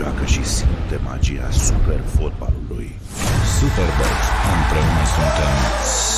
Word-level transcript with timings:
joacă 0.00 0.24
și 0.24 0.44
simte 0.44 0.96
magia 1.04 1.50
super 1.50 2.00
fotbalului. 2.00 2.90
Superbox. 3.58 4.16
Împreună 4.56 5.04
suntem 5.14 5.54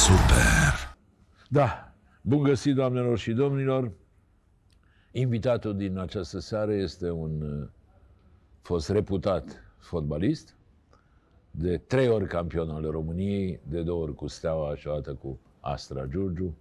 Super! 0.04 0.96
Da, 1.48 1.92
bun 2.20 2.42
găsit, 2.42 2.74
doamnelor 2.74 3.18
și 3.18 3.32
domnilor. 3.32 3.92
Invitatul 5.10 5.76
din 5.76 5.98
această 5.98 6.38
seară 6.38 6.72
este 6.72 7.10
un 7.10 7.42
uh, 7.42 7.68
fost 8.60 8.90
reputat 8.90 9.62
fotbalist, 9.78 10.56
de 11.50 11.76
trei 11.76 12.08
ori 12.08 12.26
campion 12.26 12.70
al 12.70 12.90
României, 12.90 13.60
de 13.68 13.82
două 13.82 14.02
ori 14.02 14.14
cu 14.14 14.26
Steaua 14.26 14.76
și 14.76 14.88
o 14.88 14.92
dată 14.92 15.14
cu 15.14 15.38
Astra 15.60 16.06
Giurgiu. 16.06 16.54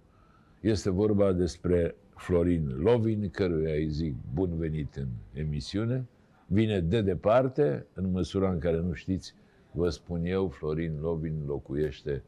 Este 0.62 0.90
vorba 0.90 1.32
despre 1.32 1.96
Florin 2.16 2.68
Lovin, 2.78 3.30
căruia 3.30 3.74
îi 3.74 3.90
zic 3.90 4.16
bun 4.34 4.58
venit 4.58 4.96
în 4.96 5.08
emisiune. 5.34 6.06
Vine 6.54 6.80
de 6.80 7.02
departe, 7.02 7.86
în 7.94 8.12
măsura 8.12 8.50
în 8.50 8.60
care 8.60 8.78
nu 8.78 8.94
știți, 8.94 9.36
vă 9.72 9.90
spun 9.90 10.26
eu, 10.26 10.48
Florin 10.48 10.98
Lovin 11.02 11.34
locuiește 11.48 12.24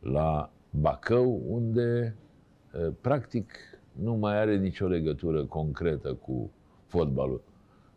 la 0.00 0.50
Bacău, 0.70 1.42
unde 1.48 2.16
eh, 2.74 2.88
practic 3.00 3.52
nu 3.92 4.14
mai 4.14 4.38
are 4.38 4.56
nicio 4.56 4.86
legătură 4.86 5.44
concretă 5.44 6.14
cu 6.14 6.50
fotbalul. 6.86 7.42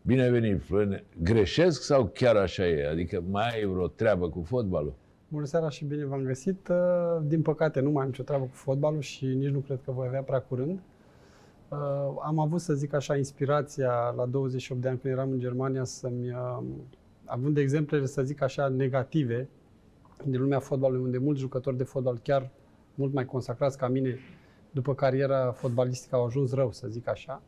Bine 0.02 0.22
ai 0.22 0.30
venit, 0.30 0.62
Florin. 0.62 1.02
Greșesc 1.22 1.82
sau 1.82 2.10
chiar 2.14 2.36
așa 2.36 2.66
e? 2.66 2.88
Adică 2.88 3.22
mai 3.30 3.50
ai 3.54 3.64
vreo 3.64 3.86
treabă 3.86 4.28
cu 4.28 4.42
fotbalul? 4.42 4.94
Bună 5.28 5.44
seara 5.44 5.68
și 5.68 5.84
bine 5.84 6.04
v-am 6.04 6.22
găsit. 6.22 6.68
Uh, 6.68 7.22
Din 7.26 7.42
păcate 7.42 7.80
nu 7.80 7.90
mai 7.90 8.02
am 8.02 8.08
nicio 8.08 8.22
treabă 8.22 8.44
cu 8.44 8.54
fotbalul 8.54 9.00
și 9.00 9.26
nici 9.26 9.50
nu 9.50 9.58
cred 9.58 9.78
că 9.84 9.90
voi 9.90 10.06
avea 10.06 10.22
prea 10.22 10.40
curând. 10.40 10.80
Uh, 11.68 11.78
Am 12.22 12.38
avut, 12.38 12.60
să 12.60 12.74
zic 12.74 12.92
așa, 12.94 13.16
inspirația 13.16 14.14
la 14.16 14.26
28 14.26 14.80
de 14.80 14.88
ani 14.88 14.98
când 14.98 15.14
eram 15.14 15.30
în 15.30 15.38
Germania 15.38 15.84
să-mi... 15.84 16.30
uh, 16.30 16.62
Având 17.24 17.54
de 17.54 17.60
exemple, 17.60 18.06
să 18.06 18.22
zic 18.22 18.42
așa, 18.42 18.68
negative 18.68 19.48
din 20.24 20.40
lumea 20.40 20.58
fotbalului, 20.58 21.04
unde 21.04 21.18
mulți 21.18 21.40
jucători 21.40 21.76
de 21.76 21.84
fotbal 21.84 22.18
chiar 22.22 22.50
mult 22.94 23.12
mai 23.12 23.24
consacrați 23.24 23.78
ca 23.78 23.88
mine 23.88 24.18
după 24.70 24.94
cariera 24.94 25.52
fotbalistică 25.52 26.16
au 26.16 26.24
ajuns 26.24 26.52
rău, 26.52 26.72
să 26.72 26.86
zic 26.88 27.08
așa. 27.08 27.42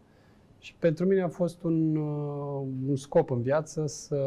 Și 0.58 0.74
pentru 0.78 1.04
mine 1.06 1.22
a 1.22 1.28
fost 1.28 1.62
un, 1.62 1.96
uh, 1.96 2.66
un 2.88 2.96
scop 2.96 3.30
în 3.30 3.42
viață 3.42 3.86
să, 3.86 4.18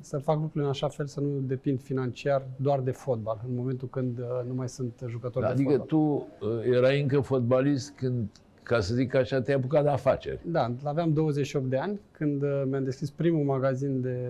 să 0.00 0.18
fac 0.18 0.34
lucrurile 0.34 0.62
în 0.64 0.68
așa 0.68 0.88
fel 0.88 1.06
să 1.06 1.20
nu 1.20 1.38
depind 1.40 1.80
financiar 1.80 2.42
doar 2.56 2.80
de 2.80 2.90
fotbal, 2.90 3.40
în 3.48 3.54
momentul 3.54 3.88
când 3.88 4.18
uh, 4.18 4.24
nu 4.46 4.54
mai 4.54 4.68
sunt 4.68 5.04
jucător 5.08 5.42
de 5.42 5.48
Adică 5.48 5.68
fotbal. 5.68 5.86
tu 5.86 5.96
uh, 5.96 6.74
erai 6.76 7.00
încă 7.00 7.20
fotbalist 7.20 7.90
când, 7.96 8.28
ca 8.62 8.80
să 8.80 8.94
zic 8.94 9.14
așa, 9.14 9.40
te-ai 9.40 9.56
apucat 9.56 9.82
de 9.82 9.88
afaceri. 9.88 10.40
Da, 10.44 10.74
aveam 10.84 11.12
28 11.12 11.66
de 11.66 11.76
ani 11.76 12.00
când 12.10 12.42
uh, 12.42 12.62
mi-am 12.66 12.84
deschis 12.84 13.10
primul 13.10 13.44
magazin 13.44 14.00
de 14.00 14.28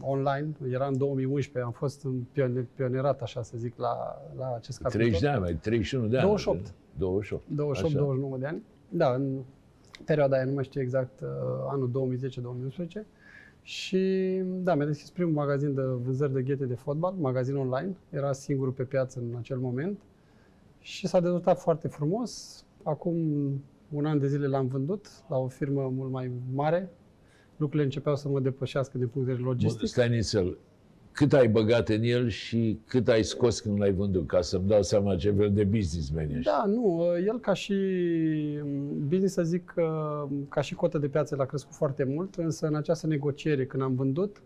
online. 0.00 0.48
Era 0.70 0.86
în 0.86 0.98
2011, 0.98 1.64
am 1.64 1.72
fost 1.72 2.04
în 2.04 2.22
pione- 2.32 2.68
pionerat, 2.74 3.22
așa 3.22 3.42
să 3.42 3.56
zic, 3.56 3.76
la, 3.76 4.22
la 4.38 4.54
acest 4.56 4.78
capitol. 4.78 5.00
30 5.00 5.20
de 5.20 5.28
ani, 5.28 5.40
mai 5.40 5.54
31 5.54 6.06
de 6.06 6.16
ani. 6.16 6.26
28. 6.26 6.74
28. 6.96 7.42
28-29 8.36 8.38
de 8.38 8.46
ani. 8.46 8.62
Da, 8.88 9.14
în 9.14 9.42
perioada 10.04 10.36
aia, 10.36 10.44
nu 10.44 10.52
mai 10.52 10.64
știu 10.64 10.80
exact, 10.80 11.20
uh, 11.20 11.28
anul 11.68 12.18
2010-2011. 13.02 13.04
Și 13.62 13.98
da, 14.44 14.74
mi-a 14.74 14.86
deschis 14.86 15.10
primul 15.10 15.32
magazin 15.32 15.74
de 15.74 15.82
vânzări 15.82 16.32
de 16.32 16.42
ghete 16.42 16.64
de 16.64 16.74
fotbal, 16.74 17.12
magazin 17.12 17.56
online. 17.56 17.96
Era 18.10 18.32
singurul 18.32 18.72
pe 18.72 18.82
piață 18.82 19.18
în 19.18 19.36
acel 19.38 19.58
moment. 19.58 19.98
Și 20.80 21.06
s-a 21.06 21.20
dezvoltat 21.20 21.60
foarte 21.60 21.88
frumos. 21.88 22.62
Acum 22.88 23.16
un 23.90 24.04
an 24.04 24.18
de 24.18 24.26
zile 24.26 24.46
l-am 24.46 24.66
vândut 24.66 25.06
la 25.28 25.36
o 25.36 25.48
firmă 25.48 25.92
mult 25.94 26.10
mai 26.10 26.30
mare. 26.54 26.90
Lucrurile 27.56 27.84
începeau 27.84 28.16
să 28.16 28.28
mă 28.28 28.40
depășească 28.40 28.98
din 28.98 29.08
punct 29.08 29.26
de 29.26 29.32
vedere 29.32 29.48
Bun, 29.48 29.52
logistic. 29.52 29.88
Stai 29.88 30.08
nițel. 30.08 30.58
Cât 31.12 31.32
ai 31.32 31.48
băgat 31.48 31.88
în 31.88 32.02
el 32.02 32.28
și 32.28 32.80
cât 32.86 33.08
ai 33.08 33.22
scos 33.22 33.60
când 33.60 33.78
l-ai 33.78 33.92
vândut, 33.92 34.26
ca 34.26 34.40
să-mi 34.40 34.66
dau 34.66 34.82
seama 34.82 35.16
ce 35.16 35.30
fel 35.30 35.52
de 35.52 35.64
businessman 35.64 36.30
ești. 36.30 36.44
Da, 36.44 36.64
nu, 36.66 37.04
el 37.26 37.40
ca 37.40 37.52
și 37.52 37.74
business, 39.06 39.34
să 39.34 39.42
zic, 39.42 39.64
că 39.64 40.26
ca 40.48 40.60
și 40.60 40.74
cotă 40.74 40.98
de 40.98 41.08
piață 41.08 41.36
l-a 41.36 41.44
crescut 41.44 41.74
foarte 41.74 42.04
mult, 42.04 42.34
însă 42.34 42.66
în 42.66 42.74
această 42.74 43.06
negociere, 43.06 43.66
când 43.66 43.82
am 43.82 43.94
vândut, 43.94 44.42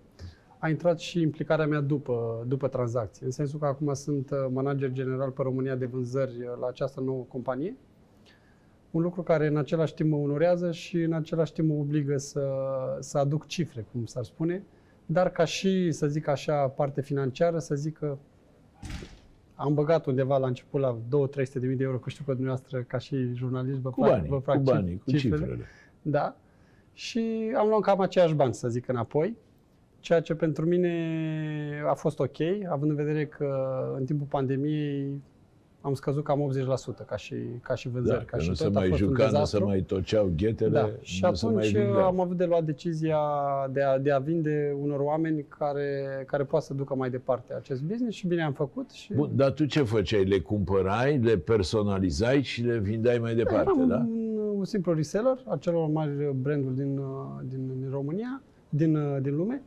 a 0.58 0.68
intrat 0.68 0.98
și 0.98 1.20
implicarea 1.20 1.66
mea 1.66 1.80
după, 1.80 2.44
după 2.48 2.68
tranzacție. 2.68 3.26
În 3.26 3.32
sensul 3.32 3.58
că 3.58 3.66
acum 3.66 3.94
sunt 3.94 4.30
uh, 4.30 4.38
manager 4.52 4.92
general 4.92 5.30
pe 5.30 5.42
România 5.42 5.76
de 5.76 5.86
vânzări 5.86 6.36
uh, 6.40 6.58
la 6.60 6.66
această 6.66 7.00
nouă 7.00 7.24
companie. 7.28 7.76
Un 8.92 9.02
lucru 9.02 9.22
care 9.22 9.46
în 9.46 9.56
același 9.56 9.94
timp 9.94 10.10
mă 10.10 10.16
onorează 10.16 10.72
și 10.72 11.02
în 11.02 11.12
același 11.12 11.52
timp 11.52 11.68
mă 11.68 11.74
obligă 11.74 12.16
să, 12.16 12.42
să 13.00 13.18
aduc 13.18 13.46
cifre, 13.46 13.86
cum 13.92 14.04
s-ar 14.04 14.24
spune, 14.24 14.62
dar 15.06 15.30
ca 15.30 15.44
și, 15.44 15.92
să 15.92 16.06
zic 16.06 16.28
așa, 16.28 16.68
parte 16.68 17.00
financiară, 17.00 17.58
să 17.58 17.74
zic 17.74 17.98
că 17.98 18.16
am 19.54 19.74
băgat 19.74 20.06
undeva 20.06 20.38
la 20.38 20.46
început 20.46 20.80
la 20.80 20.98
2-300 20.98 21.52
de 21.52 21.66
mii 21.66 21.76
de 21.76 21.84
euro, 21.84 21.98
că 21.98 22.10
știu 22.10 22.24
că 22.24 22.32
dumneavoastră, 22.32 22.80
ca 22.80 22.98
și 22.98 23.32
jurnalist, 23.34 23.78
vă 23.78 23.90
Cu 23.90 24.00
fac, 24.00 24.10
banii, 24.10 24.28
vă 24.28 24.38
fac 24.38 24.56
cu 24.56 24.60
cif- 24.60 24.64
banii, 24.64 24.98
cu 25.04 25.10
cifrele. 25.10 25.58
Da. 26.02 26.36
Și 26.92 27.52
am 27.56 27.68
luat 27.68 27.80
cam 27.80 28.00
aceiași 28.00 28.34
bani, 28.34 28.54
să 28.54 28.68
zic, 28.68 28.88
înapoi. 28.88 29.36
Ceea 30.00 30.20
ce 30.20 30.34
pentru 30.34 30.66
mine 30.66 30.94
a 31.86 31.94
fost 31.94 32.18
ok, 32.18 32.40
având 32.68 32.90
în 32.90 32.96
vedere 32.96 33.26
că 33.26 33.48
în 33.98 34.04
timpul 34.04 34.26
pandemiei 34.26 35.22
am 35.84 35.94
scăzut 35.94 36.24
cam 36.24 36.52
80% 37.02 37.06
ca 37.06 37.16
și, 37.16 37.34
ca 37.62 37.74
și 37.74 37.88
vânzări. 37.88 38.18
Da, 38.18 38.24
ca 38.24 38.36
că 38.36 38.42
și 38.42 38.48
nu 38.48 38.54
tot 38.54 38.62
se 38.72 38.78
a 38.78 38.80
mai 38.80 38.88
fost 38.88 39.00
un 39.00 39.06
juca, 39.08 39.22
nu 39.22 39.28
se 39.28 39.32
dezastru. 39.32 39.64
mai 39.66 39.80
toceau 39.80 40.32
ghetele, 40.36 40.70
Da, 40.70 40.90
și 41.00 41.24
nu 41.24 41.34
se 41.34 41.46
mai 41.46 41.54
atunci 41.54 41.72
vindeau. 41.82 42.04
am 42.04 42.20
avut 42.20 42.36
de 42.36 42.44
luat 42.44 42.64
decizia 42.64 43.18
de 43.72 43.82
a, 43.82 43.98
de 43.98 44.10
a 44.10 44.18
vinde 44.18 44.76
unor 44.82 45.00
oameni 45.00 45.44
care, 45.58 46.02
care 46.26 46.44
poate 46.44 46.64
să 46.64 46.74
ducă 46.74 46.94
mai 46.94 47.10
departe 47.10 47.54
acest 47.54 47.82
business 47.82 48.16
și 48.16 48.26
bine 48.26 48.42
am 48.42 48.52
făcut. 48.52 48.90
Și 48.90 49.14
Bun, 49.14 49.30
dar 49.34 49.50
tu 49.50 49.64
ce 49.64 49.82
făceai? 49.82 50.24
Le 50.24 50.38
cumpărai, 50.40 51.18
le 51.18 51.36
personalizai 51.38 52.42
și 52.42 52.62
le 52.62 52.78
vindeai 52.78 53.18
mai 53.18 53.34
departe, 53.34 53.70
Eram 53.76 53.88
da? 53.88 53.96
un, 53.96 54.38
un 54.56 54.64
simplu 54.64 54.92
reseller 54.92 55.38
a 55.48 55.56
celor 55.56 55.88
mari 55.88 56.10
branduri 56.34 56.74
din, 56.74 56.98
uh, 56.98 57.04
din, 57.48 57.70
din 57.80 57.88
România, 57.90 58.42
din, 58.68 58.96
uh, 58.96 59.16
din 59.22 59.36
lume, 59.36 59.62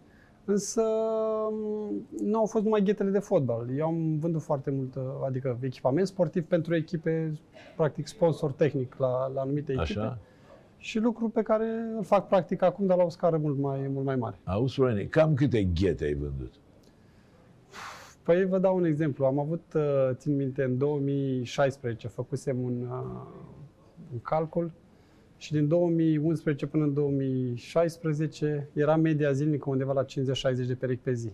însă 0.46 0.82
um, 0.82 2.08
nu 2.22 2.38
au 2.38 2.46
fost 2.46 2.64
numai 2.64 2.82
ghetele 2.82 3.10
de 3.10 3.20
fotbal. 3.20 3.70
Eu 3.78 3.86
am 3.86 4.18
vândut 4.18 4.42
foarte 4.42 4.72
mult, 4.72 4.96
uh, 4.96 5.04
adică 5.26 5.58
echipament 5.62 6.08
sportiv 6.08 6.46
pentru 6.46 6.76
echipe, 6.76 7.40
practic 7.76 8.08
sponsor 8.08 8.52
tehnic 8.52 8.96
la, 8.98 9.28
la 9.28 9.42
anumite 9.42 9.72
echipe. 9.72 10.00
Așa? 10.00 10.18
Și 10.78 11.00
lucru 11.00 11.30
pe 11.30 11.42
care 11.42 11.66
îl 11.98 12.04
fac 12.04 12.28
practic 12.28 12.62
acum, 12.62 12.86
dar 12.86 12.98
la 12.98 13.04
o 13.04 13.10
scară 13.10 13.38
mult 13.38 13.58
mai, 13.58 13.88
mult 13.88 14.06
mai 14.06 14.16
mare. 14.16 14.40
Auzi, 14.44 14.74
Florine, 14.74 15.04
cam 15.04 15.34
câte 15.34 15.64
ghete 15.64 16.04
ai 16.04 16.14
vândut? 16.14 16.54
Păi 18.24 18.46
vă 18.46 18.60
dau 18.60 18.76
un 18.76 18.86
exemplu. 18.86 19.26
Am 19.26 19.40
avut, 19.40 19.64
uh, 19.76 20.10
țin 20.14 20.36
minte, 20.36 20.64
în 20.64 20.78
2016 20.78 22.08
făcusem 22.08 22.60
un, 22.60 22.82
uh, 22.82 23.28
un 24.14 24.20
calcul 24.22 24.72
și 25.38 25.52
din 25.52 25.68
2011 25.68 26.66
până 26.66 26.84
în 26.84 26.94
2016 26.94 28.70
era 28.74 28.96
media 28.96 29.32
zilnică 29.32 29.70
undeva 29.70 29.94
la 29.94 30.06
50-60 30.06 30.06
de 30.68 30.76
perechi 30.76 31.02
pe 31.02 31.14
zi. 31.14 31.30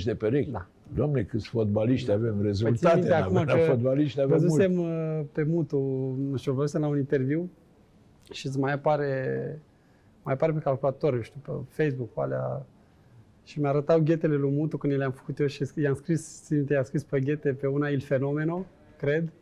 50-60 0.00 0.02
de 0.04 0.14
perechi? 0.14 0.50
Da. 0.50 0.66
Doamne, 0.94 1.22
câți 1.22 1.48
fotbaliști 1.48 2.10
avem, 2.10 2.34
țin 2.34 2.42
rezultate 2.42 2.96
minte 2.96 3.10
n-avem, 3.10 3.24
acum 3.24 3.44
dar 3.44 3.58
că 3.58 3.64
fotbaliști 3.64 4.20
avem 4.20 4.36
mult. 4.38 4.50
Văzusem 4.50 4.78
uh, 4.78 5.20
pe 5.32 5.42
Mutu, 5.42 5.78
nu 6.30 6.36
știu, 6.36 6.52
văzusem 6.52 6.80
la 6.80 6.86
un 6.86 6.96
interviu 6.96 7.50
și 8.32 8.46
îți 8.46 8.58
mai 8.58 8.72
apare, 8.72 9.60
mai 10.22 10.34
apare 10.34 10.52
pe 10.52 10.58
calculator, 10.58 11.14
eu 11.14 11.20
știu, 11.20 11.40
pe 11.42 11.52
Facebook, 11.68 12.12
pe 12.12 12.20
alea, 12.20 12.66
și 13.44 13.60
mi-arătau 13.60 14.00
ghetele 14.00 14.34
lui 14.34 14.50
Mutu 14.50 14.76
când 14.76 14.92
le-am 14.92 15.12
făcut 15.12 15.38
eu 15.38 15.46
și 15.46 15.64
i-am 15.74 15.94
scris, 15.94 16.42
țin 16.44 16.56
minte, 16.56 16.72
i-am 16.72 16.82
scris 16.82 17.02
pe 17.02 17.20
ghete 17.20 17.52
pe 17.52 17.66
una 17.66 17.88
Il 17.88 18.00
Fenomeno, 18.00 18.66
cred, 18.96 19.32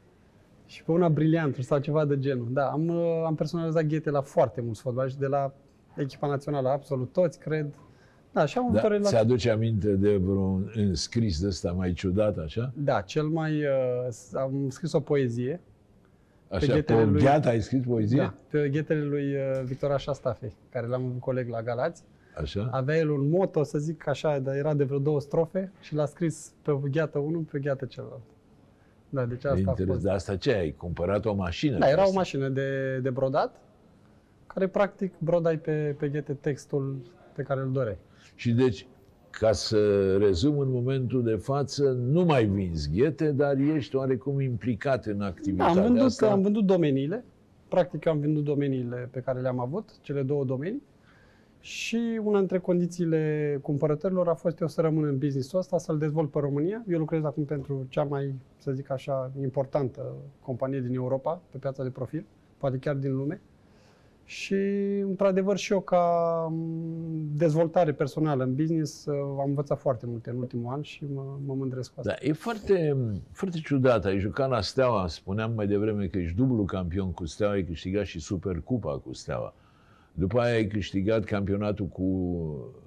și 0.66 0.84
pe 0.84 0.90
una 0.92 1.08
Brilliant 1.08 1.56
sau 1.56 1.78
ceva 1.78 2.04
de 2.04 2.18
genul. 2.18 2.46
Da, 2.50 2.66
am, 2.66 2.88
uh, 2.88 3.22
am 3.26 3.34
personalizat 3.34 3.84
ghete 3.84 4.10
la 4.10 4.20
foarte 4.20 4.60
mulți 4.60 4.80
fotbaliști, 4.80 5.18
de 5.18 5.26
la 5.26 5.52
echipa 5.96 6.26
națională, 6.26 6.68
absolut 6.68 7.12
toți, 7.12 7.38
cred. 7.38 7.74
Da, 8.32 8.46
și 8.46 8.58
am 8.58 8.64
avut 8.64 8.76
o 8.78 8.80
Da, 8.80 8.88
relație. 8.88 9.16
ți-aduce 9.16 9.50
aminte 9.50 9.88
de 9.92 10.16
vreun 10.16 10.70
înscris 10.74 11.40
de 11.40 11.46
ăsta 11.46 11.72
mai 11.72 11.92
ciudat, 11.92 12.38
așa? 12.38 12.72
Da, 12.76 13.00
cel 13.00 13.26
mai... 13.26 13.52
Uh, 13.60 14.06
s- 14.10 14.34
am 14.34 14.68
scris 14.68 14.92
o 14.92 15.00
poezie, 15.00 15.60
Așa, 16.48 16.66
pe, 16.66 16.72
ghetele 16.72 17.00
o 17.02 17.04
lui- 17.04 17.20
gheată 17.22 17.48
ai 17.48 17.60
scris 17.60 17.84
poezie? 17.84 18.18
Da, 18.18 18.34
pe 18.50 18.68
ghetele 18.68 19.02
lui 19.04 19.34
uh, 19.34 19.62
Victor 19.64 19.90
Așastafe, 19.90 20.52
care 20.70 20.86
l-am 20.86 21.04
avut 21.04 21.20
coleg 21.20 21.48
la 21.48 21.62
Galați. 21.62 22.02
Așa? 22.36 22.68
Avea 22.72 22.96
el 22.96 23.10
un 23.10 23.28
moto, 23.28 23.62
să 23.62 23.78
zic 23.78 24.08
așa, 24.08 24.38
dar 24.38 24.54
era 24.56 24.74
de 24.74 24.84
vreo 24.84 24.98
două 24.98 25.20
strofe 25.20 25.72
și 25.80 25.94
l-a 25.94 26.06
scris 26.06 26.52
pe 26.62 26.72
gheată 26.90 27.18
unul, 27.18 27.40
pe 27.50 27.58
gheată 27.58 27.84
celălalt. 27.84 28.22
Da, 29.14 29.24
deci 29.24 29.44
asta 29.44 29.56
a 29.56 29.58
Interes. 29.58 29.86
fost. 29.86 30.02
De 30.02 30.10
asta 30.10 30.36
ce 30.36 30.52
ai? 30.54 30.70
Cumpărat 30.76 31.24
o 31.24 31.34
mașină? 31.34 31.78
Da, 31.78 31.88
era 31.88 32.00
o 32.00 32.02
Asta. 32.02 32.14
mașină 32.16 32.48
de, 32.48 32.98
de 33.02 33.10
brodat, 33.10 33.60
care 34.46 34.66
practic 34.66 35.12
brodai 35.18 35.58
pe, 35.58 35.94
pe 35.98 36.08
ghete 36.08 36.32
textul 36.32 36.96
pe 37.34 37.42
care 37.42 37.60
îl 37.60 37.72
doreai. 37.72 37.96
Și 38.34 38.52
deci, 38.52 38.86
ca 39.30 39.52
să 39.52 39.78
rezum 40.16 40.58
în 40.58 40.70
momentul 40.70 41.22
de 41.22 41.34
față, 41.34 41.90
nu 41.90 42.24
mai 42.24 42.44
vinzi 42.44 42.90
ghete, 42.90 43.30
dar 43.32 43.56
ești 43.58 43.96
oarecum 43.96 44.40
implicat 44.40 45.04
în 45.06 45.18
Da, 45.18 45.24
activitatea 45.26 45.82
am 45.82 45.86
vândut, 45.86 46.02
asta. 46.06 46.30
am 46.30 46.42
vândut 46.42 46.64
domeniile, 46.64 47.24
practic 47.68 48.06
am 48.06 48.20
vândut 48.20 48.44
domeniile 48.44 49.08
pe 49.12 49.20
care 49.20 49.40
le-am 49.40 49.58
avut, 49.60 49.88
cele 50.00 50.22
două 50.22 50.44
domenii, 50.44 50.82
Și 51.64 52.20
una 52.22 52.38
dintre 52.38 52.58
condițiile 52.58 53.58
cumpărătorilor 53.62 54.28
a 54.28 54.34
fost 54.34 54.60
eu 54.60 54.68
să 54.68 54.80
rămân 54.80 55.04
în 55.04 55.18
business-ul 55.18 55.58
ăsta, 55.58 55.78
să-l 55.78 55.98
dezvolt 55.98 56.30
pe 56.30 56.38
România. 56.38 56.84
Eu 56.88 56.98
lucrez 56.98 57.24
acum 57.24 57.44
pentru 57.44 57.86
cea 57.88 58.02
mai, 58.02 58.34
să 58.56 58.72
zic 58.72 58.90
așa, 58.90 59.32
importantă 59.40 60.14
companie 60.40 60.80
din 60.80 60.94
Europa, 60.94 61.40
pe 61.50 61.58
piața 61.58 61.82
de 61.82 61.90
profil, 61.90 62.24
poate 62.58 62.78
chiar 62.78 62.94
din 62.94 63.16
lume. 63.16 63.40
Și, 64.24 64.54
într-adevăr, 65.02 65.56
și 65.56 65.72
eu, 65.72 65.80
ca 65.80 66.02
m, 66.50 67.36
dezvoltare 67.36 67.92
personală 67.92 68.44
în 68.44 68.54
business, 68.54 69.06
uh, 69.06 69.14
am 69.40 69.48
învățat 69.48 69.78
foarte 69.78 70.06
multe 70.06 70.30
în 70.30 70.36
ultimul 70.36 70.72
an 70.72 70.82
și 70.82 71.04
mă, 71.14 71.38
mă 71.46 71.54
mândresc 71.54 71.94
cu 71.94 72.00
asta. 72.00 72.16
Da, 72.20 72.26
e 72.28 72.32
foarte, 72.32 72.96
foarte 73.32 73.58
ciudat. 73.58 74.04
Ai 74.04 74.18
jucat 74.18 74.48
la 74.48 74.60
Steaua, 74.60 75.06
spuneam 75.06 75.52
mai 75.52 75.66
devreme 75.66 76.06
că 76.06 76.18
ești 76.18 76.36
dublu 76.36 76.64
campion 76.64 77.12
cu 77.12 77.26
Steaua, 77.26 77.52
ai 77.52 77.64
câștigat 77.64 78.04
și 78.04 78.20
Supercupa 78.20 78.98
cu 78.98 79.12
Steaua. 79.12 79.54
După 80.14 80.40
aia 80.40 80.54
ai 80.54 80.66
câștigat 80.66 81.24
campionatul 81.24 81.86
cu 81.86 82.08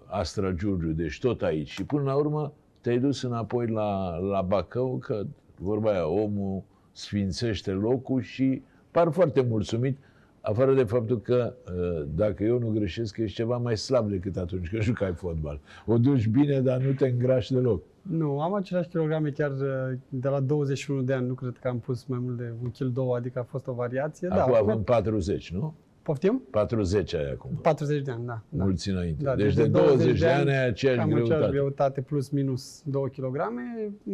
Astra 0.05 0.51
Giurgiu, 0.51 0.91
deci 0.91 1.19
tot 1.19 1.41
aici. 1.41 1.69
Și 1.69 1.85
până 1.85 2.03
la 2.03 2.15
urmă 2.15 2.53
te-ai 2.81 2.99
dus 2.99 3.21
înapoi 3.21 3.67
la, 3.67 4.17
la 4.17 4.41
Bacău, 4.41 4.97
că 4.97 5.23
vorba 5.57 5.91
aia, 5.91 6.07
omul 6.07 6.63
sfințește 6.91 7.71
locul 7.71 8.21
și 8.21 8.61
par 8.91 9.11
foarte 9.11 9.41
mulțumit, 9.41 9.97
afară 10.41 10.73
de 10.73 10.83
faptul 10.83 11.21
că, 11.21 11.53
uh, 11.75 12.07
dacă 12.15 12.43
eu 12.43 12.59
nu 12.59 12.69
greșesc, 12.69 13.17
ești 13.17 13.35
ceva 13.35 13.57
mai 13.57 13.77
slab 13.77 14.09
decât 14.09 14.37
atunci 14.37 14.69
când 14.69 14.81
jucai 14.81 15.13
fotbal. 15.13 15.59
O 15.85 15.97
duci 15.97 16.27
bine, 16.27 16.61
dar 16.61 16.81
nu 16.81 16.91
te 16.91 17.07
îngrași 17.07 17.53
deloc. 17.53 17.83
Nu, 18.01 18.41
am 18.41 18.53
aceleași 18.53 18.89
kilograme 18.89 19.29
chiar 19.29 19.51
uh, 19.51 19.97
de 20.09 20.27
la 20.27 20.39
21 20.39 21.01
de 21.01 21.13
ani. 21.13 21.27
Nu 21.27 21.33
cred 21.33 21.57
că 21.61 21.67
am 21.67 21.79
pus 21.79 22.05
mai 22.05 22.19
mult 22.21 22.37
de 22.37 22.53
un 22.63 22.71
kil 22.71 22.91
2, 22.91 23.07
adică 23.15 23.39
a 23.39 23.43
fost 23.43 23.67
o 23.67 23.73
variație. 23.73 24.27
Acum 24.27 24.51
da, 24.51 24.57
avem 24.57 24.83
40, 24.83 25.51
nu? 25.51 25.73
Poftim? 26.07 26.41
40 26.51 27.13
ai 27.13 27.31
acum. 27.31 27.51
40 27.61 28.01
de 28.03 28.11
ani, 28.11 28.25
da. 28.25 28.41
da. 28.49 28.63
Mulți 28.63 28.89
înainte. 28.89 29.23
Da, 29.23 29.35
deci 29.35 29.53
de 29.53 29.67
20 29.67 30.19
de 30.19 30.27
ani 30.27 30.49
ai 30.49 30.67
aceeași 30.67 30.97
cam 30.99 31.09
greutate. 31.09 31.33
aceeași 31.33 31.51
greutate 31.53 32.01
plus 32.01 32.29
minus 32.29 32.81
2 32.85 33.09
kg. 33.09 33.37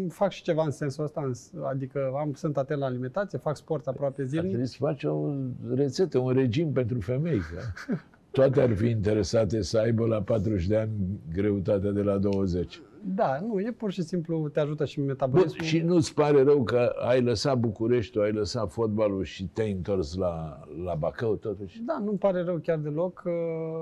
Fac 0.10 0.32
și 0.32 0.42
ceva 0.44 0.64
în 0.64 0.72
sensul 0.72 1.04
ăsta, 1.04 1.22
în- 1.26 1.62
adică 1.64 2.12
am, 2.20 2.34
sunt 2.34 2.58
atent 2.58 2.80
la 2.80 2.86
alimentație, 2.86 3.38
fac 3.38 3.56
sport 3.58 3.88
aproape 3.88 4.22
Ar 4.22 4.28
zilnic. 4.28 4.48
trebui 4.50 4.68
să 4.68 4.76
faci 4.80 5.04
o 5.04 5.34
rețetă, 5.74 6.18
un 6.18 6.34
regim 6.34 6.72
pentru 6.72 7.00
femei. 7.00 7.38
Că 7.40 7.96
toate 8.32 8.62
ar 8.62 8.74
fi 8.76 8.88
interesate 8.90 9.62
să 9.62 9.78
aibă 9.80 10.06
la 10.06 10.22
40 10.22 10.68
de 10.68 10.78
ani 10.78 10.92
greutatea 11.34 11.92
de 11.92 12.02
la 12.02 12.18
20. 12.18 12.82
Da, 13.06 13.40
nu, 13.40 13.60
e 13.60 13.72
pur 13.72 13.92
și 13.92 14.02
simplu 14.02 14.48
te 14.50 14.60
ajută 14.60 14.86
și 14.86 14.98
Bun, 14.98 15.06
metabolismul. 15.08 15.62
și 15.64 15.80
nu-ți 15.80 16.14
pare 16.14 16.44
rău 16.44 16.64
că 16.64 16.94
ai 17.08 17.22
lăsat 17.22 17.58
Bucureștiul, 17.58 18.24
ai 18.24 18.32
lăsat 18.32 18.72
fotbalul 18.72 19.24
și 19.24 19.48
te-ai 19.48 19.72
întors 19.72 20.16
la, 20.16 20.60
la 20.84 20.96
Bacău 20.96 21.36
totuși? 21.36 21.82
Da, 21.82 22.00
nu-mi 22.04 22.18
pare 22.18 22.42
rău 22.44 22.58
chiar 22.58 22.78
deloc. 22.78 23.22
că, 23.22 23.32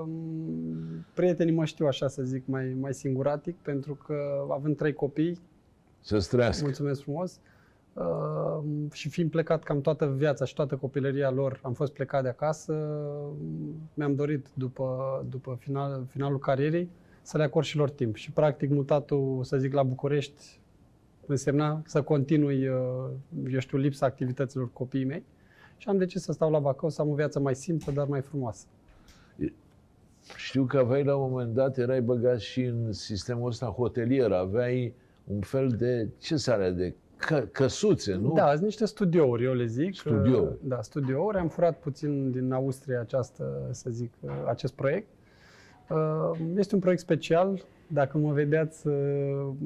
m, 0.06 1.06
Prietenii 1.14 1.54
mă 1.54 1.64
știu 1.64 1.86
așa 1.86 2.08
să 2.08 2.22
zic 2.22 2.42
mai, 2.46 2.76
mai 2.80 2.94
singuratic, 2.94 3.56
pentru 3.56 3.94
că 4.06 4.14
având 4.50 4.76
trei 4.76 4.92
copii, 4.92 5.38
Să-ți 6.00 6.28
trăiască. 6.28 6.64
mulțumesc 6.64 7.02
frumos, 7.02 7.40
uh, 7.92 8.62
și 8.92 9.08
fiind 9.08 9.30
plecat 9.30 9.62
cam 9.62 9.80
toată 9.80 10.06
viața 10.16 10.44
și 10.44 10.54
toată 10.54 10.76
copilăria 10.76 11.30
lor, 11.30 11.58
am 11.62 11.72
fost 11.72 11.92
plecat 11.92 12.22
de 12.22 12.28
acasă, 12.28 12.74
mi-am 13.94 14.14
dorit 14.14 14.46
după, 14.54 15.24
după 15.28 15.56
final, 15.60 16.04
finalul 16.08 16.38
carierei 16.38 16.88
să 17.22 17.36
le 17.36 17.42
acord 17.42 17.66
și 17.66 17.76
lor 17.76 17.90
timp. 17.90 18.16
Și 18.16 18.30
practic 18.30 18.70
mutatul, 18.70 19.40
să 19.44 19.56
zic, 19.56 19.72
la 19.72 19.82
București 19.82 20.60
însemna 21.26 21.82
să 21.86 22.02
continui, 22.02 22.68
uh, 22.68 22.76
eu 23.52 23.58
știu, 23.58 23.78
lipsa 23.78 24.06
activităților 24.06 24.72
copiii 24.72 25.04
mei. 25.04 25.24
Și 25.76 25.88
am 25.88 25.98
decis 25.98 26.22
să 26.22 26.32
stau 26.32 26.50
la 26.50 26.58
Bacău, 26.58 26.88
să 26.88 27.00
am 27.00 27.08
o 27.08 27.14
viață 27.14 27.40
mai 27.40 27.54
simplă, 27.54 27.92
dar 27.92 28.06
mai 28.06 28.20
frumoasă. 28.20 28.66
Știu 30.36 30.64
că 30.64 30.78
aveai 30.78 31.04
la 31.04 31.16
un 31.16 31.30
moment 31.30 31.54
dat, 31.54 31.78
erai 31.78 32.02
băgat 32.02 32.38
și 32.38 32.62
în 32.62 32.92
sistemul 32.92 33.48
ăsta 33.48 33.66
hotelier, 33.66 34.32
aveai 34.32 34.94
un 35.24 35.40
fel 35.40 35.68
de, 35.68 36.08
ce 36.18 36.36
sare, 36.36 36.70
de 36.70 36.94
că, 37.16 37.48
căsuțe, 37.52 38.14
nu? 38.14 38.32
Da, 38.32 38.50
sunt 38.50 38.62
niște 38.62 38.84
studiouri, 38.84 39.44
eu 39.44 39.54
le 39.54 39.66
zic. 39.66 39.94
Studiouri. 39.94 40.52
Uh, 40.52 40.58
Da, 40.68 40.82
studiouri. 40.82 41.38
Am 41.38 41.48
furat 41.48 41.78
puțin 41.78 42.30
din 42.30 42.52
Austria 42.52 43.00
această, 43.00 43.68
să 43.70 43.90
zic, 43.90 44.12
uh, 44.20 44.30
acest 44.46 44.72
proiect. 44.72 45.08
Uh, 45.92 46.38
Este 46.56 46.74
un 46.74 46.80
proiect 46.80 47.02
special. 47.02 47.62
Dacă 47.86 48.18
mă 48.18 48.32
vedeați 48.32 48.86
uh, 48.86 48.94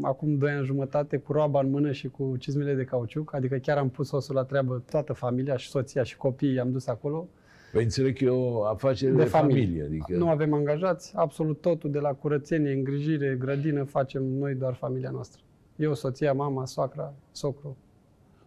acum 0.03 0.37
2 0.39 0.51
ani 0.51 0.65
jumătate 0.65 1.17
cu 1.17 1.33
roaba 1.33 1.61
în 1.61 1.71
mână 1.71 1.93
și 1.93 2.09
cu 2.09 2.37
cizmele 2.39 2.75
de 2.75 2.85
cauciuc, 2.85 3.35
adică 3.35 3.57
chiar 3.57 3.77
am 3.79 3.89
pus 3.89 4.11
osul 4.11 4.35
la 4.35 4.43
treabă 4.45 4.83
toată 4.91 5.13
familia 5.13 5.57
și 5.57 5.69
soția 5.69 6.03
și 6.03 6.17
copiii 6.17 6.59
am 6.61 6.73
dus 6.73 6.87
acolo. 6.87 7.29
Păi 7.73 7.83
înțeleg 7.83 8.17
că 8.17 8.25
e 8.25 8.29
o 8.29 8.65
afacere 8.65 9.11
de, 9.11 9.17
De 9.17 9.25
familie. 9.25 9.63
familie. 9.65 9.85
Adică... 9.85 10.19
Nu 10.19 10.29
avem 10.29 10.53
angajați, 10.55 11.13
absolut 11.17 11.61
totul, 11.61 11.91
de 11.91 11.99
la 11.99 12.09
curățenie, 12.13 12.73
îngrijire, 12.73 13.37
grădină, 13.41 13.83
facem 13.85 14.23
noi 14.23 14.55
doar 14.55 14.75
familia 14.75 15.11
noastră. 15.11 15.41
Eu, 15.77 15.95
soția, 15.95 16.33
mama, 16.33 16.65
soacra, 16.67 17.15
socru. 17.33 17.77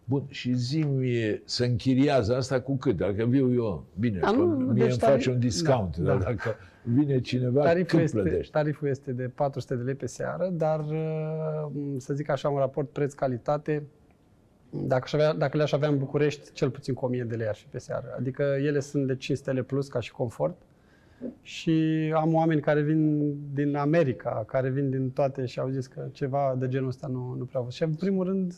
Bun, 0.04 0.22
și 0.28 0.52
zi 0.54 0.84
să 1.44 1.64
închiriază 1.64 2.36
asta 2.36 2.60
cu 2.60 2.76
cât? 2.76 2.96
Dacă 2.96 3.24
viu 3.24 3.52
eu, 3.54 3.84
bine, 3.98 4.18
Da, 4.18 4.26
da, 4.26 4.32
nu, 4.36 4.44
mie 4.46 4.82
deci 4.82 4.90
îmi 4.92 5.00
tari- 5.00 5.10
faci 5.10 5.26
un 5.26 5.38
discount, 5.38 5.96
da, 5.96 6.04
dar 6.04 6.16
da. 6.18 6.24
dacă 6.24 6.56
vine 6.82 7.20
cineva, 7.20 7.62
Tariful 7.62 7.98
cât 7.98 8.00
este, 8.00 8.20
plătești? 8.20 8.52
tariful 8.52 8.88
este 8.88 9.12
de 9.12 9.30
400 9.34 9.74
de 9.74 9.82
lei 9.82 9.94
pe 9.94 10.06
seară, 10.06 10.48
dar 10.52 10.80
uh, 10.80 11.96
să 11.96 12.14
zic 12.14 12.28
așa, 12.28 12.48
un 12.48 12.58
raport 12.58 12.88
preț-calitate, 12.88 13.82
dacă, 14.70 15.02
aș 15.04 15.12
avea, 15.12 15.32
dacă 15.32 15.56
le-aș 15.56 15.72
avea 15.72 15.88
în 15.88 15.98
București, 15.98 16.52
cel 16.52 16.70
puțin 16.70 16.94
cu 16.94 17.04
1000 17.04 17.22
de 17.22 17.36
lei 17.36 17.48
ar 17.48 17.54
fi 17.54 17.66
pe 17.66 17.78
seară. 17.78 18.14
Adică 18.18 18.42
ele 18.42 18.80
sunt 18.80 19.06
de 19.06 19.16
5 19.16 19.38
stele 19.38 19.62
plus 19.62 19.88
ca 19.88 20.00
și 20.00 20.12
confort. 20.12 20.56
Și 21.42 21.72
am 22.14 22.34
oameni 22.34 22.60
care 22.60 22.80
vin 22.80 23.34
din 23.54 23.76
America, 23.76 24.44
care 24.46 24.70
vin 24.70 24.90
din 24.90 25.10
toate 25.10 25.46
și 25.46 25.58
au 25.58 25.68
zis 25.68 25.86
că 25.86 26.06
ceva 26.12 26.54
de 26.58 26.68
genul 26.68 26.88
ăsta 26.88 27.06
nu, 27.06 27.34
nu 27.38 27.44
prea 27.44 27.60
a 27.60 27.62
fost. 27.62 27.76
Și 27.76 27.82
în 27.82 27.94
primul 27.94 28.24
rând, 28.24 28.54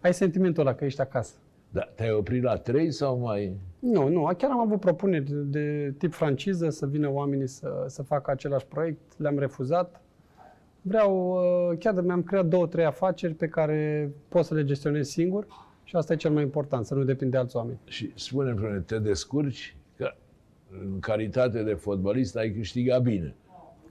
ai 0.00 0.14
sentimentul 0.14 0.66
ăla 0.66 0.74
că 0.74 0.84
ești 0.84 1.00
acasă. 1.00 1.34
Da, 1.68 1.92
te-ai 1.94 2.12
oprit 2.12 2.42
la 2.42 2.56
3 2.56 2.90
sau 2.90 3.18
mai... 3.18 3.56
Nu, 3.82 4.08
nu. 4.08 4.30
Chiar 4.38 4.50
am 4.50 4.60
avut 4.60 4.80
propuneri 4.80 5.32
de 5.32 5.94
tip 5.98 6.12
franciză 6.12 6.70
să 6.70 6.86
vină 6.86 7.10
oamenii 7.10 7.46
să, 7.46 7.84
să 7.86 8.02
facă 8.02 8.30
același 8.30 8.66
proiect. 8.66 9.18
Le-am 9.18 9.38
refuzat. 9.38 10.00
Vreau, 10.82 11.30
uh, 11.70 11.78
chiar 11.78 12.00
mi-am 12.00 12.22
creat 12.22 12.46
două, 12.46 12.66
trei 12.66 12.84
afaceri 12.84 13.34
pe 13.34 13.48
care 13.48 14.10
pot 14.28 14.44
să 14.44 14.54
le 14.54 14.64
gestionez 14.64 15.08
singur 15.08 15.46
și 15.84 15.96
asta 15.96 16.12
e 16.12 16.16
cel 16.16 16.30
mai 16.30 16.42
important, 16.42 16.86
să 16.86 16.94
nu 16.94 17.04
depind 17.04 17.30
de 17.30 17.36
alți 17.36 17.56
oameni. 17.56 17.78
Și 17.84 18.12
spune-mi, 18.14 18.82
te 18.82 18.98
descurci 18.98 19.76
că 19.96 20.14
în 20.82 21.00
calitate 21.00 21.62
de 21.62 21.74
fotbalist 21.74 22.36
ai 22.36 22.50
câștigat 22.50 23.02
bine. 23.02 23.34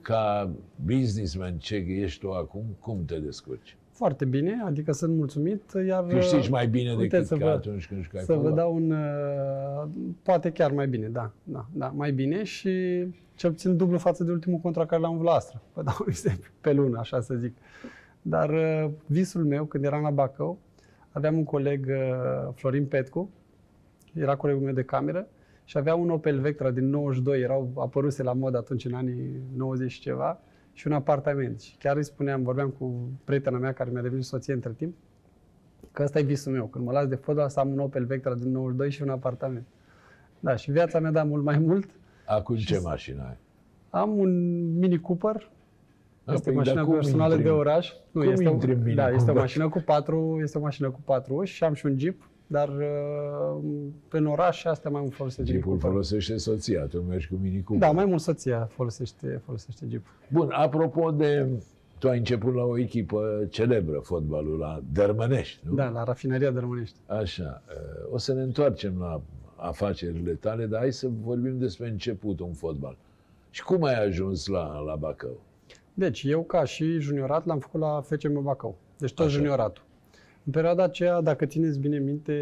Ca 0.02 0.50
businessman 0.84 1.58
ce 1.58 1.74
ești 1.74 2.20
tu 2.20 2.30
acum, 2.30 2.64
cum 2.80 3.04
te 3.04 3.18
descurci? 3.18 3.76
Foarte 4.02 4.24
bine, 4.24 4.62
adică 4.64 4.92
sunt 4.92 5.16
mulțumit, 5.16 5.62
iar... 5.86 6.04
Câștigi 6.06 6.50
mai 6.50 6.66
bine 6.68 6.90
uite, 6.90 7.02
decât 7.02 7.26
să 7.26 7.36
ca 7.36 7.44
vă- 7.44 7.50
atunci 7.50 7.86
când 7.88 8.02
jucai 8.02 8.20
Să 8.20 8.32
vă 8.32 8.38
fotbal? 8.38 8.54
dau 8.54 8.74
un... 8.74 8.90
uh, 8.90 9.88
Poate 10.22 10.50
chiar 10.50 10.72
mai 10.72 10.88
bine, 10.88 11.06
da, 11.08 11.30
da, 11.42 11.66
da, 11.72 11.86
mai 11.96 12.12
bine 12.12 12.42
și 12.44 12.70
cel 13.34 13.50
puțin 13.50 13.76
dublu 13.76 13.98
față 13.98 14.24
de 14.24 14.30
ultimul 14.30 14.58
contract 14.58 14.88
care 14.88 15.00
l-am 15.02 15.12
avut 15.12 15.24
la 15.24 15.32
Astra. 15.32 15.60
Vă 15.72 15.82
dau 15.82 15.94
un 16.00 16.06
exemplu, 16.08 16.50
pe 16.60 16.72
lună, 16.72 16.98
așa 16.98 17.20
să 17.20 17.34
zic. 17.34 17.56
Dar 18.22 18.50
uh, 18.50 18.90
visul 19.06 19.44
meu, 19.44 19.64
când 19.64 19.84
eram 19.84 20.02
la 20.02 20.10
Bacău, 20.10 20.58
aveam 21.10 21.36
un 21.36 21.44
coleg, 21.44 21.86
uh, 21.88 22.52
Florin 22.54 22.86
Petcu, 22.86 23.30
era 24.14 24.36
colegul 24.36 24.62
meu 24.62 24.74
de 24.74 24.82
cameră, 24.84 25.26
și 25.64 25.78
avea 25.78 25.94
un 25.94 26.10
Opel 26.10 26.40
Vectra 26.40 26.70
din 26.70 26.88
92, 26.90 27.40
erau 27.40 27.70
apăruse 27.76 28.22
la 28.22 28.32
mod 28.32 28.54
atunci 28.56 28.84
în 28.84 28.94
anii 28.94 29.40
90 29.56 29.90
și 29.90 30.00
ceva, 30.00 30.40
și 30.72 30.86
un 30.86 30.92
apartament. 30.92 31.60
Și 31.60 31.76
chiar 31.78 31.96
îi 31.96 32.04
spuneam, 32.04 32.42
vorbeam 32.42 32.68
cu 32.70 33.10
prietena 33.24 33.58
mea 33.58 33.72
care 33.72 33.90
mi-a 33.90 34.02
devenit 34.02 34.24
soție 34.24 34.52
între 34.52 34.72
timp, 34.76 34.94
că 35.92 36.02
ăsta 36.02 36.18
e 36.18 36.22
visul 36.22 36.52
meu. 36.52 36.66
Când 36.66 36.84
mă 36.84 36.92
las 36.92 37.06
de 37.06 37.14
fotbal, 37.14 37.48
să 37.48 37.60
am 37.60 37.72
un 37.72 37.78
Opel 37.78 38.04
Vectra 38.04 38.34
din 38.34 38.50
92 38.50 38.90
și 38.90 39.02
un 39.02 39.08
apartament. 39.08 39.66
Da, 40.40 40.56
și 40.56 40.70
viața 40.70 41.00
mea 41.00 41.10
da 41.10 41.24
mult 41.24 41.44
mai 41.44 41.58
mult. 41.58 41.88
Acum 42.26 42.56
ce 42.56 42.80
mașină 42.82 43.22
ai? 43.28 43.36
Am 43.90 44.18
un 44.18 44.60
Mini 44.78 45.00
Cooper, 45.00 45.50
Ah, 46.24 46.34
este 46.34 46.44
păi, 46.52 46.54
dar 46.54 46.64
mașina 46.64 46.84
cum 46.84 46.92
personală 46.94 47.32
intri 47.34 47.42
de 47.48 47.52
în- 47.52 47.58
oraș. 47.58 47.92
Nu, 48.10 48.20
cum 48.22 48.30
este, 48.30 48.48
intri 48.48 48.72
în 48.72 48.78
o, 48.80 48.82
Mini 48.82 48.94
da, 48.96 49.02
este 49.04 49.14
o 49.14 49.24
Cooper? 49.24 49.40
mașină 49.42 49.68
cu 49.68 49.78
patru, 49.86 50.38
este 50.42 50.58
o 50.58 50.60
mașină 50.60 50.90
cu 50.90 51.00
patru 51.04 51.34
uși 51.34 51.54
și 51.54 51.64
am 51.64 51.74
și 51.74 51.86
un 51.86 51.98
Jeep, 51.98 52.28
dar 52.52 52.68
uh, 52.68 53.62
în 54.08 54.26
oraș 54.26 54.58
și 54.58 54.66
astea 54.66 54.90
mai 54.90 55.00
mult 55.00 55.14
folosesc 55.14 55.48
Mini 55.48 55.50
Jeepul 55.52 55.70
Cooper. 55.70 55.90
folosește 55.90 56.36
soția, 56.36 56.84
tu 56.84 57.00
mergi 57.00 57.28
cu 57.28 57.38
Mini 57.42 57.62
Cooper. 57.62 57.88
Da, 57.88 57.94
mai 57.94 58.04
mult 58.04 58.20
soția 58.20 58.68
folosește, 58.70 59.40
folosește 59.44 59.86
Jeep. 59.88 60.06
Bun, 60.28 60.48
apropo 60.50 61.10
de... 61.10 61.48
Tu 61.98 62.08
ai 62.08 62.18
început 62.18 62.54
la 62.54 62.62
o 62.62 62.78
echipă 62.78 63.46
celebră, 63.50 63.98
fotbalul, 63.98 64.58
la 64.58 64.82
Dărmănești, 64.92 65.66
nu? 65.68 65.74
Da, 65.74 65.88
la 65.88 66.04
rafineria 66.04 66.50
de 66.50 66.58
Românești. 66.58 66.98
Așa. 67.06 67.62
O 68.10 68.18
să 68.18 68.32
ne 68.32 68.42
întoarcem 68.42 68.94
la 68.98 69.20
afacerile 69.56 70.32
tale, 70.32 70.66
dar 70.66 70.80
hai 70.80 70.92
să 70.92 71.08
vorbim 71.22 71.58
despre 71.58 71.88
începutul 71.88 72.46
în 72.46 72.52
fotbal. 72.52 72.96
Și 73.50 73.62
cum 73.62 73.82
ai 73.82 74.04
ajuns 74.06 74.46
la, 74.46 74.78
la 74.78 74.94
Bacău? 74.94 75.40
Deci, 75.94 76.22
eu 76.22 76.42
ca 76.42 76.64
și 76.64 76.98
juniorat 76.98 77.46
l-am 77.46 77.58
făcut 77.58 77.80
la 77.80 78.00
FCM 78.00 78.42
Bacău. 78.42 78.76
Deci 78.98 79.12
tot 79.12 79.26
Așa. 79.26 79.34
junioratul. 79.36 79.82
În 80.44 80.52
perioada 80.52 80.82
aceea, 80.82 81.20
dacă 81.20 81.46
țineți 81.46 81.78
bine 81.78 81.98
minte, 81.98 82.34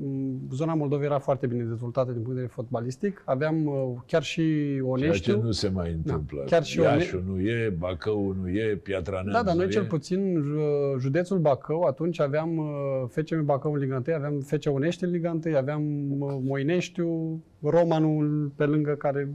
m, 0.00 0.34
zona 0.52 0.74
Moldovei 0.74 1.06
era 1.06 1.18
foarte 1.18 1.46
bine 1.46 1.62
dezvoltată 1.62 2.06
din 2.12 2.22
punct 2.22 2.28
de 2.28 2.40
vedere 2.40 2.52
fotbalistic. 2.54 3.22
Aveam 3.24 3.66
uh, 3.66 3.74
chiar 4.06 4.22
și 4.22 4.42
Ceea 4.42 4.76
ce 4.76 4.82
Oneștiu. 4.82 5.42
nu 5.42 5.50
se 5.50 5.68
mai 5.68 5.92
întâmplă. 5.92 6.42
chiar 6.46 6.64
și 6.64 6.80
Iașul 6.80 7.24
nu 7.26 7.40
e, 7.40 7.74
Bacău 7.78 8.36
nu 8.40 8.48
e, 8.48 8.80
Piatra 8.82 9.14
Neamț 9.14 9.32
Da, 9.32 9.42
dar 9.42 9.54
noi 9.54 9.64
nu 9.64 9.70
cel 9.70 9.82
e. 9.82 9.86
puțin 9.86 10.40
ju- 10.42 10.98
județul 10.98 11.38
Bacău, 11.38 11.82
atunci 11.82 12.20
aveam 12.20 12.56
uh, 12.58 12.64
FCM 13.08 13.44
Bacău 13.44 13.72
în 13.72 13.78
Liga 13.78 14.02
1, 14.06 14.16
aveam 14.16 14.40
FC 14.40 14.52
Onești 14.66 15.04
în 15.04 15.10
Liga 15.10 15.38
1, 15.44 15.56
aveam 15.56 15.82
uh, 16.20 16.36
Moineștiu, 16.42 17.42
Romanul 17.62 18.52
pe 18.56 18.64
lângă 18.64 18.90
care 18.90 19.28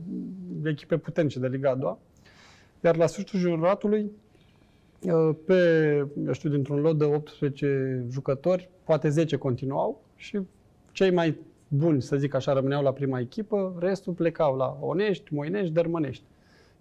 echipe 0.64 0.98
puternice 0.98 1.40
de 1.40 1.48
Liga 1.48 1.70
a 1.70 1.76
doua. 1.76 2.00
Iar 2.84 2.96
la 2.98 3.06
sfârșitul 3.06 3.40
junioratului, 3.40 4.02
uh, 4.02 4.10
pe, 5.46 5.96
eu 6.26 6.32
știu, 6.32 6.50
dintr-un 6.50 6.82
lot 6.82 6.98
de 6.98 7.04
18 7.04 8.06
jucători, 8.10 8.70
poate 8.84 9.10
10 9.10 9.36
continuau 9.36 10.04
și 10.16 10.40
cei 10.92 11.12
mai 11.12 11.38
buni, 11.68 12.02
să 12.02 12.18
zic 12.18 12.34
așa, 12.34 12.54
rămâneau 12.54 12.84
la 12.84 12.94
prima 12.94 13.20
echipă, 13.20 13.76
restul 13.80 14.14
plecau 14.14 14.56
la 14.56 14.78
Onești, 14.82 15.34
Moinești, 15.34 15.74
Dărmănești. 15.74 16.24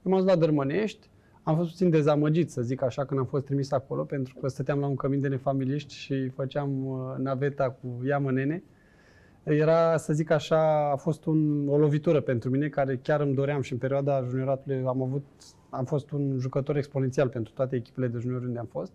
Eu 0.04 0.12
m-am 0.12 0.20
dus 0.20 0.28
la 0.30 0.36
Dărmănești, 0.36 1.10
am 1.42 1.56
fost 1.56 1.70
puțin 1.70 1.90
dezamăgit, 1.90 2.50
să 2.50 2.62
zic 2.62 2.82
așa, 2.82 3.04
când 3.04 3.20
am 3.20 3.26
fost 3.26 3.44
trimis 3.44 3.72
acolo, 3.72 4.02
pentru 4.04 4.34
că 4.40 4.48
stăteam 4.48 4.78
la 4.78 4.86
un 4.86 4.96
cămin 4.96 5.20
de 5.20 5.28
nefamiliști 5.28 5.94
și 5.94 6.28
făceam 6.28 6.86
uh, 6.86 7.14
naveta 7.18 7.70
cu 7.70 8.04
iamă 8.06 8.30
nene. 8.30 8.62
Era, 9.42 9.96
să 9.96 10.12
zic 10.12 10.30
așa, 10.30 10.90
a 10.90 10.96
fost 10.96 11.24
un, 11.24 11.68
o 11.68 11.78
lovitură 11.78 12.20
pentru 12.20 12.50
mine, 12.50 12.68
care 12.68 12.96
chiar 13.02 13.20
îmi 13.20 13.34
doream 13.34 13.60
și 13.60 13.72
în 13.72 13.78
perioada 13.78 14.24
junioratului 14.28 14.82
am 14.86 15.02
avut, 15.02 15.24
am 15.72 15.84
fost 15.84 16.10
un 16.10 16.36
jucător 16.38 16.76
exponențial 16.76 17.28
pentru 17.28 17.52
toate 17.52 17.76
echipele 17.76 18.06
de 18.06 18.18
juniori 18.18 18.44
unde 18.44 18.58
am 18.58 18.66
fost. 18.66 18.92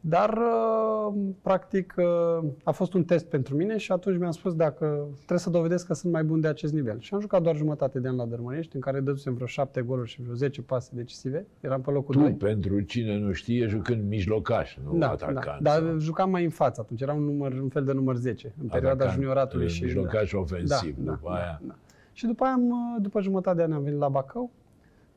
Dar, 0.00 0.38
uh, 0.38 1.14
practic, 1.42 1.94
uh, 1.96 2.48
a 2.64 2.70
fost 2.70 2.94
un 2.94 3.04
test 3.04 3.26
pentru 3.26 3.56
mine 3.56 3.76
și 3.76 3.92
atunci 3.92 4.18
mi-am 4.18 4.30
spus 4.30 4.54
dacă 4.54 5.06
trebuie 5.16 5.38
să 5.38 5.50
dovedesc 5.50 5.86
că 5.86 5.94
sunt 5.94 6.12
mai 6.12 6.24
bun 6.24 6.40
de 6.40 6.48
acest 6.48 6.72
nivel. 6.72 7.00
Și 7.00 7.14
am 7.14 7.20
jucat 7.20 7.42
doar 7.42 7.56
jumătate 7.56 8.00
de 8.00 8.08
an 8.08 8.16
la 8.16 8.24
Dărmănești, 8.24 8.74
în 8.74 8.80
care 8.80 9.00
dădusem 9.00 9.34
vreo 9.34 9.46
șapte 9.46 9.80
goluri 9.82 10.08
și 10.08 10.22
vreo 10.22 10.34
10 10.34 10.62
pase 10.62 10.90
decisive. 10.94 11.46
Eram 11.60 11.80
pe 11.80 11.90
locul 11.90 12.14
Tu, 12.14 12.20
2. 12.20 12.32
pentru 12.32 12.80
cine 12.80 13.18
nu 13.18 13.32
știe, 13.32 13.66
jucând 13.66 14.08
mijlocaș, 14.08 14.78
nu 14.84 14.98
Da, 14.98 15.10
atacant. 15.10 15.62
da, 15.62 15.72
sau 15.72 15.84
dar 15.84 15.98
jucam 15.98 16.30
mai 16.30 16.44
în 16.44 16.50
față 16.50 16.80
atunci, 16.80 17.00
era 17.00 17.12
un, 17.12 17.24
număr, 17.24 17.52
un 17.52 17.68
fel 17.68 17.84
de 17.84 17.92
număr 17.92 18.16
10 18.16 18.54
în 18.60 18.66
perioada 18.66 18.94
atacant, 18.94 19.20
junioratului 19.20 19.68
și 19.68 19.82
Mijlocaș 19.82 20.32
ofensiv, 20.32 20.96
da, 20.98 21.12
după 21.12 21.28
da, 21.28 21.34
aia. 21.34 21.58
Da, 21.60 21.66
da. 21.66 21.74
Și 22.12 22.26
după 22.26 22.44
aia, 22.44 22.52
am, 22.52 22.96
după 23.00 23.20
jumătate 23.20 23.56
de 23.56 23.62
an 23.62 23.72
am 23.72 23.82
venit 23.82 23.98
la 23.98 24.08
Bacău. 24.08 24.50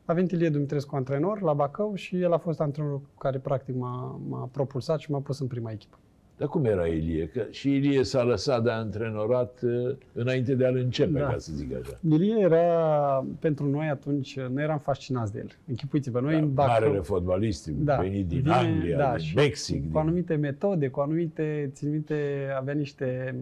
A 0.06 0.14
venit 0.14 0.32
Ilie 0.32 0.50
Dumitrescu 0.50 0.96
antrenor 0.96 1.42
la 1.42 1.54
Bacău 1.54 1.96
și 1.96 2.22
el 2.22 2.34
a 2.34 2.38
fost 2.38 2.60
antrenorul 2.60 3.02
care 3.20 3.38
practic 3.38 3.76
m-a, 3.76 4.20
m-a 4.30 4.50
propulsat 4.52 5.00
și 5.00 5.12
m-a 5.12 5.20
pus 5.20 5.40
în 5.40 5.48
prima 5.48 5.72
echipă. 5.72 5.96
Dar 6.38 6.48
cum 6.50 6.66
era 6.66 6.86
Ilie? 6.86 7.28
Că 7.28 7.46
și 7.50 7.76
Ilie 7.76 8.04
s-a 8.04 8.24
lăsat 8.24 8.64
de 8.64 8.70
antrenorat 8.72 9.60
uh, 9.64 9.96
înainte 10.14 10.56
de 10.56 10.66
a-l 10.66 10.76
începe, 10.76 11.20
Da. 11.20 11.26
ca 11.28 11.38
să 11.38 11.52
zic 11.54 11.74
așa. 11.82 11.98
Ilie 12.10 12.36
era, 12.40 13.26
pentru 13.40 13.70
noi 13.70 13.88
atunci, 13.88 14.40
noi 14.40 14.64
eram 14.64 14.78
fascinați 14.80 15.34
de 15.34 15.40
el. 15.40 15.48
Închipuiți-vă, 15.68 16.20
noi 16.20 16.36
în 16.36 16.42
Da, 16.42 16.48
Bacău... 16.64 16.74
Marele 16.82 17.00
fotbalist, 17.02 17.68
Da, 17.68 17.96
venit 17.96 18.28
din 18.28 18.38
vine- 18.42 18.54
Anglia, 18.54 18.98
da, 18.98 19.10
din 19.16 19.26
și 19.26 19.36
Mexic. 19.36 19.82
cu 19.82 19.88
din... 19.88 19.98
anumite 19.98 20.36
metode, 20.36 20.88
cu 20.88 21.00
anumite, 21.00 21.70
țin 21.74 21.90
minte, 21.90 22.16
avea 22.58 22.74
niște 22.74 23.36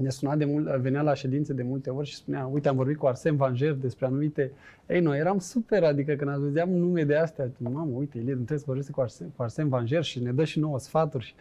ne 0.00 0.08
suna 0.08 0.36
de 0.36 0.44
mult, 0.44 0.66
venea 0.66 1.02
la 1.02 1.14
ședințe 1.14 1.52
de 1.52 1.62
multe 1.62 1.90
ori 1.90 2.08
și 2.08 2.14
spunea, 2.14 2.46
uite, 2.46 2.68
am 2.68 2.76
vorbit 2.76 2.96
cu 2.96 3.06
Arsen 3.06 3.36
Vanger 3.36 3.72
despre 3.72 4.06
anumite... 4.06 4.52
Ei, 4.86 5.00
noi 5.00 5.18
eram 5.18 5.38
super, 5.38 5.84
adică 5.84 6.14
când 6.14 6.30
auzeam 6.30 6.70
nume 6.70 7.04
de 7.04 7.16
astea, 7.16 7.50
mamă, 7.58 7.90
uite, 7.94 8.18
Ilie 8.18 8.32
Dumitrescu 8.32 8.64
vorbește 8.66 8.92
cu 8.92 9.00
Arsen, 9.00 9.32
cu 9.36 9.42
Arsen 9.42 9.68
Vanger 9.68 10.02
și 10.02 10.22
ne 10.22 10.32
dă 10.32 10.44
și 10.44 10.58
nouă 10.58 10.78
sfaturi. 10.78 11.24
Și, 11.24 11.34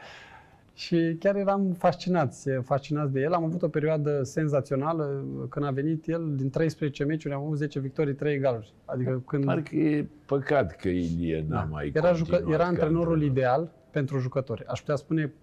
și 0.74 1.16
chiar 1.20 1.36
eram 1.36 1.72
fascinați, 1.78 2.50
fascinați 2.64 3.12
de 3.12 3.20
el. 3.20 3.34
Am 3.34 3.44
avut 3.44 3.62
o 3.62 3.68
perioadă 3.68 4.24
senzațională. 4.24 5.26
Când 5.50 5.66
a 5.66 5.72
venit 5.72 6.08
el, 6.08 6.34
din 6.36 6.50
13 6.50 7.04
meciuri, 7.04 7.34
am 7.34 7.44
avut 7.44 7.58
10 7.58 7.80
victorii, 7.80 8.14
3 8.14 8.34
egaluri. 8.34 8.74
Adică 8.86 9.22
când... 9.28 9.46
Parcă 9.46 9.76
e 9.76 10.08
păcat 10.26 10.76
că 10.76 10.88
Ilie 10.88 11.46
n-a 11.48 11.56
Da. 11.56 11.68
mai 11.72 11.92
Era, 11.96 12.14
jucă, 12.14 12.30
continuat 12.32 12.54
era 12.54 12.64
ca 12.64 12.70
antrenorul 12.70 13.14
antrenor. 13.14 13.38
ideal 13.38 13.72
pentru 13.92 14.20
jucători. 14.20 14.66
Aș 14.66 14.80
putea 14.80 14.96
spune, 14.96 15.34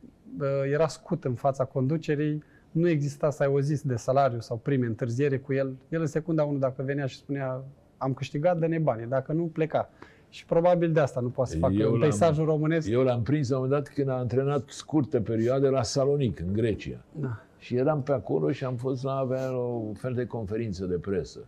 uh, 0.41 0.47
era 0.73 0.89
scut 0.89 1.25
în 1.25 1.35
fața 1.35 1.65
conducerii, 1.65 2.43
nu 2.71 2.89
exista 2.89 3.31
să 3.31 3.43
ai 3.43 3.49
o 3.49 3.61
zi 3.61 3.87
de 3.87 3.97
salariu 3.97 4.41
sau 4.41 4.57
prime, 4.57 4.87
întârziere 4.87 5.39
cu 5.39 5.53
el. 5.53 5.73
El 5.89 6.01
în 6.01 6.07
secunda 6.07 6.45
1, 6.45 6.59
dacă 6.59 6.83
venea 6.83 7.07
și 7.07 7.17
spunea, 7.17 7.63
am 7.97 8.15
câștigat, 8.15 8.59
dă-ne 8.59 8.79
bani. 8.79 9.07
Dacă 9.09 9.33
nu, 9.33 9.43
pleca. 9.45 9.91
Și 10.31 10.45
probabil 10.47 10.93
de 10.93 11.01
asta 11.01 11.21
nu 11.21 11.29
poate 11.29 11.51
să 11.51 11.59
facă 11.59 11.73
Eu 11.73 11.87
în 11.87 11.91
l-am- 11.93 12.01
peisajul 12.01 12.45
românesc. 12.45 12.89
Eu 12.89 13.03
l-am 13.03 13.23
prins 13.23 13.49
la 13.49 13.57
un 13.59 13.63
moment 13.63 13.83
dat 13.85 13.95
când 13.95 14.09
a 14.09 14.13
antrenat 14.19 14.65
scurtă 14.69 15.21
perioadă 15.21 15.69
la 15.69 15.83
Salonic, 15.83 16.41
în 16.41 16.53
Grecia. 16.53 17.05
Da. 17.13 17.41
Și 17.59 17.75
eram 17.77 18.03
pe 18.03 18.13
acolo 18.13 18.51
și 18.53 18.65
am 18.65 18.77
fost 18.77 19.03
la 19.05 19.13
avea 19.17 19.57
o 19.59 19.93
fel 19.95 20.15
de 20.15 20.27
conferință 20.27 20.85
de 20.87 20.95
presă. 20.97 21.41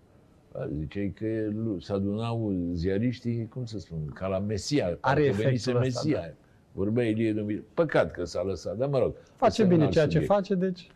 Ziceai 0.79 1.13
că 1.17 1.27
se 1.81 1.93
adunau 1.93 2.53
ziariștii, 2.73 3.49
cum 3.49 3.65
să 3.65 3.79
spun, 3.79 3.99
ca 4.15 4.27
la 4.27 4.39
Mesia. 4.39 4.99
parcă 5.01 5.21
efectul 5.21 5.43
venise 5.45 5.71
ăsta, 5.71 5.83
Mesia. 5.83 6.21
da. 6.21 6.33
Vorbea 6.73 7.05
Ilie 7.05 7.33
Dumitrescu. 7.33 7.71
Păcat 7.75 8.11
că 8.11 8.25
s-a 8.25 8.43
lăsat, 8.43 8.77
dar 8.77 8.89
mă 8.89 8.99
rog. 8.99 9.15
Face 9.37 9.51
ăsta 9.51 9.63
e 9.63 9.65
un 9.65 9.71
bine 9.71 9.83
alt 9.83 9.93
ceea 9.93 10.07
ce 10.07 10.11
subiect. 10.11 10.33
face, 10.33 10.55
deci... 10.55 10.91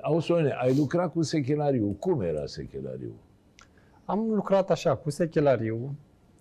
Ausone, 0.00 0.56
ai 0.60 0.76
lucrat 0.76 1.12
cu 1.12 1.22
Sechelariu. 1.22 1.96
Cum 1.98 2.20
era 2.20 2.46
Sechelariu? 2.46 3.12
Am 4.04 4.30
lucrat 4.34 4.70
așa 4.70 4.96
cu 4.96 5.10
Sechelariu, 5.10 5.94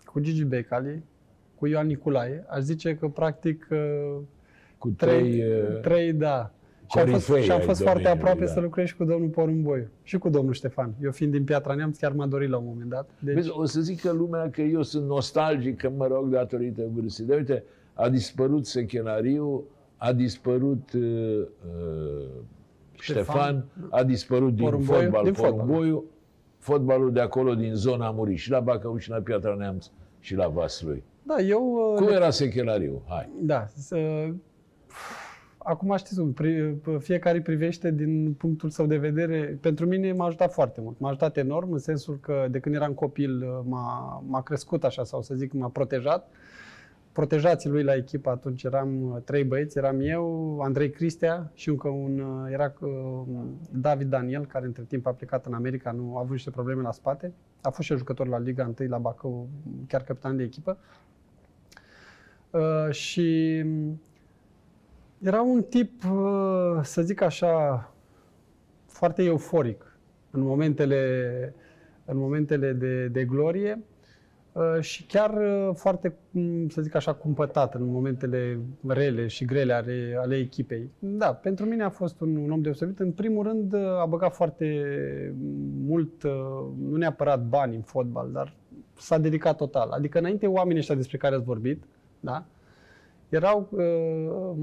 cu 0.05 0.19
Gigi 0.19 0.43
Becali, 0.43 1.03
cu 1.55 1.67
Ioan 1.67 1.87
Niculae. 1.87 2.45
Aș 2.47 2.61
zice 2.61 2.95
că 2.95 3.07
practic 3.07 3.67
uh, 3.71 4.21
Cu 4.77 4.89
trei... 4.89 5.31
trei, 5.31 5.51
uh, 5.51 5.79
trei 5.81 6.13
da. 6.13 6.51
Și 6.91 6.99
am 6.99 7.07
fost, 7.07 7.25
corifei 7.25 7.45
și 7.45 7.51
am 7.51 7.59
ai 7.59 7.65
fost 7.65 7.81
foarte 7.81 8.01
domeniului, 8.01 8.29
aproape 8.29 8.45
da. 8.45 8.51
să 8.51 8.59
lucrez 8.59 8.85
și 8.87 8.95
cu 8.95 9.03
domnul 9.03 9.29
Porumboiu 9.29 9.87
și 10.03 10.17
cu 10.17 10.29
domnul 10.29 10.53
Ștefan. 10.53 10.93
Eu 11.01 11.11
fiind 11.11 11.31
din 11.31 11.43
Piatra 11.43 11.73
Neamț, 11.73 11.97
chiar 11.97 12.11
m-a 12.11 12.25
dorit 12.25 12.49
la 12.49 12.57
un 12.57 12.65
moment 12.65 12.89
dat. 12.89 13.09
Deci, 13.19 13.33
Vezi, 13.35 13.49
o 13.51 13.65
să 13.65 13.81
zică 13.81 14.11
lumea 14.11 14.49
că 14.49 14.61
eu 14.61 14.81
sunt 14.81 15.07
nostalgic, 15.07 15.77
că 15.77 15.89
mă 15.89 16.07
rog, 16.07 16.27
datorită 16.29 16.81
vârstei. 16.93 17.25
Dar 17.25 17.37
uite, 17.37 17.63
a 17.99 18.09
dispărut 18.09 18.65
Sechelariu, 18.65 19.63
a 19.97 20.13
dispărut 20.13 20.93
uh, 20.93 21.01
uh, 21.01 22.27
Ștefan, 22.99 23.23
Ștefan, 23.23 23.65
a 23.89 24.03
dispărut 24.03 24.55
din 24.55 24.63
Porumboiu, 24.63 25.01
fotbal 25.01 25.23
din 25.23 25.33
fotbal. 25.33 25.53
Porumboiu, 25.53 26.03
fotbalul 26.57 27.11
de 27.11 27.19
acolo, 27.19 27.55
din 27.55 27.73
zona 27.73 28.07
a 28.07 28.11
murit. 28.11 28.37
Și 28.37 28.49
la 28.49 28.59
Bacăuș, 28.59 29.03
și 29.03 29.09
la 29.09 29.17
Piatra 29.17 29.55
Neamț, 29.55 29.87
și 30.19 30.35
la 30.35 30.47
Vaslui. 30.47 31.03
da, 31.23 31.39
eu... 31.41 31.93
Cum 31.95 32.07
era 32.07 32.29
Sechelariu? 32.29 33.01
Hai. 33.07 33.29
Da, 33.41 33.65
să, 33.75 34.27
acum 35.57 35.95
știți, 35.97 36.19
cum, 36.19 36.33
pri, 36.33 36.75
fiecare 36.99 37.41
privește 37.41 37.91
din 37.91 38.33
punctul 38.33 38.69
său 38.69 38.85
de 38.85 38.97
vedere. 38.97 39.57
Pentru 39.61 39.85
mine 39.85 40.11
m-a 40.13 40.25
ajutat 40.25 40.53
foarte 40.53 40.81
mult. 40.81 40.99
M-a 40.99 41.07
ajutat 41.07 41.37
enorm 41.37 41.71
în 41.71 41.79
sensul 41.79 42.19
că 42.21 42.47
de 42.51 42.59
când 42.59 42.75
eram 42.75 42.93
copil 42.93 43.45
m-a, 43.65 44.23
m-a 44.27 44.41
crescut 44.41 44.83
așa 44.83 45.03
sau 45.03 45.21
să 45.21 45.35
zic 45.35 45.53
m-a 45.53 45.69
protejat. 45.69 46.31
Protejații 47.11 47.69
lui 47.69 47.83
la 47.83 47.95
echipă 47.95 48.29
atunci 48.29 48.63
eram 48.63 49.01
uh, 49.01 49.21
trei 49.23 49.43
băieți, 49.43 49.77
eram 49.77 49.99
eu, 49.99 50.59
Andrei 50.61 50.89
Cristea 50.89 51.51
și 51.53 51.69
încă 51.69 51.87
un, 51.87 52.19
uh, 52.19 52.51
era 52.51 52.73
uh, 52.79 52.89
David 53.71 54.09
Daniel, 54.09 54.45
care 54.45 54.65
între 54.65 54.83
timp 54.83 55.05
a 55.05 55.13
plecat 55.13 55.45
în 55.45 55.53
America, 55.53 55.91
nu 55.91 56.15
a 56.15 56.19
avut 56.19 56.31
niște 56.31 56.51
probleme 56.51 56.81
la 56.81 56.91
spate. 56.91 57.33
A 57.61 57.69
fost 57.69 57.85
și 57.85 57.91
el 57.91 57.97
jucător 57.97 58.27
la 58.27 58.39
Liga 58.39 58.73
1 58.79 58.89
la 58.89 58.97
Bacău, 58.97 59.49
chiar 59.87 60.03
capitan 60.03 60.37
de 60.37 60.43
echipă. 60.43 60.77
Uh, 62.51 62.91
și 62.91 63.57
era 65.19 65.41
un 65.41 65.63
tip, 65.63 66.03
uh, 66.03 66.79
să 66.81 67.01
zic 67.01 67.21
așa, 67.21 67.93
foarte 68.85 69.23
euforic 69.23 69.97
în 70.31 70.41
momentele, 70.41 71.53
în 72.05 72.17
momentele 72.17 72.73
de, 72.73 73.07
de 73.07 73.25
glorie 73.25 73.77
uh, 73.77 73.98
și 74.79 75.03
chiar 75.03 75.33
uh, 75.33 75.69
foarte, 75.75 76.15
m, 76.31 76.67
să 76.67 76.81
zic 76.81 76.95
așa, 76.95 77.13
cumpătat 77.13 77.75
în 77.75 77.85
momentele 77.85 78.59
rele 78.87 79.27
și 79.27 79.45
grele 79.45 79.73
ale, 79.73 80.17
ale 80.19 80.35
echipei. 80.35 80.89
Da, 80.99 81.33
pentru 81.33 81.65
mine 81.65 81.83
a 81.83 81.89
fost 81.89 82.21
un, 82.21 82.35
un 82.35 82.51
om 82.51 82.61
deosebit. 82.61 82.99
În 82.99 83.11
primul 83.11 83.43
rând 83.43 83.73
uh, 83.73 83.79
a 84.01 84.05
băgat 84.05 84.35
foarte 84.35 84.65
mult, 85.85 86.23
uh, 86.23 86.31
nu 86.89 86.95
neapărat 86.95 87.43
bani 87.43 87.75
în 87.75 87.81
fotbal, 87.81 88.29
dar 88.31 88.53
s-a 88.97 89.17
dedicat 89.17 89.55
total. 89.55 89.89
Adică 89.89 90.17
înainte 90.17 90.47
oamenii 90.47 90.79
ăștia 90.79 90.95
despre 90.95 91.17
care 91.17 91.35
ați 91.35 91.43
vorbit, 91.43 91.83
da? 92.19 92.45
erau 93.29 93.67
uh, 93.71 94.57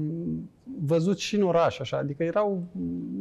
văzuți 0.85 1.23
și 1.23 1.35
în 1.35 1.43
oraș, 1.43 1.79
așa, 1.79 1.97
adică 1.97 2.23
erau, 2.23 2.63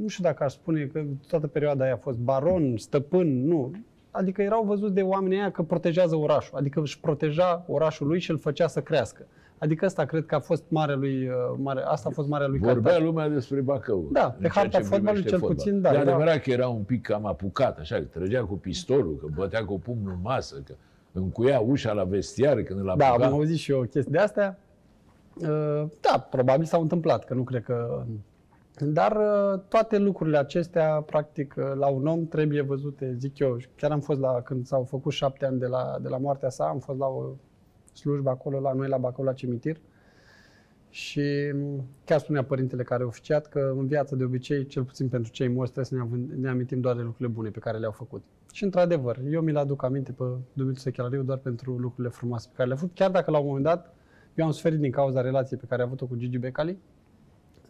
nu 0.00 0.08
știu 0.08 0.24
dacă 0.24 0.44
aș 0.44 0.52
spune 0.52 0.84
că 0.84 1.04
toată 1.28 1.46
perioada 1.46 1.84
aia 1.84 1.92
a 1.92 1.96
fost 1.96 2.18
baron, 2.18 2.76
stăpân, 2.76 3.46
nu. 3.46 3.70
Adică 4.16 4.42
erau 4.42 4.64
văzuți 4.64 4.94
de 4.94 5.02
oamenii 5.02 5.38
aia 5.38 5.50
că 5.50 5.62
protejează 5.62 6.16
orașul, 6.16 6.58
adică 6.58 6.80
își 6.80 7.00
proteja 7.00 7.64
orașul 7.68 8.06
lui 8.06 8.18
și 8.20 8.30
îl 8.30 8.38
făcea 8.38 8.66
să 8.66 8.80
crească. 8.80 9.26
Adică 9.58 9.84
asta 9.84 10.04
cred 10.04 10.26
că 10.26 10.34
a 10.34 10.40
fost 10.40 10.64
mare 10.68 10.94
lui, 10.94 11.28
uh, 11.28 11.34
mare, 11.56 11.80
asta 11.84 12.08
a 12.08 12.12
fost 12.12 12.28
marea 12.28 12.46
lui 12.46 12.58
Vorbea 12.58 12.74
calitate. 12.82 13.04
lumea 13.04 13.28
despre 13.28 13.60
Bacău. 13.60 14.08
Da, 14.12 14.24
în 14.24 14.30
pe 14.30 14.36
ceea 14.40 14.52
harta 14.52 14.78
ce 14.78 14.84
fotbalului 14.84 15.22
privește 15.22 15.28
cel 15.30 15.38
fotbal. 15.38 15.56
puțin, 15.56 15.80
da, 15.80 15.88
E 15.90 15.92
era- 15.92 16.00
adevărat 16.00 16.42
că 16.42 16.50
era 16.50 16.68
un 16.68 16.82
pic 16.82 17.02
cam 17.02 17.26
apucat, 17.26 17.78
așa, 17.78 17.96
că 17.96 18.02
trăgea 18.02 18.44
cu 18.44 18.54
pistolul, 18.54 19.16
că 19.20 19.26
bătea 19.34 19.64
cu 19.64 19.78
pumnul 19.80 20.12
în 20.12 20.18
masă, 20.22 20.62
că 20.66 20.74
încuia 21.12 21.60
ușa 21.60 21.92
la 21.92 22.04
vestiar 22.04 22.62
când 22.62 22.78
îl 22.80 22.94
Da, 22.96 23.06
apuca. 23.06 23.26
am 23.26 23.32
auzit 23.32 23.56
și 23.56 23.70
eu 23.72 23.80
chestii 23.80 24.12
de 24.12 24.18
astea. 24.18 24.58
Uh, 25.34 25.84
Da, 26.00 26.18
probabil 26.30 26.64
s-au 26.66 26.80
întâmplat, 26.82 27.24
că 27.24 27.34
nu 27.34 27.42
cred 27.42 27.62
că... 27.62 28.04
Dar 28.80 29.16
uh, 29.16 29.60
toate 29.68 29.98
lucrurile 29.98 30.38
acestea, 30.38 31.00
practic, 31.00 31.54
uh, 31.58 31.72
la 31.74 31.86
un 31.86 32.06
om 32.06 32.26
trebuie 32.26 32.60
văzute, 32.60 33.14
zic 33.18 33.38
eu. 33.38 33.56
Chiar 33.76 33.90
am 33.90 34.00
fost 34.00 34.20
la, 34.20 34.42
când 34.42 34.66
s-au 34.66 34.84
făcut 34.84 35.12
șapte 35.12 35.46
ani 35.46 35.58
de 35.58 35.66
la, 35.66 35.98
de 36.02 36.08
la 36.08 36.18
moartea 36.18 36.50
sa, 36.50 36.64
am 36.68 36.78
fost 36.78 36.98
la 36.98 37.06
o 37.06 37.34
slujbă 37.92 38.30
acolo, 38.30 38.60
la 38.60 38.72
noi, 38.72 38.88
la 38.88 38.96
Bacău, 38.96 39.24
la 39.24 39.32
cimitir. 39.32 39.80
Și 40.88 41.52
m, 41.54 41.84
chiar 42.04 42.18
spunea 42.18 42.44
părintele 42.44 42.82
care 42.82 43.02
a 43.02 43.06
oficiat 43.06 43.46
că 43.46 43.74
în 43.76 43.86
viață, 43.86 44.16
de 44.16 44.24
obicei, 44.24 44.66
cel 44.66 44.84
puțin 44.84 45.08
pentru 45.08 45.32
cei 45.32 45.48
morți, 45.48 45.72
trebuie 45.72 45.84
să 45.84 45.94
ne, 45.94 46.00
având- 46.00 46.40
ne 46.40 46.48
amintim 46.48 46.80
doar 46.80 46.96
de 46.96 47.02
lucrurile 47.02 47.34
bune 47.34 47.50
pe 47.50 47.58
care 47.58 47.78
le-au 47.78 47.92
făcut. 47.92 48.22
Și 48.52 48.64
într-adevăr, 48.64 49.18
eu 49.30 49.40
mi-l 49.40 49.56
aduc 49.56 49.82
aminte 49.82 50.12
pe 50.12 50.24
Dumitru 50.52 50.80
Sechelariu 50.80 51.22
doar 51.22 51.38
pentru 51.38 51.76
lucrurile 51.78 52.14
frumoase 52.14 52.48
pe 52.48 52.54
care 52.56 52.68
le-a 52.68 52.76
făcut, 52.76 52.94
chiar 52.94 53.10
dacă 53.10 53.30
la 53.30 53.38
un 53.38 53.46
moment 53.46 53.64
dat 53.64 53.94
eu 54.34 54.44
am 54.44 54.50
suferit 54.50 54.78
din 54.78 54.90
cauza 54.90 55.20
relației 55.20 55.58
pe 55.58 55.66
care 55.66 55.82
a 55.82 55.84
avut-o 55.84 56.06
cu 56.06 56.16
Gigi 56.16 56.38
Becali. 56.38 56.78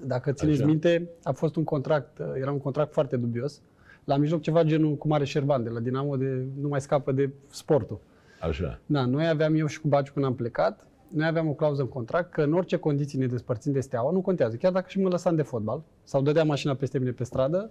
Dacă 0.04 0.32
țineți 0.32 0.58
Așa. 0.58 0.66
minte, 0.66 1.08
a 1.22 1.32
fost 1.32 1.56
un 1.56 1.64
contract, 1.64 2.18
era 2.34 2.50
un 2.52 2.58
contract 2.58 2.92
foarte 2.92 3.16
dubios. 3.16 3.62
La 4.04 4.16
mijloc 4.16 4.40
ceva 4.40 4.62
genul 4.62 4.96
cu 4.96 5.08
Mare 5.08 5.24
Șerban 5.24 5.62
de 5.62 5.68
la 5.68 5.80
Dinamo 5.80 6.16
de 6.16 6.44
nu 6.60 6.68
mai 6.68 6.80
scapă 6.80 7.12
de 7.12 7.30
sportul. 7.50 8.00
Așa. 8.40 8.80
Da, 8.86 9.04
noi 9.04 9.28
aveam, 9.28 9.54
eu 9.54 9.66
și 9.66 9.80
cu 9.80 9.88
Baciu 9.88 10.12
când 10.12 10.24
am 10.24 10.34
plecat, 10.34 10.86
noi 11.12 11.26
aveam 11.26 11.48
o 11.48 11.52
clauză 11.52 11.82
în 11.82 11.88
contract 11.88 12.32
că 12.32 12.42
în 12.42 12.52
orice 12.52 12.76
condiții 12.76 13.18
ne 13.18 13.26
despărțim 13.26 13.72
de 13.72 13.80
Steaua, 13.80 14.10
nu 14.10 14.20
contează, 14.20 14.56
chiar 14.56 14.72
dacă 14.72 14.86
și 14.88 15.00
mă 15.00 15.08
lăsam 15.08 15.34
de 15.34 15.42
fotbal 15.42 15.82
sau 16.04 16.22
dădea 16.22 16.44
mașina 16.44 16.74
peste 16.74 16.98
mine 16.98 17.10
pe 17.10 17.24
stradă, 17.24 17.70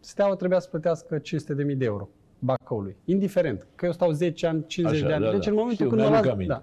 Steaua 0.00 0.34
trebuia 0.34 0.58
să 0.58 0.68
plătească 0.70 1.18
500.000 1.18 1.76
de 1.76 1.84
euro 1.84 2.08
Bacăului. 2.38 2.96
Indiferent, 3.04 3.66
că 3.74 3.86
eu 3.86 3.92
stau 3.92 4.10
10 4.10 4.46
ani, 4.46 4.64
50 4.66 4.98
Așa, 4.98 5.08
de 5.08 5.14
ani. 5.14 5.24
da, 5.24 5.30
deci 5.30 5.44
da. 5.44 5.50
în 5.50 5.56
momentul 5.56 5.86
Știu, 5.86 5.88
când 5.88 6.00
mă 6.00 6.08
mi-aduc 6.08 6.24
las, 6.26 6.34
aminte. 6.34 6.52
da. 6.52 6.62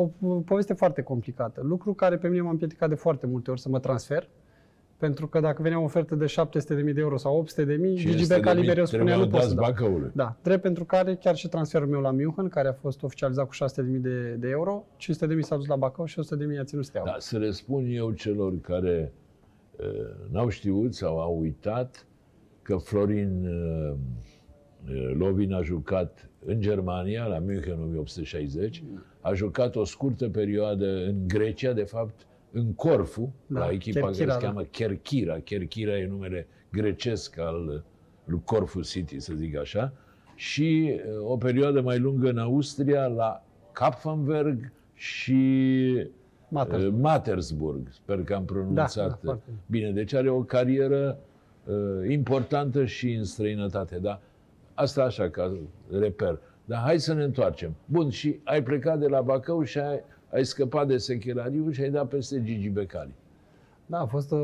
O 0.00 0.06
po- 0.08 0.44
poveste 0.44 0.72
foarte 0.72 1.02
complicată. 1.02 1.60
Lucru 1.64 1.94
care 1.94 2.16
pe 2.18 2.28
mine 2.28 2.42
m-a 2.42 2.50
împiedicat 2.50 2.88
de 2.88 2.94
foarte 2.94 3.26
multe 3.26 3.50
ori 3.50 3.60
să 3.60 3.68
mă 3.68 3.78
transfer. 3.78 4.28
Pentru 4.96 5.26
că 5.26 5.40
dacă 5.40 5.62
venea 5.62 5.80
o 5.80 5.82
ofertă 5.82 6.14
de 6.14 6.24
700.000 6.24 6.94
de 6.94 7.00
euro 7.00 7.16
sau 7.16 7.46
800.000, 7.46 7.94
Gigi 7.94 8.26
Becali 8.26 8.66
mereu 8.66 8.84
spunea 8.84 9.16
nu 9.16 9.28
pot 9.28 9.42
să 9.42 9.54
dau. 9.54 9.64
Bacăului. 9.64 10.10
Da, 10.14 10.36
drept 10.42 10.62
pentru 10.62 10.84
care 10.84 11.14
chiar 11.14 11.36
și 11.36 11.48
transferul 11.48 11.88
meu 11.88 12.00
la 12.00 12.10
München, 12.10 12.48
care 12.48 12.68
a 12.68 12.72
fost 12.72 13.02
oficializat 13.02 13.46
cu 13.46 13.54
600.000 13.54 14.00
de, 14.00 14.30
de 14.30 14.48
euro, 14.48 14.84
500.000 14.96 15.38
s-a 15.40 15.56
dus 15.56 15.66
la 15.66 15.76
Bacău 15.76 16.04
și 16.04 16.20
100.000 16.54 16.60
a 16.60 16.64
ținut 16.64 16.84
steaua. 16.84 17.06
Da, 17.06 17.16
să 17.18 17.38
le 17.38 17.50
spun 17.50 17.84
eu 17.86 18.10
celor 18.10 18.60
care 18.60 19.12
uh, 19.76 19.86
n-au 20.30 20.48
știut 20.48 20.94
sau 20.94 21.20
au 21.20 21.40
uitat 21.40 22.06
că 22.62 22.76
Florin 22.76 23.46
uh, 23.46 23.94
uh, 24.88 25.14
Lovin 25.18 25.52
a 25.52 25.62
jucat 25.62 26.29
în 26.44 26.60
Germania, 26.60 27.24
la 27.26 27.38
München 27.38 27.72
1860, 27.82 28.82
a 29.20 29.32
jucat 29.34 29.76
o 29.76 29.84
scurtă 29.84 30.28
perioadă 30.28 31.04
în 31.04 31.14
Grecia, 31.26 31.72
de 31.72 31.82
fapt 31.82 32.26
în 32.52 32.72
Corfu, 32.74 33.34
Da, 33.46 33.58
la 33.60 33.70
echipa 33.70 34.00
care 34.00 34.12
Kerkira, 34.12 34.32
se 34.34 34.38
da. 34.40 34.46
cheamă 34.46 34.62
Kerkira. 34.62 35.38
Kerkira 35.38 35.98
e 35.98 36.06
numele 36.06 36.46
grecesc 36.72 37.38
al 37.38 37.84
lui 38.24 38.40
Corfu 38.44 38.80
City, 38.80 39.18
să 39.20 39.32
zic 39.36 39.56
așa, 39.56 39.92
și 40.34 40.92
uh, 40.96 41.30
o 41.30 41.36
perioadă 41.36 41.80
mai 41.80 41.98
lungă 41.98 42.28
în 42.28 42.38
Austria, 42.38 43.06
la 43.06 43.44
Kapfenberg 43.72 44.72
și 44.94 45.36
Mater. 46.48 46.80
uh, 46.86 46.92
Mattersburg. 47.00 47.88
Sper 47.90 48.22
că 48.22 48.34
am 48.34 48.44
Da, 48.46 48.52
pronunțat 48.52 49.06
da, 49.08 49.12
uh, 49.14 49.18
foarte. 49.22 49.50
bine. 49.66 49.90
Deci 49.90 50.14
are 50.14 50.30
o 50.30 50.42
carieră 50.42 51.18
uh, 51.64 51.74
importantă 52.10 52.84
și 52.84 53.12
în 53.12 53.24
străinătate, 53.24 53.98
da? 53.98 54.20
Asta 54.80 55.02
așa, 55.02 55.30
ca 55.30 55.56
reper. 55.90 56.38
Dar 56.64 56.80
hai 56.80 56.98
să 56.98 57.12
ne 57.14 57.22
întoarcem. 57.22 57.74
Bun, 57.84 58.10
și 58.10 58.40
ai 58.44 58.62
plecat 58.62 58.98
de 58.98 59.06
la 59.06 59.20
Bacău 59.20 59.62
și 59.62 59.78
ai, 59.78 60.00
ai 60.32 60.44
scăpat 60.44 60.86
de 60.86 60.96
Sechelariu 60.96 61.70
și 61.70 61.80
ai 61.80 61.90
dat 61.90 62.08
peste 62.08 62.42
Gigi 62.42 62.68
Becali. 62.68 63.14
Da, 63.86 63.98
a 63.98 64.06
fost 64.06 64.32
o... 64.32 64.38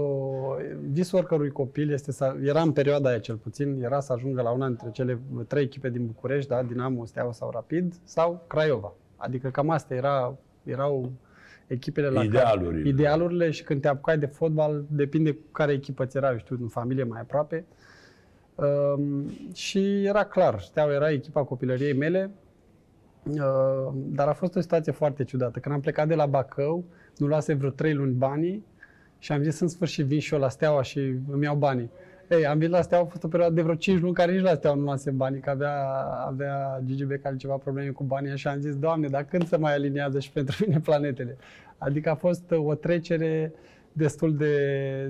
Visul 0.91 1.19
oricărui 1.19 1.51
copil 1.51 1.93
este 1.93 2.13
să... 2.13 2.37
Era 2.43 2.61
în 2.61 2.73
perioada 2.73 3.09
aia 3.09 3.19
cel 3.19 3.37
puțin, 3.37 3.83
era 3.83 4.01
să 4.01 4.13
ajungă 4.13 4.43
la 4.43 4.51
una 4.51 4.67
dintre 4.67 4.91
cele 4.91 5.19
trei 5.47 5.63
echipe 5.63 5.91
din 5.91 6.07
București, 6.07 6.49
da, 6.49 6.63
Dinamo, 6.63 7.05
Steaua 7.05 7.33
sau 7.33 7.51
Rapid, 7.51 7.95
sau 8.05 8.45
Craiova. 8.47 8.93
Adică 9.17 9.49
cam 9.49 9.71
astea 9.71 9.97
era, 9.97 10.37
erau 10.65 11.13
echipele 11.67 12.09
la 12.09 12.23
Idealurile. 12.23 12.79
Care, 12.79 12.89
idealurile 12.89 13.51
și 13.51 13.63
când 13.63 13.81
te 13.81 13.89
apucai 13.89 14.19
de 14.19 14.27
fotbal, 14.27 14.85
depinde 14.89 15.33
cu 15.33 15.45
care 15.53 15.73
echipă 15.73 16.05
ți 16.05 16.17
era, 16.17 16.31
eu 16.31 16.39
știu, 16.39 16.59
în 16.61 16.69
familie 16.69 17.05
mai 17.05 17.21
aproape. 17.21 17.65
Um, 18.57 19.31
și 19.55 20.05
era 20.05 20.25
clar, 20.25 20.61
Steaua 20.61 20.93
era 20.93 21.11
echipa 21.11 21.45
copilăriei 21.45 21.93
mele, 21.93 22.31
uh, 23.23 23.93
dar 23.95 24.29
a 24.29 24.33
fost 24.33 24.57
o 24.57 24.61
situație 24.61 24.93
foarte 24.93 25.25
ciudată. 25.25 25.59
Când 25.59 25.75
am 25.75 25.81
plecat 25.81 26.09
de 26.09 26.15
la 26.15 26.27
Bacău, 26.27 26.85
nu 27.17 27.27
luase 27.27 27.55
vreo 27.55 27.71
trei 27.71 27.95
luni 27.95 28.13
banii 28.13 28.65
și 29.19 29.33
am 29.33 29.43
zis 29.43 29.61
în 29.61 29.69
sfârșit 29.69 30.07
vin 30.07 30.19
și 30.19 30.35
eu 30.35 30.41
la 30.41 30.49
Steaua 30.49 30.83
și 30.83 30.99
îmi 31.31 31.45
iau 31.45 31.57
banii. 31.57 31.91
Ei, 32.31 32.47
am 32.47 32.59
venit 32.59 32.75
la 32.75 32.83
Steaua, 32.83 33.05
a 33.05 33.09
fost 33.09 33.25
o 33.25 33.29
perioadă 33.29 33.55
de 33.55 33.63
vreo 33.63 33.75
5 33.75 34.01
luni 34.01 34.15
care 34.15 34.33
nici 34.33 34.43
la 34.43 34.55
Steaua 34.55 34.77
nu 34.77 34.83
luasem 34.83 35.17
banii, 35.17 35.41
că 35.41 35.51
avea, 35.51 35.75
avea 36.27 36.81
Gigi 36.85 37.05
Becali 37.05 37.37
ceva 37.37 37.57
probleme 37.57 37.91
cu 37.91 38.05
banii 38.05 38.37
și 38.37 38.49
am 38.49 38.61
zis, 38.61 38.77
Doamne, 38.77 39.09
dar 39.09 39.25
când 39.25 39.47
se 39.47 39.57
mai 39.57 39.75
aliniază 39.75 40.19
și 40.19 40.33
pentru 40.33 40.57
mine 40.67 40.81
planetele? 40.81 41.37
Adică 41.79 42.11
a 42.11 42.15
fost 42.15 42.51
o 42.51 42.75
trecere 42.75 43.53
destul 43.93 44.37
de, 44.37 44.57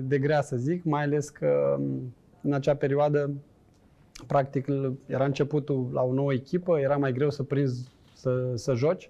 de 0.03 0.19
grea, 0.19 0.41
să 0.41 0.55
zic, 0.55 0.83
mai 0.83 1.03
ales 1.03 1.29
că 1.29 1.77
m, 1.79 2.13
în 2.47 2.53
acea 2.53 2.75
perioadă, 2.75 3.31
practic, 4.27 4.67
era 5.05 5.25
începutul 5.25 5.89
la 5.93 6.01
o 6.01 6.13
nouă 6.13 6.33
echipă, 6.33 6.79
era 6.79 6.97
mai 6.97 7.11
greu 7.11 7.29
să 7.29 7.43
prinzi, 7.43 7.87
să, 8.13 8.51
să 8.55 8.73
joci, 8.73 9.09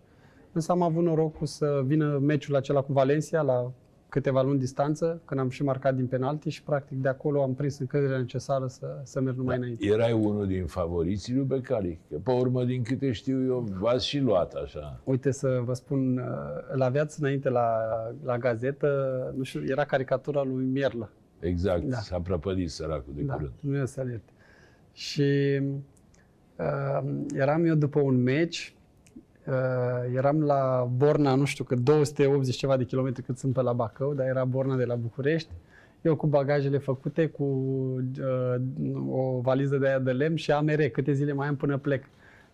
însă 0.52 0.71
am 0.71 0.82
avut 0.82 1.04
norocul 1.04 1.47
să 1.47 1.82
vină 1.86 2.17
meciul 2.17 2.56
acela 2.56 2.82
cu 2.82 2.93
Valencia 2.93 3.41
la 3.41 3.71
câteva 4.10 4.41
luni 4.41 4.60
distanță, 4.60 5.21
când 5.26 5.39
am 5.39 5.50
și 5.50 5.63
marcat 5.63 5.95
din 5.95 6.08
penalti 6.08 6.50
și 6.50 6.63
practic 6.63 6.97
de 6.97 7.08
acolo 7.08 7.41
am 7.41 7.54
prins 7.54 7.80
încrederea 7.80 8.17
necesară 8.17 8.67
să, 8.67 9.00
să 9.04 9.21
merg 9.21 9.38
numai 9.38 9.58
înainte. 9.58 9.86
Erai 9.86 10.12
unul 10.12 10.47
din 10.47 10.65
favoriții 10.65 11.34
lui 11.34 11.43
Becali. 11.43 12.00
Că 12.10 12.17
pe 12.23 12.32
urmă, 12.32 12.63
din 12.63 12.84
câte 12.84 13.12
știu 13.12 13.45
eu, 13.45 13.60
v-ați 13.80 14.08
și 14.08 14.19
luat 14.19 14.54
așa. 14.54 15.00
Uite 15.04 15.32
să 15.32 15.62
vă 15.63 15.73
spun, 15.73 16.17
uh, 16.17 16.23
îl 16.71 16.82
aveați 16.82 17.21
înainte 17.21 17.50
la, 17.50 17.67
la 18.23 18.38
gazetă, 18.38 19.34
nu 19.38 19.43
știu, 19.43 19.63
era 19.65 19.86
caricatura 19.86 20.43
lui 20.43 20.65
Mierlă. 20.65 21.10
Exact, 21.39 21.84
Da. 21.84 21.97
s-a 21.97 22.19
prăpădit 22.19 22.69
săracul 22.69 23.13
de 23.15 23.21
da, 23.21 23.34
curând. 23.34 23.52
Dumnezeu 23.60 23.86
să 23.86 24.00
alerte. 24.00 24.32
Și 24.93 25.60
uh, 26.56 27.10
eram 27.34 27.65
eu 27.65 27.76
după 27.76 28.00
un 28.00 28.23
meci, 28.23 28.76
uh, 29.47 30.15
eram 30.15 30.41
la 30.41 30.89
Borna, 30.95 31.36
nu 31.36 31.45
știu 31.45 31.63
cât, 31.63 31.80
280 31.80 32.56
ceva 32.56 32.78
de 32.78 32.84
kilometri 32.84 33.23
cât 33.23 33.38
sunt 33.38 33.54
pe 33.54 33.62
la 33.62 33.73
Bacău, 33.73 34.13
dar 34.13 34.28
era 34.28 34.45
Borna 34.45 34.76
de 34.76 34.86
la 34.86 34.95
București. 34.95 35.50
Eu 36.02 36.15
cu 36.15 36.28
bagajele 36.28 36.78
făcute, 36.78 37.28
cu 37.28 37.43
uh, 37.43 38.56
o 39.10 39.39
valiză 39.39 39.78
de 39.78 39.88
aia 39.88 40.00
de 40.00 40.12
lemn 40.12 40.36
și 40.36 40.52
AMR, 40.52 40.88
câte 40.91 41.13
zile 41.13 41.34
mai 41.34 41.47
am 41.47 41.56
până 41.56 41.78
plec. 41.78 42.04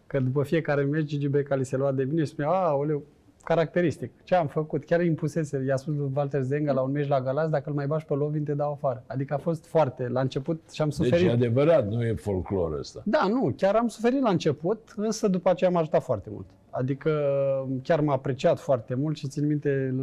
Că 0.08 0.20
după 0.20 0.44
fiecare 0.44 0.84
meci, 0.84 1.10
Gigi 1.10 1.28
Becali 1.28 1.64
se 1.66 1.78
lua 1.78 1.92
de 1.92 2.04
bine 2.06 2.24
și 2.24 2.30
spunea, 2.32 2.50
a, 2.52 2.74
oleu, 2.74 3.04
caracteristic. 3.44 4.12
Ce 4.24 4.36
am 4.36 4.48
făcut? 4.48 4.86
Chiar 4.86 5.00
îi 5.00 5.08
impusese, 5.08 5.64
i-a 5.68 5.76
spus 5.76 5.96
lui 5.96 6.12
Walter 6.16 6.42
Zenga 6.42 6.72
la 6.72 6.82
un 6.82 6.92
meci 6.92 7.08
la 7.08 7.22
Galați, 7.22 7.52
dacă 7.52 7.70
îl 7.70 7.76
mai 7.76 7.88
bași 7.88 8.06
pe 8.06 8.14
Lovin, 8.14 8.44
te 8.44 8.54
dau 8.54 8.72
afară. 8.72 9.04
Adică 9.08 9.34
a 9.34 9.38
fost 9.38 9.66
foarte, 9.66 10.08
la 10.08 10.22
început 10.22 10.62
și 10.72 10.82
am 10.82 10.90
suferit. 10.90 11.20
Deci 11.20 11.30
e 11.30 11.32
adevărat, 11.32 11.88
nu 11.88 12.04
e 12.04 12.14
folclor 12.14 12.80
ăsta. 12.80 13.02
Da, 13.06 13.28
nu, 13.28 13.54
chiar 13.58 13.76
am 13.76 13.88
suferit 13.88 14.22
la 14.22 14.30
început, 14.30 14.94
însă 14.96 15.28
după 15.28 15.50
aceea 15.50 15.70
m-a 15.70 15.80
ajutat 15.80 16.04
foarte 16.04 16.30
mult. 16.32 16.46
Adică 16.70 17.12
chiar 17.84 18.00
m-a 18.00 18.14
apreciat 18.14 18.60
foarte 18.60 18.96
mult 18.96 19.18
și 19.18 19.28
țin 19.28 19.48
minte 19.48 19.96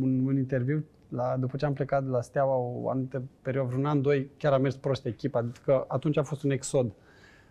un, 0.00 0.26
un 0.26 0.36
interviu, 0.36 0.84
la, 1.08 1.36
după 1.38 1.56
ce 1.56 1.64
am 1.64 1.72
plecat 1.72 2.04
de 2.04 2.10
la 2.10 2.20
Steaua 2.20 2.56
o 2.56 2.88
anumită 2.88 3.22
perioadă, 3.42 3.68
vreun 3.68 3.86
an, 3.86 4.02
doi, 4.02 4.30
chiar 4.38 4.52
a 4.52 4.58
mers 4.58 4.76
prost 4.76 5.06
echipa, 5.06 5.38
adică 5.38 5.84
atunci 5.88 6.16
a 6.16 6.22
fost 6.22 6.42
un 6.42 6.50
exod. 6.50 6.92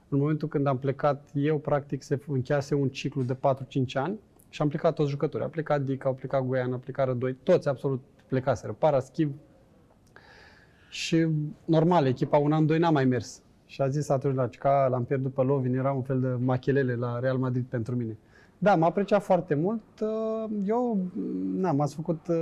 În 0.10 0.20
momentul 0.20 0.48
când 0.48 0.68
am 0.68 0.78
plecat, 0.78 1.30
eu 1.34 1.58
practic 1.58 2.04
se 2.04 2.20
încheiase 2.28 2.76
un 2.76 2.90
ciclu 2.90 3.24
de 3.24 3.36
4-5 3.36 3.38
ani 3.94 4.20
și 4.54 4.62
am 4.62 4.68
plecat 4.68 4.94
toți 4.94 5.10
jucătorii. 5.10 5.46
A 5.46 5.50
plecat 5.50 5.82
Dica, 5.82 6.10
au 6.10 6.16
plecat 6.16 6.42
Goian, 6.46 6.74
a 6.74 6.78
plecat 6.78 7.06
Rădoi, 7.06 7.34
toți 7.34 7.68
absolut 7.68 8.02
plecaseră. 8.28 8.74
Paraschiv, 8.74 9.32
și 10.90 11.28
normal, 11.66 12.06
echipa 12.06 12.38
un 12.38 12.52
an, 12.52 12.66
doi 12.66 12.80
n-a 12.80 12.90
mai 12.90 13.06
mers. 13.06 13.42
Și 13.66 13.82
a 13.82 13.88
zis 13.88 14.10
atunci 14.10 14.36
la 14.36 14.48
CCA, 14.48 14.88
l-am 14.88 15.04
pierdut 15.04 15.34
pe 15.34 15.42
Lovin, 15.42 15.76
era 15.76 15.92
un 15.92 16.02
fel 16.02 16.20
de 16.20 16.28
machelele 16.28 16.96
la 16.96 17.20
Real 17.20 17.38
Madrid 17.38 17.66
pentru 17.66 17.96
mine. 17.96 18.18
Da, 18.58 18.76
m-a 18.76 18.88
apreciat 18.88 19.24
foarte 19.24 19.56
mult. 19.56 19.82
Uh, 20.02 20.52
Eu, 20.66 21.08
na, 21.56 21.72
m-ați 21.72 21.96
făcut 21.96 22.28
uh, 22.28 22.36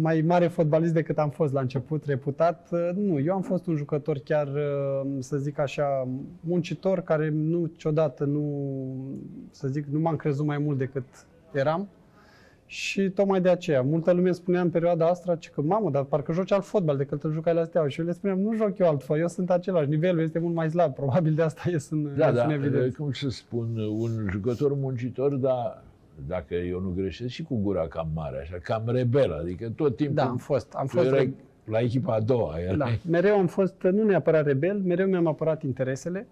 mai 0.00 0.20
mare 0.20 0.46
fotbalist 0.46 0.92
decât 0.92 1.18
am 1.18 1.30
fost 1.30 1.52
la 1.52 1.60
început, 1.60 2.04
reputat. 2.04 2.68
Uh, 2.70 2.90
Nu, 2.94 3.20
eu 3.20 3.34
am 3.34 3.42
fost 3.42 3.66
un 3.66 3.76
jucător 3.76 4.18
chiar, 4.24 4.46
uh, 4.46 5.08
să 5.18 5.36
zic 5.36 5.58
așa, 5.58 6.08
muncitor, 6.40 7.00
care 7.00 7.30
nu 7.34 7.58
niciodată 7.60 8.24
nu, 8.24 8.44
să 9.50 9.68
zic, 9.68 9.84
nu 9.86 9.98
m-am 10.00 10.16
crezut 10.16 10.46
mai 10.46 10.58
mult 10.58 10.78
decât 10.78 11.04
eram. 11.52 11.88
Și 12.68 13.10
tocmai 13.10 13.40
de 13.40 13.48
aceea, 13.48 13.82
multă 13.82 14.12
lume 14.12 14.32
spunea 14.32 14.60
în 14.60 14.70
perioada 14.70 15.06
asta 15.06 15.36
ci 15.36 15.50
că, 15.50 15.60
mamă, 15.60 15.90
dar 15.90 16.02
parcă 16.04 16.32
joci 16.32 16.52
alt 16.52 16.64
fotbal 16.64 16.96
decât 16.96 17.22
îl 17.24 17.32
jucai 17.32 17.54
la 17.54 17.64
Steaua. 17.64 17.88
Și 17.88 18.00
eu 18.00 18.06
le 18.06 18.12
spuneam, 18.12 18.40
nu 18.40 18.54
joc 18.54 18.78
eu 18.78 18.88
altfel, 18.88 19.18
eu 19.18 19.28
sunt 19.28 19.50
același, 19.50 19.88
nivelul 19.88 20.22
este 20.22 20.38
mult 20.38 20.54
mai 20.54 20.70
slab, 20.70 20.94
probabil 20.94 21.34
de 21.34 21.42
asta 21.42 21.70
ies 21.70 21.90
în, 21.90 22.08
Da, 22.16 22.26
ies 22.26 22.34
da, 22.34 22.44
în 22.44 22.50
evidență. 22.50 22.96
cum 22.98 23.12
să 23.12 23.28
spun, 23.28 23.68
un 23.98 24.10
jucător 24.30 24.74
muncitor, 24.74 25.34
dar 25.34 25.82
dacă 26.26 26.54
eu 26.54 26.80
nu 26.80 26.92
greșesc, 26.96 27.30
și 27.30 27.42
cu 27.42 27.56
gura 27.56 27.88
cam 27.88 28.08
mare, 28.14 28.38
așa, 28.38 28.56
cam 28.62 28.82
rebel, 28.86 29.32
adică 29.32 29.68
tot 29.68 29.96
timpul... 29.96 30.14
Da, 30.14 30.28
am 30.28 30.36
fost. 30.36 30.72
Am 30.72 30.86
tu 30.86 30.96
fost 30.96 31.06
erai 31.06 31.34
la 31.64 31.80
echipa 31.80 32.14
a 32.14 32.20
doua, 32.20 32.58
erai... 32.58 32.76
Da, 32.76 32.86
mereu 33.10 33.38
am 33.38 33.46
fost, 33.46 33.82
nu 33.82 34.04
neapărat 34.04 34.46
rebel, 34.46 34.80
mereu 34.84 35.06
mi-am 35.06 35.26
apărat 35.26 35.62
interesele. 35.62 36.26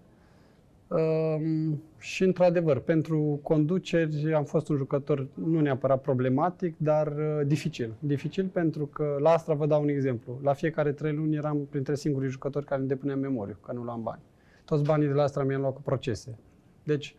Um, 0.87 1.81
și 1.99 2.23
într-adevăr, 2.23 2.79
pentru 2.79 3.39
conduceri 3.43 4.33
am 4.33 4.43
fost 4.43 4.69
un 4.69 4.75
jucător 4.75 5.27
nu 5.33 5.59
neapărat 5.59 6.01
problematic, 6.01 6.75
dar 6.77 7.07
uh, 7.07 7.47
dificil. 7.47 7.93
Dificil 7.99 8.47
pentru 8.47 8.85
că 8.85 9.15
la 9.19 9.29
Astra 9.29 9.53
vă 9.53 9.65
dau 9.65 9.81
un 9.81 9.87
exemplu. 9.87 10.39
La 10.43 10.53
fiecare 10.53 10.91
trei 10.91 11.13
luni 11.13 11.35
eram 11.35 11.67
printre 11.69 11.95
singurii 11.95 12.29
jucători 12.29 12.65
care 12.65 12.79
îmi 12.79 12.89
depuneam 12.89 13.19
memoriu, 13.19 13.57
că 13.65 13.71
nu 13.71 13.81
luam 13.81 14.03
bani. 14.03 14.21
Toți 14.65 14.83
banii 14.83 15.07
de 15.07 15.13
la 15.13 15.23
Astra 15.23 15.43
mi-am 15.43 15.61
luat 15.61 15.73
cu 15.73 15.81
procese. 15.81 16.37
Deci, 16.83 17.15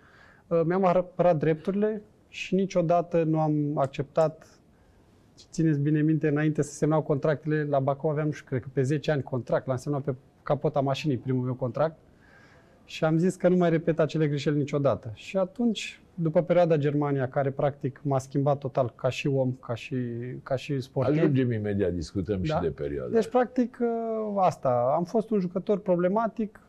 uh, 0.46 0.61
mi-am 0.64 0.85
apărat 0.85 1.37
drepturile 1.37 2.02
și 2.37 2.55
niciodată 2.55 3.22
nu 3.22 3.40
am 3.40 3.79
acceptat 3.79 4.46
țineți 5.51 5.81
bine 5.81 6.01
minte, 6.03 6.29
înainte 6.29 6.62
să 6.62 6.72
semnau 6.72 7.03
contractele, 7.03 7.64
la 7.64 7.79
Bacău 7.79 8.11
aveam, 8.11 8.31
și 8.31 8.44
cred 8.44 8.61
că 8.61 8.68
pe 8.72 8.83
10 8.83 9.11
ani 9.11 9.22
contract, 9.22 9.66
l-am 9.66 9.77
semnat 9.77 10.03
pe 10.03 10.14
capota 10.42 10.81
mașinii, 10.81 11.16
primul 11.16 11.44
meu 11.44 11.55
contract. 11.55 11.96
Și 12.85 13.05
am 13.05 13.18
zis 13.18 13.35
că 13.37 13.49
nu 13.49 13.57
mai 13.57 13.70
repet 13.70 13.99
acele 13.99 14.29
greșeli 14.29 14.57
niciodată. 14.57 15.11
Și 15.14 15.37
atunci, 15.37 16.01
după 16.14 16.42
perioada 16.42 16.77
Germania, 16.77 17.29
care 17.29 17.51
practic 17.51 18.01
m-a 18.03 18.18
schimbat 18.18 18.59
total 18.59 18.92
ca 18.96 19.09
și 19.09 19.27
om, 19.27 19.53
ca 19.53 19.75
și, 19.75 19.96
ca 20.42 20.57
și 20.57 20.81
sportiv. 20.81 21.18
Ajungem 21.18 21.53
imediat, 21.53 21.92
discutăm 21.92 22.42
Da. 22.42 22.55
și 22.55 22.62
de 22.62 22.70
perioada. 22.70 23.12
Deci, 23.12 23.29
practic, 23.29 23.79
ă, 23.81 24.40
asta. 24.40 24.94
Am 24.96 25.05
fost 25.05 25.31
un 25.31 25.38
jucător 25.40 25.79
problematic 25.79 26.61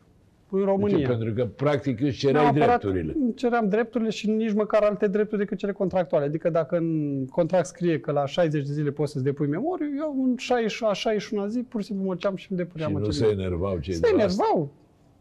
în 0.50 0.64
România. 0.64 0.96
De 0.96 1.02
ce? 1.02 1.08
Pentru 1.08 1.32
că, 1.32 1.46
practic, 1.46 1.92
îți 2.00 2.02
Mi-am 2.02 2.12
cereai 2.12 2.46
apărat- 2.48 2.80
drepturile. 2.80 3.14
îmi 3.20 3.34
Ceream 3.34 3.68
drepturile 3.68 4.10
și 4.10 4.30
nici 4.30 4.52
măcar 4.52 4.82
alte 4.82 5.06
drepturi 5.06 5.40
decât 5.40 5.58
cele 5.58 5.72
contractuale. 5.72 6.24
Adică 6.24 6.50
dacă 6.50 6.76
în 6.76 7.26
contract 7.26 7.66
scrie 7.66 8.00
că 8.00 8.12
la 8.12 8.26
60 8.26 8.66
de 8.66 8.72
zile 8.72 8.90
poți 8.90 9.12
să-ți 9.12 9.24
depui 9.24 9.46
memoriu, 9.46 9.86
eu 9.98 10.24
în 10.24 10.36
60, 10.36 10.82
a 10.82 10.92
61 10.92 11.46
zi 11.46 11.62
pur 11.62 11.80
și 11.80 11.86
simplu 11.86 12.04
mă 12.06 12.14
ceam 12.14 12.36
și 12.36 12.46
îmi 12.50 12.60
depuneam 12.60 12.90
Și 12.90 12.96
nu 12.96 13.02
acele 13.02 13.26
se 13.26 13.32
enervau 13.32 13.78
cei 13.78 13.94
se 13.94 14.00
de 14.00 14.06
la 14.16 14.24
asta. 14.24 14.42
enervau. 14.44 14.72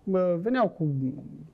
Mă, 0.04 0.38
veneau 0.42 0.68
cu 0.70 0.88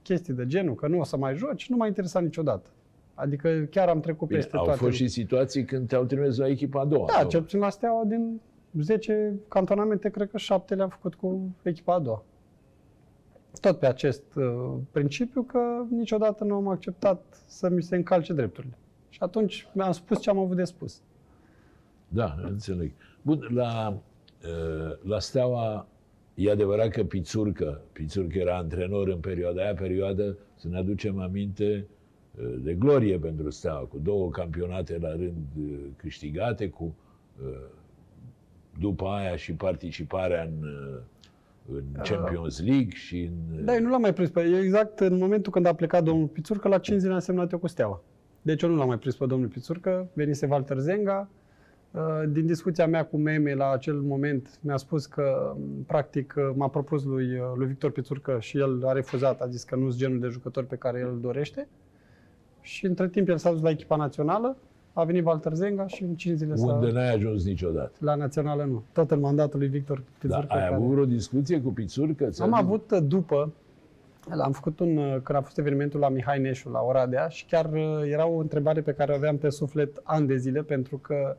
chestii 0.01 0.33
de 0.33 0.45
genul 0.47 0.75
că 0.75 0.87
nu 0.87 0.99
o 0.99 1.03
să 1.03 1.17
mai 1.17 1.35
joci, 1.35 1.69
nu 1.69 1.75
m-a 1.75 1.87
interesat 1.87 2.23
niciodată. 2.23 2.69
Adică 3.13 3.67
chiar 3.69 3.87
am 3.87 3.99
trecut 3.99 4.27
Bine, 4.27 4.39
peste 4.39 4.55
au 4.57 4.63
toate. 4.63 4.79
fost 4.79 4.95
și 4.95 5.07
situații 5.07 5.65
când 5.65 5.87
te-au 5.87 6.03
trimis 6.03 6.37
la 6.37 6.47
echipa 6.47 6.79
a 6.81 6.85
doua. 6.85 7.05
Da, 7.07 7.13
sau- 7.13 7.29
cel 7.29 7.41
puțin 7.41 7.59
la 7.59 7.69
Steaua 7.69 8.03
din 8.05 8.41
10 8.81 9.33
cantonamente, 9.47 10.09
cred 10.09 10.29
că 10.29 10.37
7 10.37 10.75
le-am 10.75 10.89
făcut 10.89 11.15
cu 11.15 11.55
echipa 11.61 11.93
a 11.93 11.99
doua. 11.99 12.23
Tot 13.63 13.79
pe 13.79 13.85
acest 13.85 14.35
uh, 14.35 14.77
principiu 14.91 15.41
că 15.43 15.59
niciodată 15.89 16.43
nu 16.43 16.55
am 16.55 16.67
acceptat 16.67 17.43
să 17.45 17.69
mi 17.69 17.81
se 17.81 17.95
încalce 17.95 18.33
drepturile. 18.33 18.77
Și 19.09 19.19
atunci 19.21 19.67
mi-am 19.73 19.91
spus 19.91 20.21
ce 20.21 20.29
am 20.29 20.37
avut 20.37 20.55
de 20.55 20.63
spus. 20.63 21.01
Da, 22.07 22.35
înțeleg. 22.41 22.91
Bun, 23.21 23.47
la, 23.49 23.89
uh, 23.89 24.97
la 25.03 25.19
Steaua 25.19 25.87
e 26.33 26.51
adevărat 26.51 26.87
că 26.87 27.03
Pițurcă, 27.03 27.81
Pițurcă 27.91 28.37
era 28.37 28.57
antrenor 28.57 29.07
în 29.07 29.19
perioada 29.19 29.61
aia, 29.61 29.73
perioadă, 29.73 30.37
să 30.55 30.67
ne 30.67 30.77
aducem 30.77 31.19
aminte, 31.19 31.87
uh, 32.37 32.55
de 32.59 32.73
glorie 32.73 33.19
pentru 33.19 33.49
Steaua, 33.49 33.85
cu 33.85 33.97
două 33.97 34.29
campionate 34.29 34.97
la 34.97 35.09
rând 35.09 35.47
uh, 35.59 35.79
câștigate, 35.95 36.69
cu 36.69 36.95
uh, 37.43 37.69
după 38.79 39.07
aia 39.07 39.35
și 39.35 39.53
participarea 39.53 40.43
în, 40.43 40.67
uh, 40.67 41.01
în 41.71 41.83
Champions 42.03 42.61
League 42.61 42.89
și 42.89 43.31
în... 43.57 43.65
Da, 43.65 43.73
eu 43.73 43.81
nu 43.81 43.89
l-am 43.89 44.01
mai 44.01 44.13
prins 44.13 44.29
pe 44.29 44.41
exact 44.63 44.99
în 44.99 45.17
momentul 45.17 45.51
când 45.51 45.65
a 45.65 45.73
plecat 45.73 46.03
domnul 46.03 46.27
Pițurcă, 46.27 46.67
la 46.67 46.77
5 46.77 46.99
zile 46.99 47.13
am 47.13 47.19
semnat 47.19 47.51
eu 47.51 47.59
cu 47.59 47.67
Steaua. 47.67 48.03
Deci 48.41 48.61
eu 48.61 48.69
nu 48.69 48.75
l-am 48.75 48.87
mai 48.87 48.99
prins 48.99 49.15
pe 49.15 49.25
domnul 49.25 49.47
Pițurcă, 49.47 50.09
venise 50.13 50.45
Walter 50.49 50.77
Zenga. 50.77 51.29
Uh, 51.91 52.01
Din 52.29 52.45
discuția 52.45 52.87
mea 52.87 53.05
cu 53.05 53.17
Meme 53.17 53.53
la 53.53 53.71
acel 53.71 54.01
moment 54.01 54.59
mi-a 54.61 54.77
spus 54.77 55.05
că 55.05 55.55
m, 55.57 55.83
practic 55.83 56.33
uh, 56.37 56.51
m-a 56.55 56.67
propus 56.67 57.03
lui, 57.03 57.25
uh, 57.25 57.51
lui 57.55 57.67
Victor 57.67 57.91
Pițurcă 57.91 58.37
și 58.39 58.57
el 58.57 58.87
a 58.87 58.91
refuzat, 58.91 59.41
a 59.41 59.47
zis 59.47 59.63
că 59.63 59.75
nu 59.75 59.87
sunt 59.89 60.01
genul 60.01 60.19
de 60.19 60.27
jucător 60.27 60.63
pe 60.63 60.75
care 60.75 60.99
el 60.99 61.09
îl 61.09 61.19
dorește. 61.19 61.67
Și 62.61 62.85
între 62.85 63.09
timp 63.09 63.29
el 63.29 63.37
s-a 63.37 63.51
dus 63.51 63.61
la 63.61 63.69
echipa 63.69 63.95
națională, 63.95 64.57
a 64.93 65.03
venit 65.03 65.25
Walter 65.25 65.53
Zenga 65.53 65.87
și 65.87 66.03
în 66.03 66.15
5 66.15 66.37
zile 66.37 66.53
unde 66.57 66.87
s-a... 66.87 66.93
n-ai 66.93 67.13
ajuns 67.13 67.45
niciodată. 67.45 67.91
La 67.99 68.15
națională 68.15 68.63
nu. 68.63 68.83
Tot 68.91 69.11
în 69.11 69.19
mandatul 69.19 69.59
lui 69.59 69.67
Victor 69.67 69.97
Da, 69.97 70.03
Pițurcă. 70.19 70.53
ai 70.53 70.59
care- 70.61 70.73
avut 70.75 70.87
vreo 70.89 71.05
discuție 71.05 71.61
cu 71.61 71.69
Pițurcă? 71.69 72.25
Ți-a 72.29 72.43
am 72.45 72.51
zis? 72.51 72.59
avut 72.59 72.91
uh, 72.91 72.99
după, 73.07 73.53
am 74.29 74.51
făcut 74.51 74.79
un, 74.79 74.97
uh, 74.97 75.15
când 75.23 75.37
a 75.37 75.41
fost 75.41 75.57
evenimentul 75.57 75.99
la 75.99 76.09
Mihai 76.09 76.39
Neșu, 76.39 76.69
la 76.69 76.79
Oradea, 76.79 77.27
și 77.27 77.45
chiar 77.45 77.65
uh, 77.73 78.01
era 78.11 78.27
o 78.27 78.37
întrebare 78.37 78.81
pe 78.81 78.91
care 78.93 79.11
o 79.11 79.15
aveam 79.15 79.37
pe 79.37 79.49
suflet 79.49 80.01
ani 80.03 80.27
de 80.27 80.35
zile, 80.37 80.61
pentru 80.61 80.97
că 80.97 81.35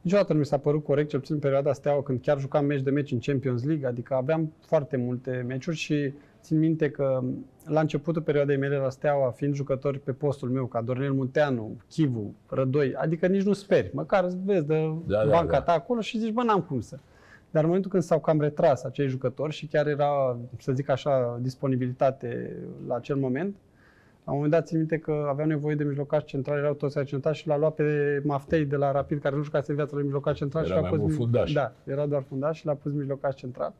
niciodată 0.00 0.32
nu 0.32 0.38
mi 0.38 0.46
s-a 0.46 0.58
părut 0.58 0.84
corect, 0.84 1.08
cel 1.08 1.18
puțin 1.18 1.34
în 1.34 1.40
perioada 1.40 1.72
Steaua, 1.72 2.02
când 2.02 2.20
chiar 2.20 2.38
jucam 2.38 2.64
meci 2.64 2.82
de 2.82 2.90
meci 2.90 3.12
în 3.12 3.18
Champions 3.18 3.64
League, 3.64 3.86
adică 3.86 4.14
aveam 4.14 4.52
foarte 4.66 4.96
multe 4.96 5.44
meciuri 5.46 5.76
și 5.76 6.12
țin 6.48 6.58
minte 6.58 6.90
că 6.90 7.22
la 7.64 7.80
începutul 7.80 8.22
perioadei 8.22 8.56
mele 8.56 8.76
la 8.76 8.90
Steaua, 8.90 9.30
fiind 9.30 9.54
jucători 9.54 9.98
pe 9.98 10.12
postul 10.12 10.48
meu, 10.48 10.66
ca 10.66 10.80
Dornel 10.80 11.12
Munteanu, 11.12 11.76
Chivu, 11.88 12.34
Rădoi, 12.48 12.94
adică 12.94 13.26
nici 13.26 13.42
nu 13.42 13.52
speri, 13.52 13.90
măcar 13.94 14.24
îți 14.24 14.36
vezi 14.44 14.66
de 14.66 14.92
Da, 15.06 15.24
da, 15.24 15.30
banca 15.30 15.52
da. 15.52 15.60
ta 15.60 15.72
acolo 15.72 16.00
și 16.00 16.18
zici, 16.18 16.32
bă, 16.32 16.42
n-am 16.42 16.60
cum 16.60 16.80
să. 16.80 16.98
Dar 17.50 17.62
în 17.62 17.68
momentul 17.68 17.90
când 17.90 18.02
s-au 18.02 18.20
cam 18.20 18.40
retras 18.40 18.84
acei 18.84 19.08
jucători 19.08 19.52
și 19.52 19.66
chiar 19.66 19.86
era, 19.86 20.38
să 20.58 20.72
zic 20.72 20.88
așa, 20.88 21.38
disponibilitate 21.42 22.56
la 22.86 22.94
acel 22.94 23.16
moment, 23.16 23.56
la 24.24 24.32
un 24.32 24.36
moment 24.36 24.52
dat 24.52 24.66
țin 24.66 24.78
minte 24.78 24.98
că 24.98 25.26
aveau 25.28 25.46
nevoie 25.46 25.74
de 25.74 25.84
mijlocaș 25.84 26.24
central, 26.24 26.58
erau 26.58 26.74
toți 26.74 26.98
accidentați 26.98 27.38
și 27.38 27.46
l-a 27.46 27.56
luat 27.56 27.74
pe 27.74 28.20
Maftei 28.24 28.64
de 28.64 28.76
la 28.76 28.92
Rapid, 28.92 29.20
care 29.20 29.36
nu 29.36 29.42
jucase 29.42 29.70
în 29.70 29.76
viața 29.76 29.94
lui 29.94 30.04
mijlocaș 30.04 30.38
central 30.38 30.64
Era 30.64 30.74
și 30.74 30.80
l-a 30.80 30.88
mai 30.88 30.98
pus 30.98 31.06
mult 31.06 31.14
fundaș. 31.14 31.52
Da, 31.52 31.72
era 31.84 32.06
doar 32.06 32.22
fundaș 32.22 32.58
și 32.58 32.66
l-a 32.66 32.74
pus 32.74 32.92
mijlocaș 32.92 33.34
central. 33.34 33.72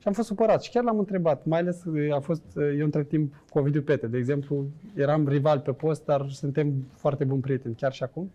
Și 0.00 0.08
am 0.08 0.12
fost 0.12 0.28
supărat 0.28 0.62
și 0.62 0.70
chiar 0.70 0.84
l-am 0.84 0.98
întrebat, 0.98 1.44
mai 1.44 1.58
ales 1.58 1.82
a 2.10 2.18
fost, 2.18 2.42
eu 2.78 2.84
între 2.84 3.04
timp 3.04 3.34
cu 3.50 3.58
Ovidiu 3.58 3.82
Pete, 3.82 4.06
de 4.06 4.16
exemplu, 4.18 4.66
eram 4.94 5.28
rival 5.28 5.58
pe 5.58 5.72
post, 5.72 6.04
dar 6.04 6.28
suntem 6.30 6.72
foarte 6.94 7.24
buni 7.24 7.40
prieteni, 7.40 7.74
chiar 7.74 7.92
și 7.92 8.02
acum. 8.02 8.30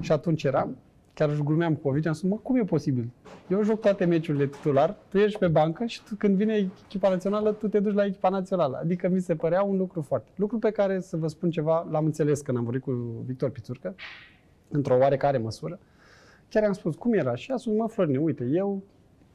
Și 0.00 0.12
atunci 0.12 0.44
eram, 0.44 0.76
chiar 1.14 1.28
își 1.28 1.42
glumeam 1.42 1.74
cu 1.74 1.88
Ovidiu, 1.88 2.10
am 2.10 2.16
spus, 2.16 2.30
mă, 2.30 2.36
cum 2.36 2.56
e 2.56 2.64
posibil? 2.64 3.08
Eu 3.48 3.62
joc 3.62 3.80
toate 3.80 4.04
meciurile 4.04 4.46
titular, 4.46 4.96
tu 5.08 5.18
ești 5.18 5.38
pe 5.38 5.46
bancă 5.46 5.84
și 5.84 6.02
tu, 6.04 6.14
când 6.14 6.36
vine 6.36 6.70
echipa 6.84 7.08
națională, 7.08 7.52
tu 7.52 7.68
te 7.68 7.80
duci 7.80 7.94
la 7.94 8.04
echipa 8.04 8.28
națională. 8.28 8.78
Adică 8.82 9.08
mi 9.08 9.20
se 9.20 9.34
părea 9.34 9.62
un 9.62 9.76
lucru 9.76 10.02
foarte. 10.02 10.30
Lucru 10.36 10.58
pe 10.58 10.70
care, 10.70 11.00
să 11.00 11.16
vă 11.16 11.26
spun 11.26 11.50
ceva, 11.50 11.86
l-am 11.90 12.04
înțeles 12.04 12.40
când 12.40 12.58
am 12.58 12.64
vorbit 12.64 12.82
cu 12.82 12.90
Victor 13.26 13.50
Pițurcă, 13.50 13.94
într-o 14.68 14.96
oarecare 14.96 15.38
măsură. 15.38 15.78
Chiar 16.48 16.62
i-am 16.62 16.72
spus, 16.72 16.94
cum 16.94 17.12
era? 17.12 17.34
Și 17.34 17.50
a 17.50 17.56
spus, 17.56 17.76
mă, 17.76 17.86
Florin, 17.88 18.16
uite, 18.16 18.44
eu, 18.52 18.82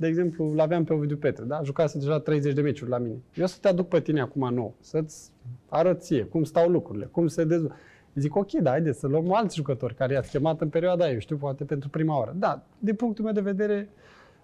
de 0.01 0.07
exemplu, 0.07 0.53
l-aveam 0.53 0.83
pe 0.83 0.93
Ovidiu 0.93 1.17
Petre, 1.17 1.43
da? 1.43 1.61
Jucase 1.63 1.97
deja 1.97 2.19
30 2.19 2.53
de 2.53 2.61
meciuri 2.61 2.89
la 2.89 2.97
mine. 2.97 3.15
Eu 3.33 3.45
să 3.45 3.57
te 3.61 3.67
aduc 3.67 3.87
pe 3.87 3.99
tine 3.99 4.21
acum 4.21 4.53
nou, 4.53 4.75
să-ți 4.79 5.31
arăt 5.69 6.01
ție 6.01 6.23
cum 6.23 6.43
stau 6.43 6.69
lucrurile, 6.69 7.05
cum 7.05 7.27
se 7.27 7.43
dezvoltă. 7.43 7.75
Zic, 8.15 8.35
ok, 8.35 8.51
da, 8.51 8.69
haideți 8.69 8.99
să 8.99 9.07
luăm 9.07 9.33
alți 9.33 9.55
jucători 9.55 9.95
care 9.95 10.13
i-ați 10.13 10.29
chemat 10.29 10.61
în 10.61 10.69
perioada 10.69 11.03
aia, 11.03 11.13
eu 11.13 11.19
știu, 11.19 11.37
poate 11.37 11.63
pentru 11.63 11.89
prima 11.89 12.17
oară. 12.17 12.35
Da, 12.37 12.63
din 12.79 12.95
punctul 12.95 13.23
meu 13.23 13.33
de 13.33 13.41
vedere, 13.41 13.89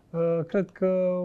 uh, 0.10 0.40
cred 0.48 0.70
că, 0.70 1.22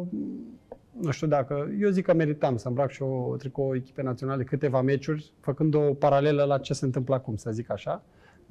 nu 1.01 1.11
știu 1.11 1.27
dacă, 1.27 1.71
eu 1.81 1.91
zic 1.91 2.05
că 2.05 2.15
meritam 2.15 2.57
să 2.57 2.69
îmbrac 2.69 2.91
și 2.91 3.03
o 3.03 3.37
tricou 3.37 3.75
echipe 3.75 4.03
naționale 4.03 4.45
câteva 4.45 4.81
meciuri, 4.81 5.33
făcând 5.41 5.75
o 5.75 5.81
paralelă 5.81 6.45
la 6.45 6.59
ce 6.59 6.75
se 6.75 6.85
întâmplă 6.85 7.15
acum, 7.15 7.37
să 7.37 7.51
zic 7.51 7.71
așa. 7.71 8.03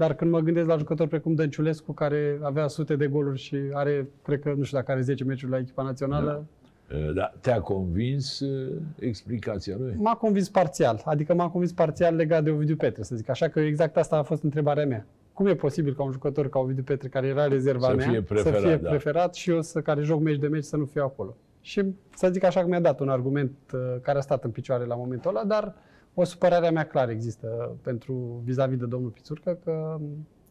Dar 0.02 0.14
când 0.14 0.32
mă 0.32 0.40
gândesc 0.40 0.68
la 0.68 0.78
jucători 0.78 1.10
precum 1.10 1.34
Dănciulescu, 1.34 1.92
care 1.92 2.40
avea 2.42 2.68
sute 2.68 2.96
de 2.96 3.08
goluri 3.08 3.40
și 3.40 3.58
are, 3.74 4.08
cred 4.24 4.40
că, 4.40 4.54
nu 4.58 4.64
știu 4.64 4.78
dacă 4.78 4.92
are 4.92 5.02
10 5.02 5.24
meciuri 5.24 5.52
la 5.52 5.58
echipa 5.58 5.84
națională, 5.84 6.46
Uh, 6.94 7.14
Da, 7.14 7.34
te-a 7.42 7.60
convins 7.60 8.40
uh, 8.40 8.78
explicația 9.00 9.76
lui? 9.80 9.96
M-a 9.98 10.16
convins 10.16 10.50
parțial, 10.50 11.02
adică 11.06 11.34
m-a 11.34 11.50
convins 11.50 11.72
parțial 11.72 12.16
legat 12.16 12.44
de 12.44 12.50
Ovidiu 12.50 12.76
Petre, 12.76 13.04
să 13.04 13.16
zic 13.16 13.30
așa, 13.30 13.48
că 13.48 13.60
exact 13.60 13.98
asta 13.98 14.18
a 14.18 14.22
fost 14.24 14.44
întrebarea 14.44 14.86
mea. 14.86 15.06
Cum 15.34 15.48
e 15.48 15.56
posibil 15.56 15.94
ca 15.96 16.04
un 16.04 16.12
jucător 16.12 16.50
ca 16.50 16.60
Ovidiu 16.60 16.84
Petre, 16.84 17.08
care 17.08 17.28
era 17.28 17.48
rezerva 17.48 17.88
Să 17.88 17.96
mea, 17.96 18.10
fie 18.10 18.22
preferat, 18.22 18.60
să 18.60 18.68
fie 18.68 18.76
da. 18.76 18.90
preferat 18.90 19.36
și 19.36 19.50
eu 19.50 19.62
să, 19.62 19.82
care 19.82 20.02
joc 20.02 20.22
meci 20.22 20.40
de 20.40 20.48
meci 20.48 20.64
să 20.64 20.78
nu 20.78 20.86
fiu 20.86 21.04
acolo? 21.04 21.36
Și 21.62 21.86
să 22.16 22.30
zic 22.32 22.44
așa 22.44 22.62
că 22.62 22.68
mi-a 22.68 22.80
dat 22.80 23.00
un 23.00 23.10
argument 23.10 23.52
uh, 23.74 23.80
care 24.02 24.18
a 24.18 24.22
stat 24.22 24.44
în 24.44 24.52
picioare 24.52 24.86
la 24.86 24.96
momentul 24.96 25.30
ăla, 25.30 25.44
dar 25.44 25.76
o 26.13 26.24
supărare 26.24 26.67
a 26.67 26.71
mea 26.71 26.88
clar 26.88 27.10
există 27.10 27.78
pentru 27.82 28.41
vis-a-vis 28.43 28.78
de 28.78 28.86
domnul 28.86 29.10
Pițurcă, 29.10 29.60
că 29.63 30.00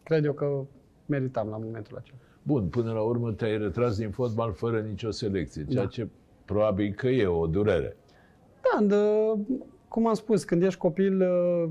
cred 0.03 0.25
eu 0.25 0.33
că 0.33 0.61
meritam 1.07 1.49
la 1.49 1.57
momentul 1.57 1.96
acela. 1.96 2.18
Bun, 2.42 2.68
până 2.68 2.92
la 2.92 3.01
urmă 3.01 3.33
te-ai 3.33 3.59
retras 3.59 3.96
din 3.96 4.11
fotbal 4.11 4.53
fără 4.53 4.81
nicio 4.81 5.11
selecție, 5.11 5.64
ceea 5.64 5.83
Da. 5.83 5.88
ce 5.88 6.09
probabil 6.44 6.92
că 6.92 7.09
e 7.09 7.27
o 7.27 7.46
durere. 7.46 7.96
Da, 8.62 8.85
de, 8.85 8.96
cum 9.88 10.07
am 10.07 10.14
spus, 10.14 10.44
când 10.44 10.62
ești 10.62 10.79
copil, 10.79 11.20
uh, 11.20 11.70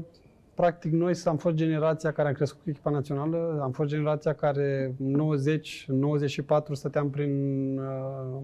practic 0.54 0.91
noi 0.91 1.13
am 1.25 1.38
fost 1.38 1.56
generația 1.56 2.12
care 2.12 2.28
am 2.28 2.34
crescut 2.34 2.62
cu 2.63 2.69
echipa 2.69 2.89
națională, 2.89 3.60
am 3.62 3.71
fost 3.71 3.89
generația 3.89 4.34
care 4.34 4.95
în 4.99 5.12
90, 5.12 5.86
în 5.88 5.97
94 5.97 6.73
stăteam 6.73 7.10
prin, 7.10 7.78
uh, 7.78 8.41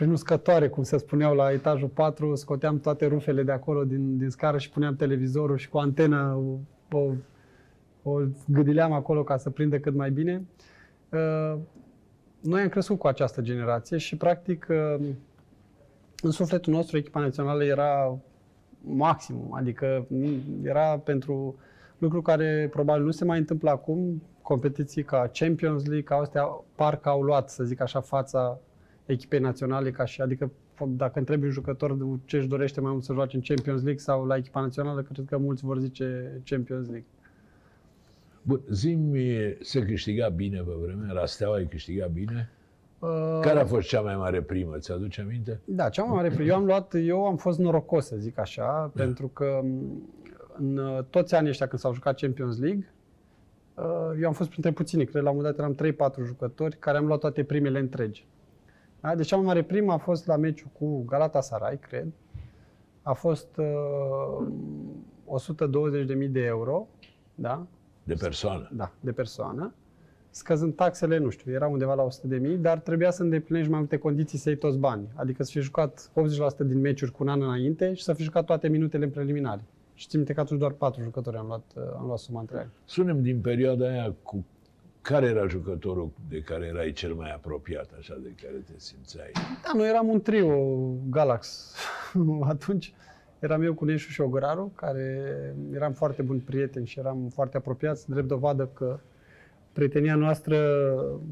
prin 0.00 0.12
uscătoare, 0.12 0.68
cum 0.68 0.82
se 0.82 0.98
spuneau 0.98 1.34
la 1.34 1.52
etajul 1.52 1.88
4, 1.88 2.34
scoteam 2.34 2.80
toate 2.80 3.06
rufele 3.06 3.42
de 3.42 3.52
acolo 3.52 3.84
din, 3.84 4.18
din 4.18 4.30
scară 4.30 4.58
și 4.58 4.70
puneam 4.70 4.96
televizorul 4.96 5.56
și 5.56 5.68
cu 5.68 5.78
antenă 5.78 6.40
o, 6.92 6.98
o 6.98 7.12
o 8.02 8.20
gâdileam 8.46 8.92
acolo 8.92 9.24
ca 9.24 9.36
să 9.36 9.50
prindă 9.50 9.78
cât 9.78 9.94
mai 9.94 10.10
bine. 10.10 10.44
Uh, 11.08 11.58
Noi 12.40 12.62
am 12.62 12.68
crescut 12.68 12.98
cu 12.98 13.06
această 13.06 13.40
generație 13.40 13.98
și, 13.98 14.16
practic, 14.16 14.66
uh, 14.70 15.08
în 16.22 16.30
sufletul 16.30 16.72
nostru, 16.72 16.96
echipa 16.96 17.20
națională 17.20 17.64
era 17.64 18.18
maximum, 18.80 19.54
adică 19.54 20.06
mm, 20.08 20.40
era 20.62 20.98
pentru 20.98 21.58
lucru 21.98 22.22
care 22.22 22.68
probabil 22.70 23.04
nu 23.04 23.10
se 23.10 23.24
mai 23.24 23.38
întâmplă 23.38 23.70
acum, 23.70 24.22
competiții 24.42 25.02
ca 25.02 25.30
Champions 25.32 25.84
League, 25.84 26.04
ca 26.04 26.14
astea, 26.14 26.44
parcă 26.74 27.08
au 27.08 27.22
luat, 27.22 27.50
să 27.50 27.64
zic 27.64 27.80
așa, 27.80 28.00
fața 28.00 28.60
echipei 29.10 29.38
naționale, 29.38 29.90
ca 29.90 30.04
și, 30.04 30.20
adică 30.20 30.50
dacă 30.86 31.18
întrebi 31.18 31.44
un 31.44 31.50
jucător 31.50 31.96
ce 32.24 32.36
își 32.36 32.46
dorește 32.48 32.80
mai 32.80 32.92
mult 32.92 33.04
să 33.04 33.12
joace 33.12 33.36
în 33.36 33.42
Champions 33.42 33.82
League 33.82 34.02
sau 34.02 34.26
la 34.26 34.36
echipa 34.36 34.60
națională, 34.60 35.02
cred 35.02 35.24
că 35.28 35.36
mulți 35.38 35.64
vor 35.64 35.78
zice 35.78 36.40
Champions 36.44 36.86
League. 36.86 37.06
Bun, 38.42 38.60
zi 38.70 38.98
se 39.60 39.84
câștiga 39.84 40.28
bine 40.28 40.60
pe 40.60 40.72
vremea, 40.82 41.12
la 41.12 41.26
Steaua 41.26 41.56
ai 41.56 41.66
câștigat 41.66 42.10
bine? 42.10 42.50
Uh, 42.98 43.38
Care 43.40 43.60
a 43.60 43.64
fost 43.64 43.88
cea 43.88 44.00
mai 44.00 44.16
mare 44.16 44.42
primă, 44.42 44.76
ți-aduce 44.78 45.20
aminte? 45.20 45.60
Da, 45.64 45.88
cea 45.88 46.02
mai 46.02 46.14
mare 46.14 46.44
Eu 46.44 46.54
am 46.54 46.64
luat, 46.64 46.94
eu 47.04 47.26
am 47.26 47.36
fost 47.36 47.58
norocos, 47.58 48.06
să 48.06 48.16
zic 48.16 48.38
așa, 48.38 48.90
Da. 48.94 49.02
pentru 49.02 49.28
că 49.28 49.60
m, 49.62 50.02
în 50.56 50.76
uh, 50.76 51.04
toți 51.10 51.34
anii 51.34 51.50
ăștia 51.50 51.66
când 51.66 51.80
s-au 51.80 51.92
jucat 51.92 52.20
Champions 52.20 52.58
League, 52.58 52.92
uh, 53.74 53.84
eu 54.20 54.26
am 54.26 54.32
fost 54.32 54.50
printre 54.50 54.70
puțini, 54.72 55.04
cred 55.04 55.22
la 55.22 55.30
un 55.30 55.36
moment 55.36 55.56
dat 55.56 55.64
eram 55.64 56.10
3-4 56.22 56.26
jucători 56.26 56.76
care 56.78 56.98
am 56.98 57.06
luat 57.06 57.18
toate 57.20 57.44
primele 57.44 57.78
întregi. 57.78 58.26
Da? 59.00 59.14
Deci 59.14 59.26
cea 59.26 59.36
mai 59.36 59.44
mare 59.44 59.62
primă 59.62 59.92
a 59.92 59.96
fost 59.96 60.26
la 60.26 60.36
meciul 60.36 60.68
cu 60.78 61.02
Galatasaray, 61.04 61.78
cred. 61.78 62.06
A 63.02 63.12
fost 63.12 63.56
uh, 63.56 64.46
120.000 66.24 66.30
de 66.30 66.40
euro, 66.40 66.86
da? 67.34 67.66
De 68.04 68.14
persoană. 68.14 68.70
Da, 68.72 68.92
de 69.00 69.12
persoană. 69.12 69.74
Scăzând 70.30 70.74
taxele, 70.74 71.18
nu 71.18 71.28
știu, 71.28 71.52
era 71.52 71.66
undeva 71.66 71.94
la 71.94 72.02
100 72.02 72.26
de 72.26 72.36
mii, 72.36 72.56
dar 72.56 72.78
trebuia 72.78 73.10
să 73.10 73.22
îndeplinești 73.22 73.70
mai 73.70 73.78
multe 73.78 73.98
condiții 73.98 74.38
să 74.38 74.48
iei 74.48 74.58
toți 74.58 74.78
banii. 74.78 75.08
Adică 75.14 75.42
să 75.42 75.50
fi 75.50 75.60
jucat 75.60 76.10
80% 76.64 76.66
din 76.66 76.80
meciuri 76.80 77.12
cu 77.12 77.22
un 77.22 77.28
an 77.28 77.42
înainte 77.42 77.94
și 77.94 78.02
să 78.02 78.12
fi 78.12 78.22
jucat 78.22 78.44
toate 78.44 78.68
minutele 78.68 79.04
în 79.04 79.10
preliminare. 79.10 79.60
Și 79.94 80.08
țin 80.08 80.18
minte 80.18 80.34
că 80.34 80.40
atunci 80.40 80.60
doar 80.60 80.72
patru 80.72 81.02
jucători 81.02 81.36
am 81.36 81.46
luat, 81.46 81.64
uh, 81.76 81.82
am 81.96 82.06
luat 82.06 82.18
suma 82.18 82.40
întreagă. 82.40 82.70
Sunem 82.84 83.22
din 83.22 83.40
perioada 83.40 83.88
aia 83.88 84.14
cu 84.22 84.44
care 85.02 85.26
era 85.26 85.46
jucătorul 85.46 86.10
de 86.28 86.40
care 86.40 86.66
erai 86.66 86.92
cel 86.92 87.14
mai 87.14 87.32
apropiat, 87.32 87.90
așa, 87.98 88.18
de 88.22 88.34
care 88.42 88.56
te 88.56 88.72
simțeai? 88.76 89.30
Da, 89.32 89.72
noi 89.74 89.88
eram 89.88 90.08
un 90.08 90.20
trio 90.20 90.56
Galax. 91.10 91.74
atunci 92.52 92.94
eram 93.38 93.62
eu 93.62 93.74
cu 93.74 93.84
Neșu 93.84 94.10
și 94.10 94.20
Ograru, 94.20 94.72
care 94.74 95.34
eram 95.74 95.92
foarte 95.92 96.22
buni 96.22 96.40
prieteni 96.40 96.86
și 96.86 96.98
eram 96.98 97.28
foarte 97.28 97.56
apropiați, 97.56 98.10
drept 98.10 98.28
dovadă 98.28 98.66
că 98.66 98.98
prietenia 99.72 100.14
noastră 100.14 100.58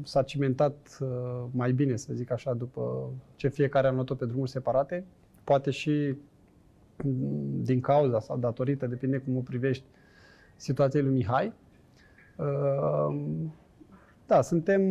s-a 0.03 0.23
cimentat 0.23 0.97
uh, 0.99 1.07
mai 1.51 1.71
bine, 1.71 1.95
să 1.95 2.13
zic 2.13 2.31
așa, 2.31 2.53
după 2.53 3.09
ce 3.35 3.47
fiecare 3.47 3.87
am 3.87 3.95
luat-o 3.95 4.15
pe 4.15 4.25
drumuri 4.25 4.49
separate. 4.49 5.05
Poate 5.43 5.71
și 5.71 6.15
mm, 7.03 7.63
din 7.63 7.79
cauza 7.79 8.19
sau 8.19 8.37
datorită, 8.37 8.87
depinde 8.87 9.17
cum 9.17 9.37
o 9.37 9.39
privești, 9.41 9.83
situației 10.55 11.03
lui 11.03 11.13
Mihai. 11.13 11.53
Uh, 12.39 13.15
Da, 14.27 14.41
suntem 14.41 14.81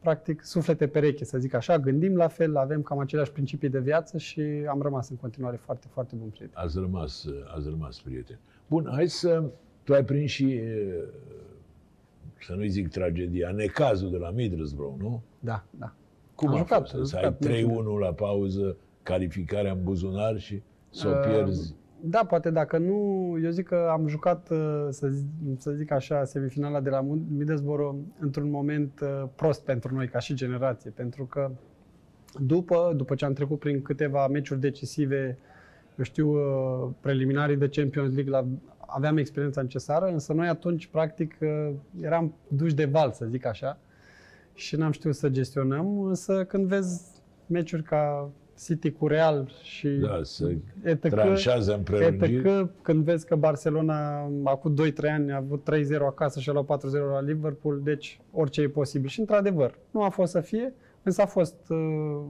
practic 0.00 0.42
suflete 0.44 0.86
pereche, 0.86 1.24
să 1.24 1.38
zic 1.38 1.54
așa, 1.54 1.78
gândim 1.78 2.16
la 2.16 2.28
fel, 2.28 2.56
avem 2.56 2.82
cam 2.82 2.98
aceleași 2.98 3.32
principii 3.32 3.68
de 3.68 3.78
viață 3.80 4.18
și 4.18 4.40
am 4.68 4.82
rămas 4.82 5.08
în 5.10 5.16
continuare 5.16 5.56
foarte, 5.56 5.86
foarte 5.90 6.14
bun 6.16 6.28
prieten. 6.28 6.58
Ați 6.62 6.78
rămas, 6.78 7.26
ați 7.56 7.68
rămas 7.68 8.00
prieteni. 8.00 8.38
Bun, 8.68 8.88
hai 8.92 9.08
să... 9.08 9.42
Tu 9.84 9.92
ai 9.94 10.04
prins 10.04 10.30
și, 10.30 10.52
e, 10.52 10.94
să 12.40 12.54
nu-i 12.54 12.68
zic 12.68 12.88
tragedia, 12.88 13.50
necazul 13.50 14.10
de 14.10 14.16
la 14.16 14.30
Middlesbrough, 14.30 15.00
nu? 15.00 15.22
Da, 15.40 15.64
da. 15.70 15.92
Cum 16.34 16.48
Am 16.48 16.54
a 16.54 16.58
jucat, 16.58 16.80
fost? 16.80 16.94
am 16.94 17.04
Să 17.04 17.16
ai 17.16 17.22
jucat 17.22 17.46
3-1 17.46 17.48
meciul. 17.50 17.98
la 17.98 18.12
pauză, 18.12 18.76
calificarea 19.02 19.72
în 19.72 19.82
buzunar 19.82 20.38
și 20.38 20.62
să 20.90 21.08
o 21.08 21.10
Uh, 21.10 21.20
pierzi. 21.26 21.74
Da, 22.04 22.24
poate 22.24 22.50
dacă 22.50 22.78
nu, 22.78 22.94
eu 23.42 23.50
zic 23.50 23.66
că 23.66 23.88
am 23.90 24.06
jucat, 24.06 24.50
uh, 24.50 24.86
să 24.90 25.08
zic, 25.08 25.26
să 25.58 25.70
zic 25.70 25.90
așa, 25.90 26.24
semifinala 26.24 26.80
de 26.80 26.90
la 26.90 27.00
Middlesbrough 27.36 27.98
într-un 28.18 28.50
moment 28.50 29.00
uh, 29.00 29.28
prost 29.34 29.64
pentru 29.64 29.94
noi, 29.94 30.08
ca 30.08 30.18
și 30.18 30.34
generație, 30.34 30.90
pentru 30.90 31.24
că 31.24 31.50
după, 32.40 32.92
după 32.96 33.14
ce 33.14 33.24
am 33.24 33.32
trecut 33.32 33.58
prin 33.58 33.82
câteva 33.82 34.26
meciuri 34.28 34.60
decisive, 34.60 35.38
eu 35.98 36.04
știu, 36.04 36.28
uh, 36.30 36.90
preliminarii 37.00 37.56
de 37.56 37.68
Champions 37.68 38.14
League, 38.14 38.32
la, 38.32 38.46
aveam 38.86 39.16
experiența 39.16 39.62
necesară, 39.62 40.06
însă 40.06 40.32
noi 40.32 40.48
atunci, 40.48 40.86
practic, 40.86 41.36
uh, 41.40 41.70
eram 42.00 42.34
duși 42.48 42.74
de 42.74 42.84
val, 42.84 43.12
să 43.12 43.26
zic 43.26 43.46
așa, 43.46 43.78
și 44.54 44.76
n-am 44.76 44.92
știut 44.92 45.14
să 45.14 45.28
gestionăm, 45.28 46.02
însă 46.02 46.44
când 46.44 46.66
vezi 46.66 47.02
meciuri 47.46 47.82
ca 47.82 48.30
City 48.64 48.90
cu 48.90 49.06
Real 49.06 49.50
și 49.62 49.88
Da, 49.88 50.18
să 50.22 50.52
etc., 50.82 51.08
tranșează 51.10 51.74
în 51.74 51.82
prelungiri. 51.82 52.46
etc., 52.46 52.70
când 52.82 53.04
vezi 53.04 53.26
că 53.26 53.36
Barcelona 53.36 54.30
acum 54.44 54.74
2-3 54.74 55.10
ani 55.10 55.32
a 55.32 55.36
avut 55.36 55.68
3-0 55.70 55.98
acasă 56.00 56.40
și 56.40 56.50
a 56.50 56.52
luat 56.52 56.80
4-0 56.86 56.90
la 57.12 57.20
Liverpool, 57.20 57.80
deci 57.82 58.20
orice 58.32 58.60
e 58.60 58.68
posibil. 58.68 59.08
Și 59.08 59.20
într-adevăr, 59.20 59.78
nu 59.90 60.02
a 60.02 60.08
fost 60.08 60.32
să 60.32 60.40
fie, 60.40 60.74
însă 61.02 61.22
a 61.22 61.26
fost, 61.26 61.56
uh, 61.68 61.78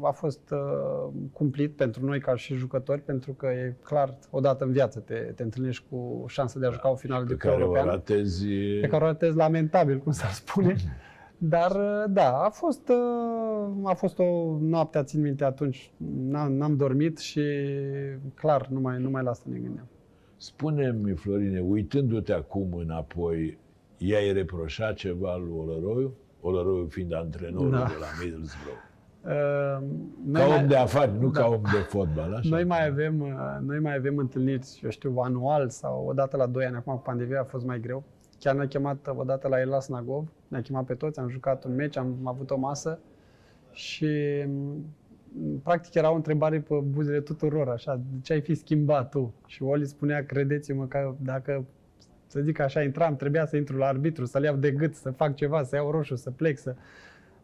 a 0.02 0.10
fost 0.10 0.50
uh, 0.50 1.12
cumplit 1.32 1.76
pentru 1.76 2.04
noi 2.04 2.20
ca 2.20 2.36
și 2.36 2.54
jucători, 2.54 3.00
pentru 3.00 3.32
că 3.32 3.46
e 3.46 3.76
clar, 3.84 4.18
odată 4.30 4.64
în 4.64 4.72
viață 4.72 4.98
te, 5.00 5.14
te 5.14 5.42
întâlnești 5.42 5.84
cu 5.90 6.24
șansa 6.28 6.58
de 6.58 6.66
a 6.66 6.70
juca 6.70 6.90
o 6.90 6.94
finală 6.94 7.24
de 7.24 7.32
pe 7.32 7.38
care 7.38 7.54
o 7.54 7.58
european 7.58 7.86
ratezi. 7.86 8.46
pe 8.80 8.86
care 8.86 9.04
o 9.04 9.06
ratez 9.06 9.34
lamentabil, 9.34 9.98
cum 9.98 10.12
s-ar 10.12 10.30
spune. 10.30 10.76
Dar, 11.44 11.70
uh, 11.70 12.04
da, 12.08 12.32
a 12.44 12.48
fost, 12.50 12.88
uh, 12.88 13.90
a 13.90 13.94
fost 13.94 14.18
o 14.18 14.58
noapte, 14.60 15.02
țin 15.02 15.20
minte 15.20 15.44
atunci, 15.44 15.92
n-am, 16.16 16.52
n-am 16.52 16.76
dormit 16.76 17.18
și, 17.18 17.42
clar, 18.34 18.66
numai, 18.68 18.98
numai 19.00 19.22
la 19.22 19.30
asta 19.30 19.46
ne 19.52 19.58
gândeam. 19.58 19.86
Spune-mi, 20.36 21.14
Florine, 21.14 21.60
uitându-te 21.60 22.32
acum 22.32 22.72
înapoi, 22.78 23.58
i-ai 23.96 24.32
reproșat 24.32 24.94
ceva 24.94 25.36
lui 25.36 25.52
Olăroiu? 25.58 26.14
Olăroiu 26.40 26.86
fiind 26.86 27.14
antrenorul 27.14 27.70
Da. 27.70 27.76
de 27.76 27.92
la 28.00 28.06
Middlesbrough. 28.24 28.80
Uh, 29.24 29.86
noi 30.26 30.40
Ca 30.42 30.46
mai- 30.48 30.60
om 30.62 30.68
de 30.68 30.76
afaceri, 30.76 31.18
nu 31.20 31.28
da. 31.30 31.40
ca 31.40 31.46
om 31.46 31.60
de 31.62 31.78
fotbal, 31.88 32.34
așa? 32.34 32.48
Noi 32.48 32.64
mai 32.64 32.86
avem, 32.86 33.20
uh, 33.20 33.28
noi 33.66 33.78
mai 33.80 33.94
avem 33.96 34.16
întâlniri, 34.16 34.80
eu 34.82 34.90
știu, 34.90 35.16
anual 35.16 35.68
sau 35.68 36.04
o 36.06 36.12
dată 36.12 36.36
la 36.36 36.46
2 36.46 36.64
ani, 36.64 36.76
acum 36.76 36.94
cu 36.94 37.00
pandemia 37.02 37.40
a 37.40 37.44
fost 37.44 37.66
mai 37.66 37.80
greu. 37.80 38.04
Chiar 38.42 38.54
ne-a 38.54 38.66
chemat 38.66 39.06
uh, 39.06 39.18
o 39.18 39.24
dată 39.24 39.48
la 39.48 39.60
Elas 39.60 39.88
Nagov, 39.88 40.28
ne-a 40.48 40.62
chemat 40.62 40.84
pe 40.84 40.94
toți, 40.94 41.18
am 41.18 41.28
jucat 41.28 41.64
un 41.64 41.74
meci, 41.74 41.96
am 41.96 42.16
avut 42.24 42.50
o 42.50 42.56
masă 42.58 42.98
și 43.72 44.08
m, 44.46 44.84
practic 45.62 45.94
era 45.94 46.10
o 46.10 46.14
întrebare 46.14 46.60
pe 46.60 46.74
buzele 46.74 47.20
tuturor, 47.20 47.68
așa, 47.68 48.00
de 48.10 48.20
ce 48.22 48.32
ai 48.32 48.40
fi 48.40 48.54
schimbat 48.54 49.10
tu? 49.10 49.34
Și 49.46 49.62
Oli 49.62 49.86
spunea, 49.86 50.24
credeți-mă 50.24 50.86
că 50.86 51.14
dacă, 51.18 51.64
să 52.26 52.40
zic 52.40 52.58
așa, 52.58 52.82
intram, 52.82 53.16
trebuia 53.16 53.46
să 53.46 53.56
intru 53.56 53.76
la 53.76 53.86
arbitru, 53.86 54.24
să-l 54.24 54.42
iau 54.42 54.56
de 54.56 54.70
gât, 54.70 54.94
să 54.94 55.10
fac 55.10 55.34
ceva, 55.34 55.62
să 55.62 55.76
iau 55.76 55.90
roșu, 55.90 56.14
să 56.14 56.30
plec, 56.30 56.58
să... 56.58 56.74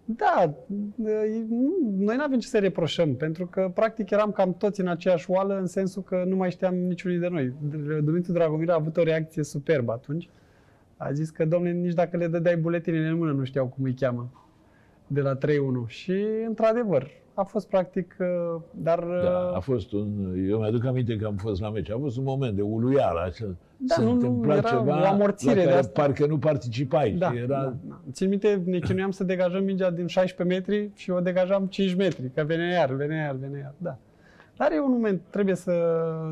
Da, 0.04 0.54
e- 1.04 1.46
nu- 1.48 1.94
noi 1.98 2.16
nu 2.16 2.22
avem 2.22 2.38
ce 2.38 2.48
să 2.48 2.58
reproșăm, 2.58 3.14
pentru 3.16 3.46
că 3.46 3.70
practic 3.74 4.10
eram 4.10 4.32
cam 4.32 4.54
toți 4.54 4.80
în 4.80 4.88
aceeași 4.88 5.30
oală, 5.30 5.58
în 5.58 5.66
sensul 5.66 6.02
că 6.02 6.22
nu 6.26 6.36
mai 6.36 6.50
știam 6.50 6.74
niciunul 6.74 7.18
de 7.18 7.28
noi. 7.28 7.52
Dumitru 8.02 8.32
Dragomir 8.32 8.70
a 8.70 8.74
avut 8.74 8.96
o 8.96 9.02
reacție 9.02 9.42
superbă 9.42 9.92
atunci. 9.92 10.28
A 10.98 11.12
zis 11.12 11.30
că, 11.30 11.44
domnule, 11.44 11.72
nici 11.72 11.94
dacă 11.94 12.16
le 12.16 12.26
dădeai 12.26 12.56
buletinele 12.56 13.08
în 13.08 13.16
mână, 13.16 13.32
nu 13.32 13.44
știau 13.44 13.66
cum 13.66 13.84
îi 13.84 13.94
cheamă 13.94 14.30
de 15.06 15.20
la 15.20 15.36
3-1. 15.36 15.38
Și, 15.86 16.24
într-adevăr, 16.46 17.10
a 17.34 17.42
fost 17.42 17.68
practic, 17.68 18.16
uh, 18.20 18.60
dar... 18.70 18.98
Da, 18.98 19.48
uh, 19.50 19.56
a 19.56 19.60
fost 19.60 19.92
un... 19.92 20.34
Eu 20.48 20.58
mi-aduc 20.58 20.84
aminte 20.84 21.16
că 21.16 21.26
am 21.26 21.36
fost 21.36 21.60
la 21.60 21.70
meci. 21.70 21.90
A 21.90 21.98
fost 21.98 22.16
un 22.16 22.24
moment 22.24 22.54
de 22.54 22.62
uluială. 22.62 23.20
Așa. 23.20 23.44
Da, 23.76 23.94
Se 23.94 24.00
nu, 24.00 24.06
nu, 24.06 24.12
întâmpla 24.12 24.56
era 24.56 24.68
ceva 24.68 25.02
o 25.02 25.06
amorțire 25.06 25.54
la 25.54 25.60
de 25.60 25.64
care 25.66 25.78
asta. 25.78 26.02
parcă 26.02 26.26
nu 26.26 26.38
participai. 26.38 27.10
Da, 27.10 27.30
și 27.30 27.36
era... 27.36 27.46
da, 27.46 27.74
da. 27.88 28.00
Țin 28.12 28.28
minte, 28.28 28.62
ne 28.64 28.78
chinuiam 28.78 29.10
să 29.10 29.24
degajăm 29.24 29.64
mingea 29.64 29.90
din 29.90 30.06
16 30.06 30.56
metri 30.56 30.90
și 30.94 31.10
o 31.10 31.20
degajam 31.20 31.66
5 31.66 31.94
metri, 31.94 32.30
că 32.34 32.44
venea 32.44 32.68
iar, 32.68 32.92
venea 32.92 33.24
iar, 33.24 33.34
venea 33.34 33.58
iar, 33.58 33.74
da. 33.76 33.98
Dar 34.56 34.72
e 34.72 34.80
un 34.80 34.90
moment, 34.90 35.20
trebuie 35.30 35.54
să, 35.54 35.72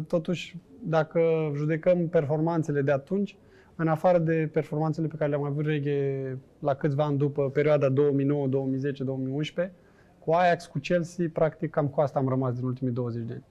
totuși, 0.09 0.57
dacă 0.83 1.21
judecăm 1.55 2.09
performanțele 2.09 2.83
de 2.83 2.93
atunci, 2.93 3.37
în 3.77 3.89
afară 3.89 4.19
de 4.19 4.49
performanțele 4.53 5.07
pe 5.07 5.17
care 5.17 5.31
le-am 5.31 5.45
avut 5.45 5.65
reghe 5.65 6.39
la 6.59 6.75
câțiva 6.75 7.05
ani 7.05 7.19
după 7.19 7.51
perioada 7.51 7.89
2009, 7.89 8.47
2010, 8.47 9.05
2011, 9.05 9.75
cu 10.19 10.33
Ajax, 10.33 10.67
cu 10.67 10.79
Chelsea, 10.79 11.27
practic 11.33 11.71
cam 11.71 11.89
cu 11.89 12.01
asta 12.01 12.19
am 12.19 12.29
rămas 12.29 12.55
din 12.55 12.65
ultimii 12.65 12.93
20 12.93 13.25
de 13.27 13.33
ani. 13.33 13.45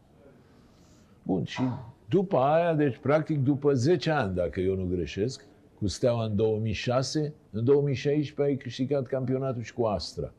Bun, 1.23 1.43
și 1.43 1.61
după 2.09 2.37
aia, 2.37 2.73
deci 2.73 2.97
practic 2.97 3.43
după 3.43 3.73
10 3.73 4.11
ani, 4.11 4.35
dacă 4.35 4.59
eu 4.59 4.75
nu 4.75 4.85
greșesc, 4.85 5.45
cu 5.77 5.87
Steaua 5.87 6.25
în 6.25 6.35
2006, 6.35 7.33
în 7.51 7.63
2016 7.63 8.55
ai 8.55 8.63
câștigat 8.63 9.07
campionatul 9.07 9.61
și 9.61 9.73
cu 9.73 9.83
Astra. 9.83 10.33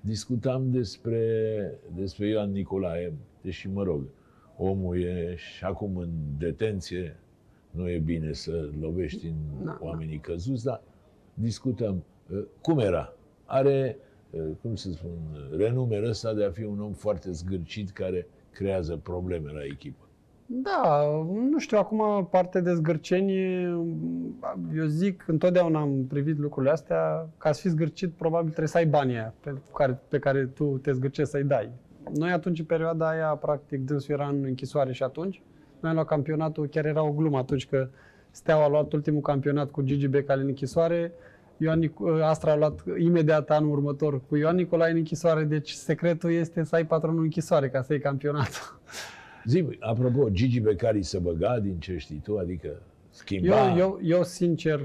Discutam 0.00 0.70
despre, 0.70 1.20
despre 1.94 2.28
Ioan 2.28 2.50
Nicolae, 2.50 3.12
deși, 3.40 3.68
mă 3.68 3.82
rog, 3.82 4.02
omul 4.56 5.00
e 5.00 5.34
și 5.36 5.64
acum 5.64 5.96
în 5.96 6.10
detenție, 6.38 7.16
nu 7.70 7.88
e 7.88 7.98
bine 7.98 8.32
să 8.32 8.68
lovești 8.80 9.26
în 9.26 9.64
Da, 9.64 9.78
oamenii 9.80 10.18
căzuți, 10.18 10.64
dar 10.64 10.82
discutăm. 11.34 12.02
Uh, 12.32 12.44
Cum 12.60 12.78
era? 12.78 13.12
Are, 13.44 13.98
uh, 14.30 14.42
cum 14.62 14.74
să 14.74 14.90
spun, 14.90 15.10
renumele 15.56 16.08
ăsta 16.08 16.34
de 16.34 16.44
a 16.44 16.50
fi 16.50 16.64
un 16.64 16.80
om 16.80 16.92
foarte 16.92 17.30
zgârcit 17.30 17.90
care 17.90 18.26
creează 18.50 18.96
probleme 18.96 19.52
la 19.52 19.64
echipă. 19.64 20.02
Da, 20.50 21.04
nu 21.50 21.58
știu, 21.58 21.78
acum 21.78 22.26
parte 22.30 22.60
de 22.60 22.74
zgârcenie, 22.74 23.60
eu 24.76 24.84
zic, 24.86 25.24
întotdeauna 25.26 25.80
am 25.80 26.04
privit 26.06 26.38
lucrurile 26.38 26.72
astea, 26.72 27.28
ca 27.38 27.52
să 27.52 27.60
fii 27.60 27.70
zgârcit, 27.70 28.12
probabil 28.12 28.46
trebuie 28.48 28.68
să 28.68 28.76
ai 28.76 28.86
banii 28.86 29.14
aia 29.14 29.34
pe 29.40 29.54
care, 29.74 30.00
pe 30.08 30.18
care 30.18 30.46
tu 30.46 30.64
te 30.64 30.92
zgârcești 30.92 31.30
să-i 31.30 31.44
dai. 31.44 31.70
Noi 32.14 32.30
atunci, 32.30 32.58
în 32.58 32.64
perioada 32.64 33.08
aia, 33.08 33.26
practic, 33.28 33.84
dânsul 33.84 34.14
era 34.14 34.28
în 34.28 34.44
închisoare 34.44 34.92
și 34.92 35.02
atunci, 35.02 35.42
noi 35.80 35.90
am 35.90 35.96
luat 35.96 36.06
campionatul, 36.06 36.66
chiar 36.66 36.86
era 36.86 37.02
o 37.02 37.12
glumă 37.12 37.38
atunci 37.38 37.66
că 37.66 37.88
Steaua 38.30 38.64
a 38.64 38.68
luat 38.68 38.92
ultimul 38.92 39.20
campionat 39.20 39.70
cu 39.70 39.82
Gigi 39.82 40.06
Becali 40.08 40.40
în 40.40 40.46
închisoare, 40.46 41.12
Ioan 41.56 41.78
Nic- 41.78 42.22
Astra 42.22 42.52
a 42.52 42.56
luat 42.56 42.84
imediat 42.98 43.50
anul 43.50 43.70
următor 43.70 44.20
cu 44.28 44.36
Ioan 44.36 44.56
Nicolae 44.56 44.90
în 44.90 44.96
închisoare, 44.96 45.44
deci 45.44 45.70
secretul 45.70 46.32
este 46.32 46.64
să 46.64 46.74
ai 46.74 46.86
patronul 46.86 47.18
în 47.18 47.24
închisoare 47.24 47.68
ca 47.68 47.82
să 47.82 47.92
iei 47.92 48.02
campionatul. 48.02 48.80
Zi, 49.44 49.66
apropo, 49.80 50.28
Gigi 50.30 50.60
Becari 50.60 51.02
se 51.02 51.18
băga 51.18 51.58
din 51.58 51.78
ce 51.78 51.96
știi 51.96 52.20
tu, 52.24 52.36
adică 52.36 52.68
schimba... 53.10 53.70
Eu, 53.70 53.76
eu, 53.76 54.00
eu, 54.02 54.22
sincer, 54.22 54.80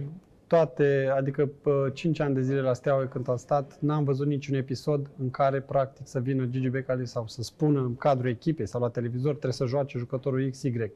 toate, 0.47 1.11
adică 1.15 1.45
pe 1.45 1.91
5 1.93 2.19
ani 2.19 2.33
de 2.33 2.41
zile 2.41 2.61
la 2.61 2.73
Steaua 2.73 3.07
când 3.07 3.29
am 3.29 3.35
stat, 3.35 3.77
n-am 3.79 4.03
văzut 4.03 4.27
niciun 4.27 4.55
episod 4.55 5.09
în 5.19 5.29
care 5.29 5.59
practic 5.61 6.07
să 6.07 6.19
vină 6.19 6.45
Gigi 6.45 6.69
Becali 6.69 7.07
sau 7.07 7.27
să 7.27 7.41
spună 7.41 7.79
în 7.79 7.95
cadrul 7.95 8.29
echipei 8.29 8.67
sau 8.67 8.81
la 8.81 8.89
televizor 8.89 9.31
trebuie 9.31 9.53
să 9.53 9.65
joace 9.65 9.97
jucătorul 9.97 10.49
XY. 10.49 10.91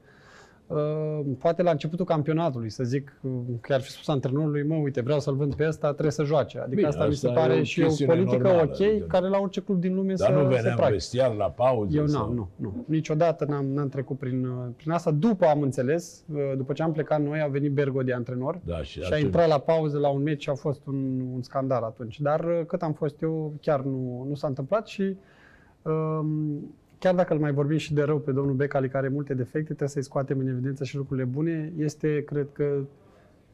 Uh, 0.67 1.19
poate 1.39 1.61
la 1.61 1.71
începutul 1.71 2.05
campionatului, 2.05 2.69
să 2.69 2.83
zic, 2.83 3.19
uh, 3.21 3.31
că 3.61 3.73
ar 3.73 3.81
fi 3.81 3.89
spus 3.89 4.07
antrenorului, 4.07 4.63
mă, 4.63 4.75
uite, 4.75 5.01
vreau 5.01 5.19
să-l 5.19 5.35
vând 5.35 5.55
pe 5.55 5.67
ăsta, 5.67 5.87
trebuie 5.91 6.11
să 6.11 6.23
joace. 6.23 6.57
Adică 6.59 6.75
Bine, 6.75 6.87
asta 6.87 7.05
mi 7.07 7.13
se 7.13 7.27
asta 7.27 7.39
e 7.39 7.43
pare 7.43 7.59
o 7.59 7.63
și 7.63 7.81
o 7.81 7.85
chestiune 7.85 8.13
politică 8.13 8.41
normală, 8.43 8.63
ok, 8.73 8.81
adică- 8.81 9.05
care 9.05 9.27
la 9.27 9.37
orice 9.39 9.61
club 9.61 9.79
din 9.79 9.95
lume 9.95 10.13
Dar 10.13 10.27
să, 10.29 10.33
nu 10.33 10.39
se 10.41 10.45
venea 10.47 10.59
în 10.59 10.63
practice. 10.65 10.91
vestiar 10.91 11.33
la 11.35 11.45
pauză? 11.49 11.97
Eu 11.97 12.07
sau- 12.07 12.25
n-am, 12.25 12.33
nu, 12.35 12.47
nu. 12.55 12.83
Niciodată 12.87 13.45
n-am, 13.45 13.65
n-am 13.65 13.89
trecut 13.89 14.17
prin, 14.17 14.45
uh, 14.45 14.65
prin 14.75 14.91
asta. 14.91 15.11
După 15.11 15.45
am 15.45 15.61
înțeles, 15.61 16.23
uh, 16.33 16.39
după 16.57 16.73
ce 16.73 16.83
am 16.83 16.91
plecat 16.91 17.21
noi, 17.21 17.41
a 17.41 17.47
venit 17.47 17.71
Bergo 17.71 18.01
de 18.03 18.13
antrenor 18.13 18.59
Da, 18.63 18.81
și, 18.81 18.91
și 18.91 18.99
a 19.01 19.05
atunci- 19.05 19.21
intrat 19.23 19.47
la 19.47 19.57
pauză 19.59 19.97
la 19.99 20.09
un 20.09 20.21
meci 20.21 20.41
și 20.41 20.49
a 20.49 20.53
fost 20.55 20.81
un, 20.87 21.19
un 21.33 21.41
scandal 21.41 21.83
atunci. 21.83 22.19
Dar 22.21 22.39
uh, 22.43 22.61
cât 22.65 22.81
am 22.81 22.93
fost 22.93 23.21
eu, 23.21 23.53
chiar 23.61 23.81
nu, 23.81 24.25
nu 24.29 24.35
s-a 24.35 24.47
întâmplat 24.47 24.87
și 24.87 25.15
um, 25.81 26.75
chiar 26.99 27.15
dacă 27.15 27.33
îl 27.33 27.39
mai 27.39 27.51
vorbim 27.51 27.77
și 27.77 27.93
de 27.93 28.01
rău 28.03 28.19
pe 28.19 28.31
domnul 28.31 28.53
Becali, 28.55 28.87
care 28.89 29.05
are 29.05 29.13
multe 29.13 29.33
defecte, 29.33 29.63
trebuie 29.65 29.87
să-i 29.89 30.03
scoatem 30.03 30.39
în 30.39 30.47
evidență 30.47 30.83
și 30.83 30.95
lucrurile 30.95 31.25
bune, 31.25 31.71
este, 31.77 32.23
cred 32.23 32.47
că, 32.53 32.79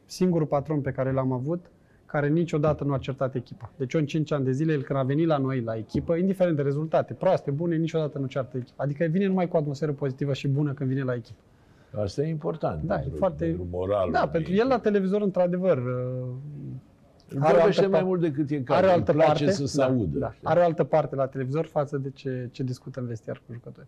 singurul 0.06 0.46
patron 0.46 0.80
pe 0.80 0.90
care 0.90 1.12
l-am 1.12 1.32
avut 1.32 1.64
care 2.06 2.28
niciodată 2.28 2.84
nu 2.84 2.92
a 2.92 2.98
certat 2.98 3.34
echipa. 3.34 3.70
Deci 3.76 3.92
eu 3.94 4.00
în 4.00 4.06
5 4.06 4.32
ani 4.32 4.44
de 4.44 4.50
zile, 4.52 4.72
el 4.72 4.82
când 4.82 4.98
a 4.98 5.02
venit 5.02 5.26
la 5.26 5.36
noi 5.38 5.60
la 5.60 5.76
echipă, 5.76 6.14
indiferent 6.14 6.56
de 6.56 6.62
rezultate, 6.62 7.14
proaste, 7.14 7.50
bune, 7.50 7.76
niciodată 7.76 8.18
nu 8.18 8.26
ceartă 8.26 8.56
echipa. 8.56 8.82
Adică 8.82 9.04
vine 9.04 9.26
numai 9.26 9.48
cu 9.48 9.56
atmosferă 9.56 9.92
pozitivă 9.92 10.32
și 10.32 10.48
bună 10.48 10.72
când 10.72 10.88
vine 10.88 11.02
la 11.02 11.14
echipă. 11.14 11.38
Asta 12.02 12.22
e 12.22 12.28
important 12.28 12.82
Da, 12.82 12.94
e 12.94 12.98
pentru, 12.98 13.16
foarte- 13.18 13.44
pentru 13.44 13.66
moralul. 13.70 14.12
Da, 14.12 14.18
unei 14.18 14.30
pentru 14.30 14.50
echipe. 14.50 14.66
el 14.66 14.68
la 14.68 14.78
televizor, 14.78 15.22
într-adevăr, 15.22 15.76
uh, 15.76 15.82
are 15.84 16.93
Vorbește 17.28 17.80
altă 17.80 17.88
mai 17.88 18.00
pa- 18.00 18.04
mult 18.04 18.20
decât 18.20 18.50
e 18.50 18.54
are 18.54 18.62
cazul. 18.64 18.84
o 18.84 18.88
Îi 18.88 18.92
altă 18.92 19.12
place 19.12 19.44
parte, 19.44 19.50
să 19.52 19.66
se 19.66 19.76
da, 19.78 19.84
audă. 19.86 20.18
da, 20.18 20.32
știi? 20.32 20.46
are 20.46 20.60
o 20.60 20.62
altă 20.62 20.84
parte 20.84 21.14
la 21.14 21.26
televizor 21.26 21.64
față 21.66 21.96
de 21.98 22.10
ce, 22.10 22.48
ce 22.52 22.62
discută 22.62 23.00
în 23.00 23.06
vestiar 23.06 23.42
cu 23.46 23.52
jucători. 23.52 23.86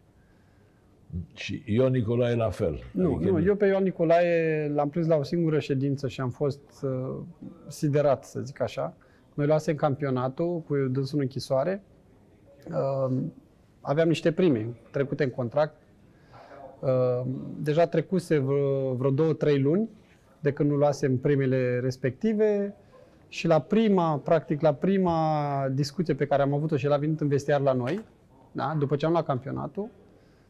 Și 1.34 1.62
Ion 1.66 1.90
Nicolae 1.92 2.34
la 2.34 2.50
fel. 2.50 2.82
Nu, 2.92 3.14
Adică 3.14 3.30
nu, 3.30 3.40
eu 3.44 3.54
pe 3.54 3.66
Ioan 3.66 3.82
Nicolae 3.82 4.68
l-am 4.74 4.88
prins 4.88 5.06
la 5.06 5.16
o 5.16 5.22
singură 5.22 5.58
ședință 5.58 6.08
și 6.08 6.20
am 6.20 6.30
fost 6.30 6.60
uh, 6.82 7.16
siderat, 7.68 8.24
să 8.24 8.40
zic 8.40 8.60
așa. 8.60 8.94
Noi 9.34 9.46
luasem 9.46 9.74
campionatul 9.74 10.60
cu 10.60 10.74
dânsul 10.76 11.16
în 11.18 11.22
închisoare. 11.22 11.82
Uh, 12.70 13.16
aveam 13.80 14.08
niște 14.08 14.32
prime 14.32 14.66
trecute 14.90 15.24
în 15.24 15.30
contract. 15.30 15.74
Uh, 16.80 17.22
deja 17.62 17.86
trecuse 17.86 18.38
vreo, 18.38 18.92
vreo 18.94 19.10
două, 19.10 19.32
trei 19.32 19.60
luni 19.60 19.88
de 20.40 20.52
când 20.52 20.70
nu 20.70 20.76
luasem 20.76 21.16
primele 21.18 21.78
respective 21.80 22.74
și 23.28 23.46
la 23.46 23.60
prima, 23.60 24.18
practic 24.18 24.60
la 24.60 24.72
prima 24.72 25.68
discuție 25.72 26.14
pe 26.14 26.26
care 26.26 26.42
am 26.42 26.52
avut-o 26.52 26.76
și 26.76 26.86
el 26.86 26.92
a 26.92 26.96
venit 26.96 27.20
în 27.20 27.28
vestiar 27.28 27.60
la 27.60 27.72
noi, 27.72 28.04
da, 28.52 28.76
după 28.78 28.96
ce 28.96 29.06
am 29.06 29.12
luat 29.12 29.24
campionatul, 29.24 29.88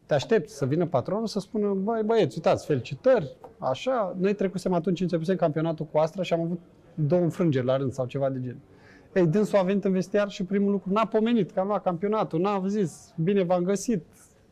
te 0.05 0.13
aștepți 0.13 0.55
să 0.55 0.65
vină 0.65 0.85
patronul 0.85 1.27
să 1.27 1.39
spună, 1.39 1.73
băi 1.73 2.01
băieți, 2.05 2.35
uitați, 2.35 2.65
felicitări, 2.65 3.35
așa. 3.57 4.15
Noi 4.19 4.33
trecusem 4.33 4.73
atunci, 4.73 5.01
începusem 5.01 5.35
campionatul 5.35 5.85
cu 5.91 5.97
Astra 5.97 6.23
și 6.23 6.33
am 6.33 6.41
avut 6.41 6.59
două 6.93 7.21
înfrângeri 7.21 7.65
la 7.65 7.77
rând 7.77 7.91
sau 7.91 8.05
ceva 8.05 8.29
de 8.29 8.41
gen. 8.41 8.57
Ei, 9.13 9.27
dânsul 9.27 9.57
a 9.57 9.63
venit 9.63 9.83
în 9.83 9.91
vestiar 9.91 10.29
și 10.29 10.43
primul 10.43 10.71
lucru, 10.71 10.91
n-a 10.91 11.05
pomenit 11.05 11.51
că 11.51 11.59
am 11.59 11.67
luat 11.67 11.83
campionatul, 11.83 12.39
n-a 12.39 12.63
zis, 12.67 13.13
bine 13.15 13.43
v-am 13.43 13.63
găsit, 13.63 14.03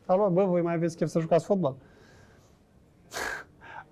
a 0.06 0.16
luat, 0.16 0.32
bă, 0.32 0.44
voi 0.44 0.62
mai 0.62 0.74
aveți 0.74 0.96
chef 0.96 1.10
să 1.10 1.20
jucați 1.20 1.46
fotbal. 1.46 1.76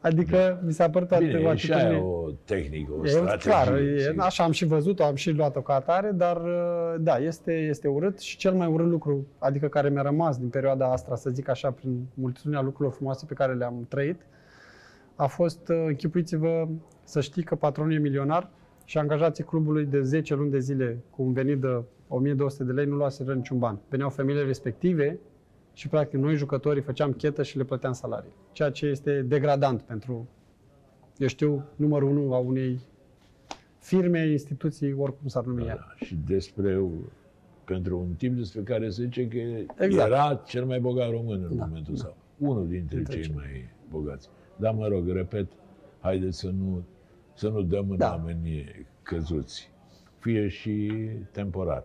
Adică 0.04 0.62
mi 0.66 0.72
s-a 0.74 0.90
părut 0.90 1.12
atât 1.12 1.28
Bine, 1.28 1.40
o 1.40 1.52
e 1.52 1.56
și 1.56 1.72
atitudine- 1.72 2.00
aia 2.00 2.06
o 2.06 2.30
tehnică, 2.46 2.92
o 3.00 3.06
E 3.06 3.08
strategie. 3.08 3.52
clar, 3.52 3.74
e, 3.78 4.00
sigur. 4.00 4.24
așa 4.24 4.44
am 4.44 4.52
și 4.52 4.66
văzut-o, 4.66 5.04
am 5.04 5.16
și 5.16 5.32
luat-o 5.32 5.62
ca 5.62 5.74
atare, 5.74 6.12
dar 6.12 6.38
uh, 6.38 6.96
da, 7.00 7.18
este, 7.18 7.54
este 7.54 7.88
urât 7.88 8.20
și 8.20 8.38
cel 8.38 8.54
mai 8.54 8.68
urât 8.68 8.88
lucru, 8.88 9.28
adică 9.38 9.68
care 9.68 9.90
mi-a 9.90 10.02
rămas 10.02 10.38
din 10.38 10.50
perioada 10.50 10.92
asta, 10.92 11.16
să 11.16 11.30
zic 11.30 11.50
așa, 11.50 11.72
prin 11.72 12.06
multitudinea 12.14 12.62
lucrurilor 12.62 12.92
frumoase 12.94 13.26
pe 13.28 13.34
care 13.34 13.54
le-am 13.54 13.86
trăit, 13.90 14.22
a 15.16 15.26
fost, 15.28 15.68
uh, 15.70 15.84
închipuiți-vă, 15.88 16.68
să 17.04 17.22
știi 17.22 17.44
că 17.44 17.56
patronul 17.56 17.94
e 17.94 17.98
milionar 17.98 18.50
și 18.86 18.98
angajații 18.98 19.44
clubului 19.44 19.86
de 19.86 20.02
10 20.02 20.36
luni 20.36 20.52
de 20.52 20.60
zile 20.60 20.98
cu 21.10 21.22
un 21.24 21.34
venit 21.34 21.58
de 21.62 21.82
1200 22.08 22.64
de 22.64 22.72
lei 22.72 22.86
nu 22.86 22.96
luaseră 22.96 23.34
niciun 23.34 23.58
ban. 23.60 23.80
Veneau 23.90 24.10
femeile 24.10 24.42
respective 24.44 25.20
și 25.74 25.88
practic 25.88 26.20
noi 26.20 26.36
jucătorii 26.36 26.82
făceam 26.82 27.12
chetă 27.14 27.44
și 27.44 27.58
le 27.58 27.64
plăteam 27.64 27.94
salarii. 27.94 28.32
Ceea 28.52 28.70
ce 28.72 28.86
este 28.86 29.22
degradant 29.22 29.82
pentru, 29.82 30.28
eu 31.18 31.28
știu, 31.28 31.64
numărul 31.76 32.10
unu 32.10 32.34
a 32.34 32.38
unei 32.38 32.80
firme, 33.80 34.28
instituții, 34.32 34.94
oricum 34.94 35.28
s-ar 35.28 35.44
numi 35.46 35.66
ea. 35.66 35.76
Da, 35.76 36.06
și 36.06 36.18
despre, 36.28 36.82
pentru 37.66 38.00
un 38.00 38.14
tip 38.14 38.34
despre 38.36 38.62
care 38.62 38.90
se 38.90 39.04
zice 39.04 39.28
că 39.28 39.38
Exact. 39.84 40.08
era 40.12 40.42
cel 40.46 40.66
mai 40.66 40.80
bogat 40.80 41.10
român 41.10 41.48
în 41.50 41.58
Da, 41.58 41.66
momentul 41.66 41.94
da. 41.94 42.00
sau 42.00 42.16
unul 42.38 42.68
dintre, 42.68 42.96
Dintre 42.96 43.14
cei 43.14 43.24
cei. 43.24 43.34
mai 43.36 43.70
bogați. 43.90 44.30
Dar 44.56 44.74
mă 44.74 44.88
rog, 44.88 45.08
repet, 45.10 45.48
haideți 46.00 46.38
să 46.38 46.50
nu, 46.50 46.84
să 47.34 47.50
nu 47.50 47.62
dăm 47.62 47.90
în 47.90 47.98
Da. 47.98 48.10
oameni 48.10 48.66
căzuți, 49.04 49.72
fie 50.20 50.48
și 50.48 50.92
temporar. 51.32 51.84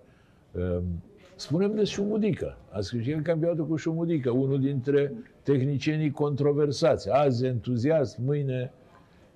Um, 1.39 1.45
Spunem 1.45 1.75
de 1.75 1.85
Șumudică. 1.85 2.57
Ați 2.71 2.91
câștigat 2.91 3.23
campionatul 3.23 3.67
cu 3.67 3.77
Șumudică, 3.77 4.31
unul 4.31 4.61
dintre 4.61 5.13
tehnicienii 5.43 6.11
controversați. 6.11 7.11
Azi 7.11 7.47
entuziasm, 7.47 8.23
mâine... 8.25 8.73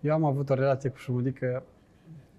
Eu 0.01 0.13
am 0.13 0.25
avut 0.25 0.51
o 0.51 0.55
relație 0.55 0.91
cu 0.91 0.97
Șumudică, 0.97 1.63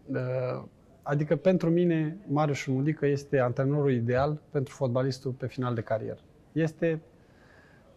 uh, 0.05 0.63
adică 1.01 1.35
pentru 1.35 1.69
mine 1.69 2.17
Marius 2.27 2.57
Șumudică 2.57 3.05
este 3.05 3.39
antrenorul 3.39 3.91
ideal 3.91 4.41
pentru 4.49 4.73
fotbalistul 4.73 5.31
pe 5.31 5.47
final 5.47 5.73
de 5.73 5.81
carieră. 5.81 6.19
Este, 6.51 7.01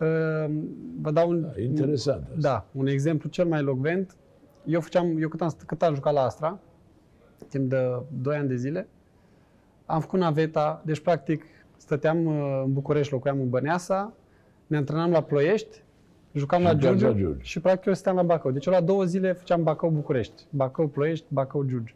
uh, 0.01 0.55
vă 1.01 1.11
dau 1.11 1.29
un, 1.29 1.41
Da, 1.41 1.61
interesant 1.61 2.23
asta. 2.23 2.41
Da, 2.41 2.67
un 2.73 2.87
exemplu 2.87 3.29
cel 3.29 3.47
mai 3.47 3.63
locvent. 3.63 4.17
Eu 4.65 4.81
făceam, 4.81 5.19
eu 5.19 5.29
cât 5.29 5.41
am, 5.41 5.57
cât 5.67 5.83
am 5.83 5.95
jucat 5.95 6.13
la 6.13 6.23
Astra, 6.23 6.59
timp 7.49 7.71
de 7.71 8.03
2 8.23 8.37
ani 8.37 8.49
de 8.49 8.57
zile, 8.57 8.89
am 9.87 10.01
făcut 10.01 10.19
naveta, 10.19 10.83
deci 10.85 11.01
practic 11.01 11.45
stăteam 11.77 12.27
uh, 12.27 12.63
în 12.65 12.73
București, 12.73 13.13
locuiam 13.13 13.41
în 13.41 13.49
Băneasa, 13.49 14.13
ne 14.67 14.77
antrenam 14.77 15.11
la 15.11 15.21
Ploiești, 15.21 15.83
jucam 16.33 16.59
Și 16.59 16.65
la 16.65 16.71
jucați 16.71 16.87
Giurgiu, 16.87 17.07
la 17.07 17.13
Giurgiu. 17.13 17.43
și 17.43 17.61
practic 17.61 17.87
eu 17.87 17.95
stăteam 17.95 18.17
la 18.17 18.23
Bacău. 18.23 18.51
Deci 18.51 18.67
eu 18.67 18.73
la 18.73 18.81
două 18.81 19.05
zile 19.05 19.33
făceam 19.33 19.63
Bacău-București, 19.63 20.43
Bacău-Ploiești, 20.51 21.25
Bacău-Giurgiu. 21.29 21.95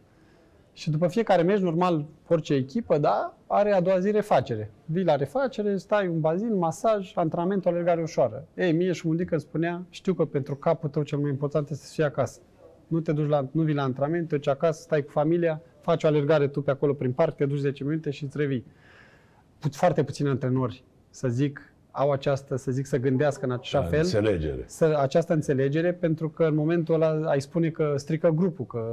Și 0.72 0.90
după 0.90 1.08
fiecare 1.08 1.42
meci, 1.42 1.58
normal, 1.60 2.04
orice 2.28 2.54
echipă, 2.54 2.98
da, 2.98 3.36
are 3.46 3.72
a 3.72 3.80
doua 3.80 3.98
zi 3.98 4.10
refacere. 4.10 4.70
Vii 4.84 5.04
la 5.04 5.16
refacere, 5.16 5.76
stai 5.76 6.08
un 6.08 6.20
bazin, 6.20 6.56
masaj, 6.58 7.12
antrenament, 7.14 7.64
o 7.64 7.68
alergare 7.68 8.02
ușoară. 8.02 8.46
Ei, 8.54 8.72
mie 8.72 8.92
și 8.92 9.06
Mundică 9.06 9.32
îmi 9.32 9.40
spunea, 9.40 9.82
știu 9.90 10.14
că 10.14 10.24
pentru 10.24 10.56
capul 10.56 10.88
tău 10.88 11.02
cel 11.02 11.18
mai 11.18 11.30
important 11.30 11.70
este 11.70 11.86
să 11.86 11.92
fii 11.92 12.04
acasă. 12.04 12.40
Nu 12.86 13.00
te 13.00 13.12
duci 13.12 13.28
la, 13.28 13.48
nu 13.52 13.62
vii 13.62 13.74
la 13.74 13.82
antrenament, 13.82 14.28
te 14.28 14.36
duci 14.36 14.48
acasă, 14.48 14.80
stai 14.82 15.02
cu 15.02 15.10
familia, 15.10 15.62
faci 15.80 16.04
o 16.04 16.06
alergare 16.06 16.48
tu 16.48 16.62
pe 16.62 16.70
acolo 16.70 16.92
prin 16.92 17.12
parc, 17.12 17.36
te 17.36 17.46
duci 17.46 17.58
10 17.58 17.84
minute 17.84 18.10
și 18.10 18.24
îți 18.24 18.36
revii. 18.36 18.64
Puț- 19.60 19.76
Foarte 19.76 20.04
puțini 20.04 20.28
antrenori, 20.28 20.84
să 21.10 21.28
zic, 21.28 21.72
au 21.90 22.10
această, 22.10 22.56
să 22.56 22.70
zic, 22.70 22.86
să 22.86 22.96
gândească 22.98 23.44
în 23.44 23.50
așa 23.50 23.80
Da, 23.80 23.86
fel 23.86 23.98
Înțelegere. 23.98 24.62
să, 24.66 24.96
această 25.00 25.32
înțelegere, 25.32 25.92
pentru 25.92 26.28
că 26.28 26.44
în 26.44 26.54
momentul 26.54 26.94
ăla 26.94 27.30
ai 27.30 27.40
spune 27.40 27.70
că 27.70 27.94
strică 27.96 28.28
grupul, 28.28 28.64
că 28.66 28.92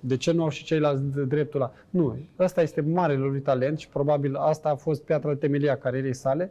de 0.00 0.16
ce 0.16 0.32
nu 0.32 0.42
au 0.42 0.48
și 0.48 0.64
ceilalți 0.64 1.02
d- 1.02 1.26
dreptul 1.28 1.60
la... 1.60 1.72
Nu, 1.90 2.18
ăsta 2.38 2.62
este 2.62 2.80
marele 2.80 3.24
lui 3.24 3.40
talent 3.40 3.78
și 3.78 3.88
probabil 3.88 4.34
asta 4.36 4.68
a 4.68 4.74
fost 4.74 5.02
piatra 5.02 5.28
de 5.28 5.34
temelie 5.38 5.70
a 5.70 5.76
carierei 5.76 6.14
sale. 6.14 6.50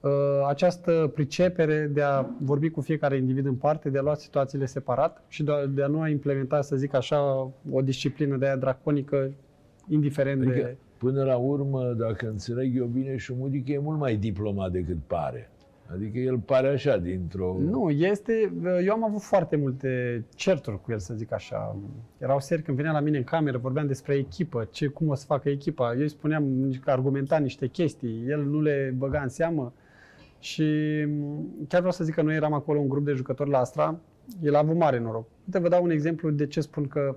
uh, 0.00 0.10
această 0.48 1.10
pricepere 1.14 1.90
de 1.92 2.02
a 2.02 2.24
vorbi 2.40 2.70
cu 2.70 2.80
fiecare 2.80 3.16
individ 3.16 3.46
în 3.46 3.54
parte, 3.54 3.88
de 3.90 3.98
a 3.98 4.02
lua 4.02 4.14
situațiile 4.14 4.66
separat 4.66 5.22
și 5.28 5.42
de 5.42 5.52
a, 5.52 5.66
de 5.66 5.82
a 5.82 5.86
nu 5.86 6.00
a 6.00 6.08
implementa, 6.08 6.60
să 6.62 6.76
zic 6.76 6.94
așa, 6.94 7.50
o 7.70 7.80
disciplină 7.82 8.36
de 8.36 8.46
aia 8.46 8.56
draconică, 8.56 9.30
indiferent 9.88 10.40
Adică, 10.40 10.54
de... 10.56 10.76
până 10.98 11.24
la 11.24 11.36
urmă, 11.36 11.92
dacă 11.92 12.28
înțeleg 12.28 12.76
eu 12.76 12.86
bine, 12.86 13.16
Șumudic 13.16 13.68
e 13.68 13.78
mult 13.78 13.98
mai 13.98 14.16
diplomat 14.16 14.70
decât 14.70 14.96
pare. 15.06 15.50
Adică 15.92 16.18
el 16.18 16.38
pare 16.38 16.68
așa, 16.68 16.96
dintr-o... 16.96 17.56
Nu, 17.58 17.90
este... 17.90 18.52
Eu 18.84 18.92
am 18.92 19.04
avut 19.04 19.20
foarte 19.20 19.56
multe 19.56 20.24
certuri 20.34 20.80
cu 20.82 20.92
el, 20.92 20.98
să 20.98 21.14
zic 21.14 21.32
așa. 21.32 21.76
Erau 22.18 22.40
seri 22.40 22.62
când 22.62 22.76
venea 22.76 22.92
la 22.92 23.00
mine 23.00 23.16
în 23.16 23.24
cameră, 23.24 23.58
vorbeam 23.58 23.86
despre 23.86 24.14
echipă, 24.14 24.68
ce, 24.70 24.86
cum 24.86 25.08
o 25.08 25.14
să 25.14 25.24
facă 25.26 25.48
echipa. 25.48 25.92
Eu 25.94 26.00
îi 26.00 26.08
spuneam, 26.08 26.72
argumenta 26.84 27.38
niște 27.38 27.66
chestii, 27.66 28.24
el 28.28 28.44
nu 28.44 28.60
le 28.60 28.94
băga 28.96 29.20
în 29.20 29.28
seamă. 29.28 29.72
Și 30.38 30.64
chiar 31.68 31.78
vreau 31.78 31.92
să 31.92 32.04
zic 32.04 32.14
că 32.14 32.22
noi 32.22 32.34
eram 32.34 32.52
acolo 32.52 32.78
un 32.78 32.88
grup 32.88 33.04
de 33.04 33.12
jucători 33.12 33.50
la 33.50 33.58
Astra, 33.58 33.98
el 34.42 34.54
a 34.54 34.58
avut 34.58 34.76
mare 34.76 34.98
noroc. 34.98 35.26
Uite, 35.44 35.58
vă 35.58 35.68
dau 35.68 35.82
un 35.82 35.90
exemplu 35.90 36.30
de 36.30 36.46
ce 36.46 36.60
spun 36.60 36.86
că 36.86 37.16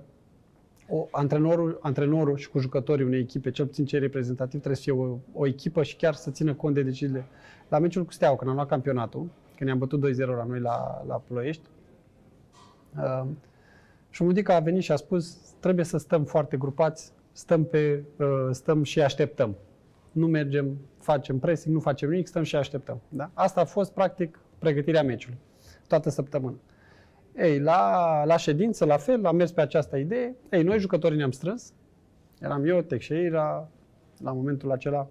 o, 0.90 1.06
antrenorul, 1.10 1.78
antrenorul 1.82 2.36
și 2.36 2.50
cu 2.50 2.58
jucătorii 2.58 3.04
unei 3.04 3.20
echipe, 3.20 3.50
cel 3.50 3.66
puțin 3.66 3.84
cei 3.84 3.98
reprezentativi, 3.98 4.62
trebuie 4.62 4.76
să 4.76 4.82
fie 4.82 4.92
o, 4.92 5.18
o 5.32 5.46
echipă 5.46 5.82
și 5.82 5.96
chiar 5.96 6.14
să 6.14 6.30
țină 6.30 6.54
cont 6.54 6.74
de 6.74 6.82
deciziile. 6.82 7.24
La 7.68 7.78
meciul 7.78 8.04
cu 8.04 8.12
Steaua, 8.12 8.36
când 8.36 8.50
am 8.50 8.56
luat 8.56 8.68
campionatul, 8.68 9.20
când 9.56 9.70
ne-am 9.70 9.78
bătut 9.78 10.10
2-0 10.10 10.16
la 10.16 10.44
noi 10.44 10.60
la, 10.60 11.04
la 11.06 11.22
Ploiești, 11.26 11.62
uh, 12.96 13.26
Șumudica 14.10 14.54
a 14.54 14.60
venit 14.60 14.82
și 14.82 14.92
a 14.92 14.96
spus 14.96 15.38
trebuie 15.60 15.84
să 15.84 15.98
stăm 15.98 16.24
foarte 16.24 16.56
grupați, 16.56 17.12
stăm, 17.32 17.64
pe, 17.64 18.02
uh, 18.16 18.48
stăm 18.50 18.82
și 18.82 19.00
așteptăm. 19.00 19.56
Nu 20.12 20.26
mergem, 20.26 20.78
facem 20.98 21.38
pressing, 21.38 21.74
nu 21.74 21.80
facem 21.80 22.08
nimic, 22.08 22.26
stăm 22.26 22.42
și 22.42 22.56
așteptăm. 22.56 23.00
Da? 23.08 23.30
Asta 23.34 23.60
a 23.60 23.64
fost, 23.64 23.92
practic, 23.92 24.38
pregătirea 24.58 25.02
meciului, 25.02 25.38
toată 25.86 26.10
săptămâna. 26.10 26.56
Ei, 27.36 27.58
la, 27.60 28.22
la 28.24 28.36
ședință, 28.36 28.84
la 28.84 28.96
fel, 28.96 29.24
am 29.26 29.36
mers 29.36 29.52
pe 29.52 29.60
această 29.60 29.96
idee. 29.96 30.34
Ei, 30.50 30.62
noi 30.62 30.78
jucătorii 30.78 31.16
ne-am 31.16 31.30
strâns. 31.30 31.72
Eram 32.40 32.64
eu, 32.64 32.80
Texeira, 32.80 33.68
la 34.18 34.32
momentul 34.32 34.70
acela, 34.70 35.08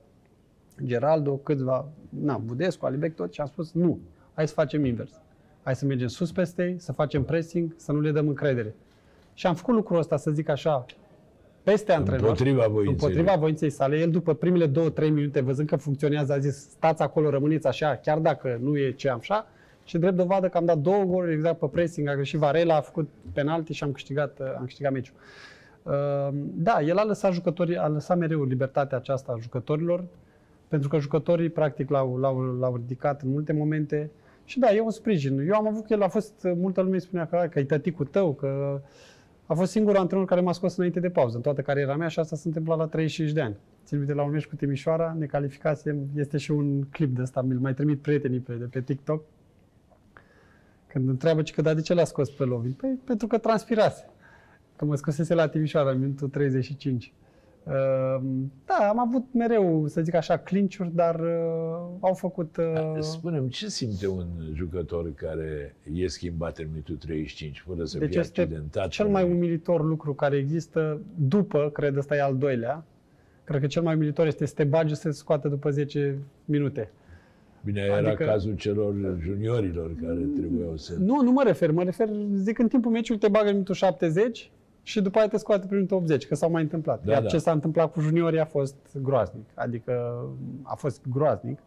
Geraldo, 0.84 1.36
câțiva, 1.36 1.90
na, 2.10 2.38
Budescu, 2.38 2.86
Alibec, 2.86 3.16
tot 3.16 3.34
și 3.34 3.42
am 3.42 3.48
spus 3.48 3.72
nu, 3.72 4.00
hai 4.34 4.48
să 4.48 4.54
facem 4.54 4.86
invers. 4.86 5.22
Hai 5.64 5.76
să 5.76 5.86
mergem 5.86 6.08
sus 6.08 6.32
peste 6.32 6.64
ei, 6.64 6.80
să 6.80 6.92
facem 6.92 7.24
pressing, 7.24 7.74
să 7.78 7.92
nu 7.92 8.00
le 8.00 8.12
dăm 8.12 8.28
încredere. 8.28 8.76
Și 9.34 9.48
am 9.48 9.56
făcut 9.56 9.74
lucrul 9.74 9.98
ăsta, 9.98 10.18
să 10.18 10.32
zic 10.32 10.50
așa, 10.50 10.86
peste 11.64 11.92
antrenor. 11.92 12.22
Împotriva 12.22 12.68
voinței 12.68 12.92
Împotriva 12.92 13.32
lui. 13.32 13.40
voinței 13.40 13.70
sale. 13.70 13.98
El 13.98 14.10
după 14.10 14.34
primele 14.34 14.66
două, 14.66 14.90
trei 14.90 15.10
minute, 15.10 15.42
văzând 15.42 15.68
că 15.68 15.76
funcționează, 15.76 16.34
a 16.34 16.38
zis, 16.38 16.70
stați 16.70 17.02
acolo, 17.02 17.30
rămâneți 17.30 17.68
așa, 17.68 17.96
chiar 17.96 18.18
dacă 18.18 18.60
nu 18.62 18.78
e 18.78 18.92
ce 18.92 19.10
am 19.10 19.18
așa. 19.20 19.48
Și 19.90 19.98
drept 19.98 20.16
dovadă 20.16 20.50
că 20.50 20.58
am 20.58 20.66
dat 20.66 20.78
două 20.78 21.04
goluri 21.04 21.34
exact 21.34 21.60
pe 21.60 21.66
pressing, 21.66 22.08
a 22.08 22.16
greșit 22.16 22.40
Varela, 22.40 22.76
a 22.76 22.82
făcut 22.82 23.10
penalti 23.34 23.74
și 23.74 23.84
am 23.84 23.92
câștigat, 23.92 24.40
am 24.58 24.64
câștigat 24.64 24.92
meciul. 24.92 25.16
Uh, 25.84 26.30
Da, 26.54 26.82
el 26.82 26.98
a 26.98 27.04
lăsat 27.04 27.34
jucătorii, 27.34 27.78
a 27.78 27.88
lăsat 27.88 28.18
mereu 28.18 28.44
libertatea 28.44 28.98
aceasta 28.98 29.32
a 29.32 29.40
jucătorilor, 29.42 30.04
pentru 30.68 30.90
că 30.90 31.00
jucătorii 31.00 31.50
practic 31.50 31.90
l-au, 31.90 32.18
l-au, 32.18 32.40
l-au 32.60 32.76
ridicat 32.76 33.22
în 33.22 33.30
multe 33.30 33.54
momente. 33.54 34.12
Și 34.46 34.60
da, 34.60 34.72
e 34.72 34.82
un 34.82 34.92
sprijin. 34.92 35.40
Eu 35.40 35.54
am 35.54 35.68
avut 35.68 35.86
că 35.86 35.94
el 35.94 36.02
a 36.02 36.08
fost, 36.08 36.48
multă 36.56 36.82
lume 36.82 36.96
îi 36.96 37.02
spunea 37.02 37.28
că, 37.28 37.36
"Hai, 37.36 37.50
că 37.50 37.60
e 37.60 37.64
tăticul 37.64 38.06
tău, 38.06 38.34
că 38.34 38.82
a 39.46 39.54
fost 39.54 39.72
singurul 39.72 40.00
antrenor 40.00 40.26
care 40.26 40.42
m-a 40.42 40.52
scos 40.52 40.76
înainte 40.76 41.00
de 41.00 41.10
pauză, 41.10 41.36
în 41.36 41.42
toată 41.42 41.62
cariera 41.62 41.96
mea 41.96 42.08
și 42.08 42.20
asta 42.20 42.36
s-a 42.36 42.44
întâmplat 42.46 42.78
la 42.78 42.86
35 42.88 43.32
de 43.32 43.42
ani. 43.42 43.56
Țin 43.86 43.98
minte 43.98 44.14
la 44.14 44.24
un 44.24 44.32
meci 44.32 44.48
cu 44.48 44.56
Timișoara, 44.56 45.16
ne 45.20 45.26
calificasem, 45.26 45.98
este 46.16 46.38
și 46.38 46.52
un 46.52 46.82
clip 46.84 47.16
de 47.16 47.22
ăsta, 47.22 47.42
mi-l 47.42 47.60
mai 47.60 47.74
trimit 47.74 48.02
prietenii 48.02 48.40
pe, 48.40 48.54
de 48.54 48.66
pe 48.66 48.82
TikTok, 48.82 49.24
când 50.92 51.10
întreabă 51.10 51.42
ce 51.42 51.54
că 51.54 51.62
da, 51.62 51.74
de 51.74 51.82
ce 51.82 51.94
l-a 51.94 52.04
scos 52.04 52.30
pe 52.30 52.44
Lovin? 52.44 52.72
Păi 52.72 53.00
pentru 53.04 53.28
că 53.28 53.38
transpirase. 53.38 54.10
Că 54.76 54.86
mă 54.86 54.96
scosese 54.96 55.34
la 55.34 55.48
Timișoara 55.48 55.90
în 55.90 56.00
minutul 56.00 56.30
35. 56.30 57.14
Uh, 57.64 58.22
Da, 58.66 58.88
am 58.90 59.00
avut 59.00 59.24
mereu, 59.34 59.88
să 59.88 60.02
zic 60.02 60.14
așa, 60.14 60.38
clinciuri, 60.38 60.92
dar 60.96 61.20
uh, 61.20 61.28
au 62.00 62.14
făcut... 62.14 62.58
Uh, 62.58 63.00
Spunem, 63.00 63.48
ce 63.48 63.68
simte 63.68 64.08
un 64.08 64.28
jucător 64.54 65.14
care 65.14 65.76
e 65.94 66.08
schimbat 66.08 66.58
în 66.58 66.68
minutul 66.70 66.96
35, 66.96 67.64
fără 67.68 67.84
să 67.84 67.98
deci 67.98 68.10
fie 68.10 68.20
este 68.20 68.42
accidentat? 68.42 68.88
cel 68.88 69.08
mai 69.08 69.24
umilitor 69.32 69.84
lucru 69.84 70.14
care 70.14 70.36
există 70.38 71.02
după, 71.16 71.70
cred 71.74 71.98
ăsta 71.98 72.16
e 72.16 72.22
al 72.22 72.38
doilea, 72.38 72.86
cred 73.44 73.62
că 73.62 73.68
cel 73.68 73.82
mai 73.82 73.96
umilitor 73.96 74.28
este 74.28 74.46
să 74.46 74.54
te 74.54 74.64
bagi 74.64 74.96
să 74.96 75.08
te 75.08 75.14
scoată 75.14 75.48
după 75.48 75.70
10 75.70 76.18
minute. 76.46 76.92
Bine, 77.64 77.82
era 77.82 77.98
Adică- 78.10 78.24
cazul 78.26 78.56
celor 78.56 79.18
juniorilor 79.20 79.92
care 80.04 80.20
trebuiau 80.36 80.76
să... 80.78 80.94
Nu, 81.00 81.22
nu 81.24 81.32
mă 81.32 81.44
refer, 81.46 81.72
mă 81.72 81.84
refer, 81.84 82.10
zic, 82.34 82.60
în 82.60 82.68
timpul 82.68 82.92
meciului 82.92 83.22
te 83.22 83.28
bagă 83.28 83.46
în 83.46 83.52
minutul 83.52 83.74
70 83.76 84.52
și 84.84 85.02
după 85.02 85.18
aia 85.18 85.28
te 85.28 85.38
scoate 85.38 85.62
prin 85.66 85.76
minutul 85.76 85.98
80, 85.98 86.28
că 86.28 86.36
s-au 86.36 86.52
mai 86.52 86.62
întâmplat. 86.62 87.04
Da, 87.04 87.12
Iar 87.12 87.22
da. 87.22 87.28
ce 87.28 87.38
s-a 87.38 87.52
întâmplat 87.52 87.92
cu 87.92 88.00
juniorii 88.00 88.40
a 88.40 88.46
fost 88.46 88.76
groaznic, 89.02 89.46
adică 89.54 90.24
a 90.64 90.76
fost 90.76 91.02
groaznic 91.12 91.60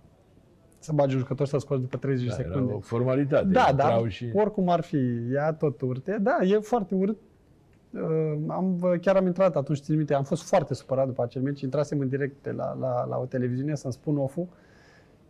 să 0.78 0.92
bagi 0.94 1.14
un 1.14 1.20
jucător 1.20 1.46
să 1.46 1.58
scoți 1.58 1.80
după 1.80 1.96
30 1.96 2.28
Da, 2.28 2.34
de 2.36 2.42
era 2.42 2.52
secunde. 2.52 2.72
o 2.72 2.78
formalitate. 2.80 3.44
Da, 3.48 3.66
Intrau 3.70 4.00
dar 4.02 4.10
și... 4.10 4.30
oricum 4.34 4.68
ar 4.68 4.80
fi, 4.82 4.98
ea 5.32 5.52
tot 5.52 5.80
urte. 5.80 6.18
Da, 6.20 6.38
e 6.42 6.58
foarte 6.58 6.94
urât. 6.94 7.16
Uh, 7.90 8.00
am, 8.48 8.96
chiar 9.00 9.16
am 9.16 9.26
intrat 9.26 9.56
atunci, 9.56 9.78
țin 9.80 9.96
minte, 9.96 10.14
am 10.14 10.22
fost 10.24 10.42
foarte 10.42 10.74
supărat 10.74 11.06
după 11.06 11.22
acel 11.22 11.42
meci, 11.42 11.60
intrasem 11.60 11.98
în 12.00 12.08
direct 12.08 12.36
pe 12.42 12.52
la, 12.52 12.76
la, 12.80 13.06
la 13.06 13.16
o 13.18 13.24
televiziune 13.24 13.74
să-mi 13.74 13.92
spun 13.92 14.16
off 14.18 14.38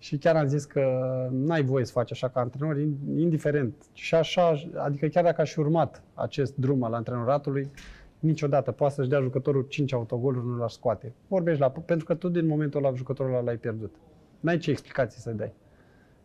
și 0.03 0.17
chiar 0.19 0.37
am 0.37 0.47
zis 0.47 0.65
că 0.65 0.83
n-ai 1.31 1.63
voie 1.63 1.85
să 1.85 1.93
faci 1.93 2.11
așa 2.11 2.29
ca 2.29 2.41
antrenor, 2.41 2.77
in- 2.77 3.19
indiferent. 3.19 3.75
Și 3.93 4.15
așa, 4.15 4.55
adică 4.77 5.07
chiar 5.07 5.25
dacă 5.25 5.41
aș 5.41 5.53
fi 5.53 5.59
urmat 5.59 6.03
acest 6.15 6.57
drum 6.57 6.83
al 6.83 6.93
antrenoratului, 6.93 7.71
niciodată 8.19 8.71
poate 8.71 8.95
să-și 8.95 9.09
dea 9.09 9.21
jucătorul 9.21 9.67
5 9.69 9.93
autogoluri, 9.93 10.47
nu 10.47 10.57
l-aș 10.57 10.73
scoate. 10.73 11.15
Vorbești 11.29 11.61
la, 11.61 11.71
pentru 11.71 12.07
că 12.07 12.15
tu 12.15 12.29
din 12.29 12.47
momentul 12.47 12.85
ăla 12.85 12.95
jucătorul 12.95 13.33
ăla 13.33 13.43
l-ai 13.43 13.57
pierdut. 13.57 13.95
N-ai 14.41 14.59
ce 14.59 14.71
explicații 14.71 15.21
să 15.21 15.31
dai. 15.31 15.53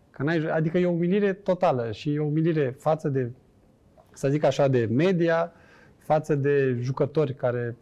Că 0.09 0.23
n-ai, 0.23 0.45
adică 0.45 0.77
e 0.77 0.85
o 0.85 0.91
umilire 0.91 1.33
totală 1.33 1.91
și 1.91 2.13
e 2.13 2.19
o 2.19 2.25
umilire 2.25 2.75
față 2.79 3.09
de, 3.09 3.31
să 4.13 4.29
zic 4.29 4.43
așa, 4.43 4.67
de 4.67 4.87
media, 4.91 5.51
față 5.97 6.35
de 6.35 6.77
jucători 6.81 7.33
care 7.35 7.75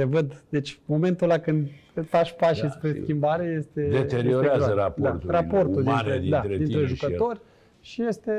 te 0.00 0.06
văd. 0.06 0.42
Deci 0.48 0.78
momentul 0.84 1.30
ăla 1.30 1.38
când 1.38 1.68
faci 2.06 2.32
pașii 2.32 2.62
Da, 2.62 2.68
spre 2.70 2.88
sigur. 2.88 3.02
schimbare 3.04 3.54
este 3.58 3.88
Deteriorează 3.90 4.56
este 4.60 4.72
groaznic. 4.72 4.76
raporturile 4.98 5.32
da, 5.32 5.40
raportul 5.40 5.80
umane 5.82 6.02
dintre, 6.18 6.30
da, 6.30 6.40
dintre 6.40 6.56
dintre 6.56 6.64
tine 6.80 6.86
și 6.86 7.04
el. 7.04 7.10
jucători 7.10 7.40
și 7.80 8.02
este, 8.06 8.32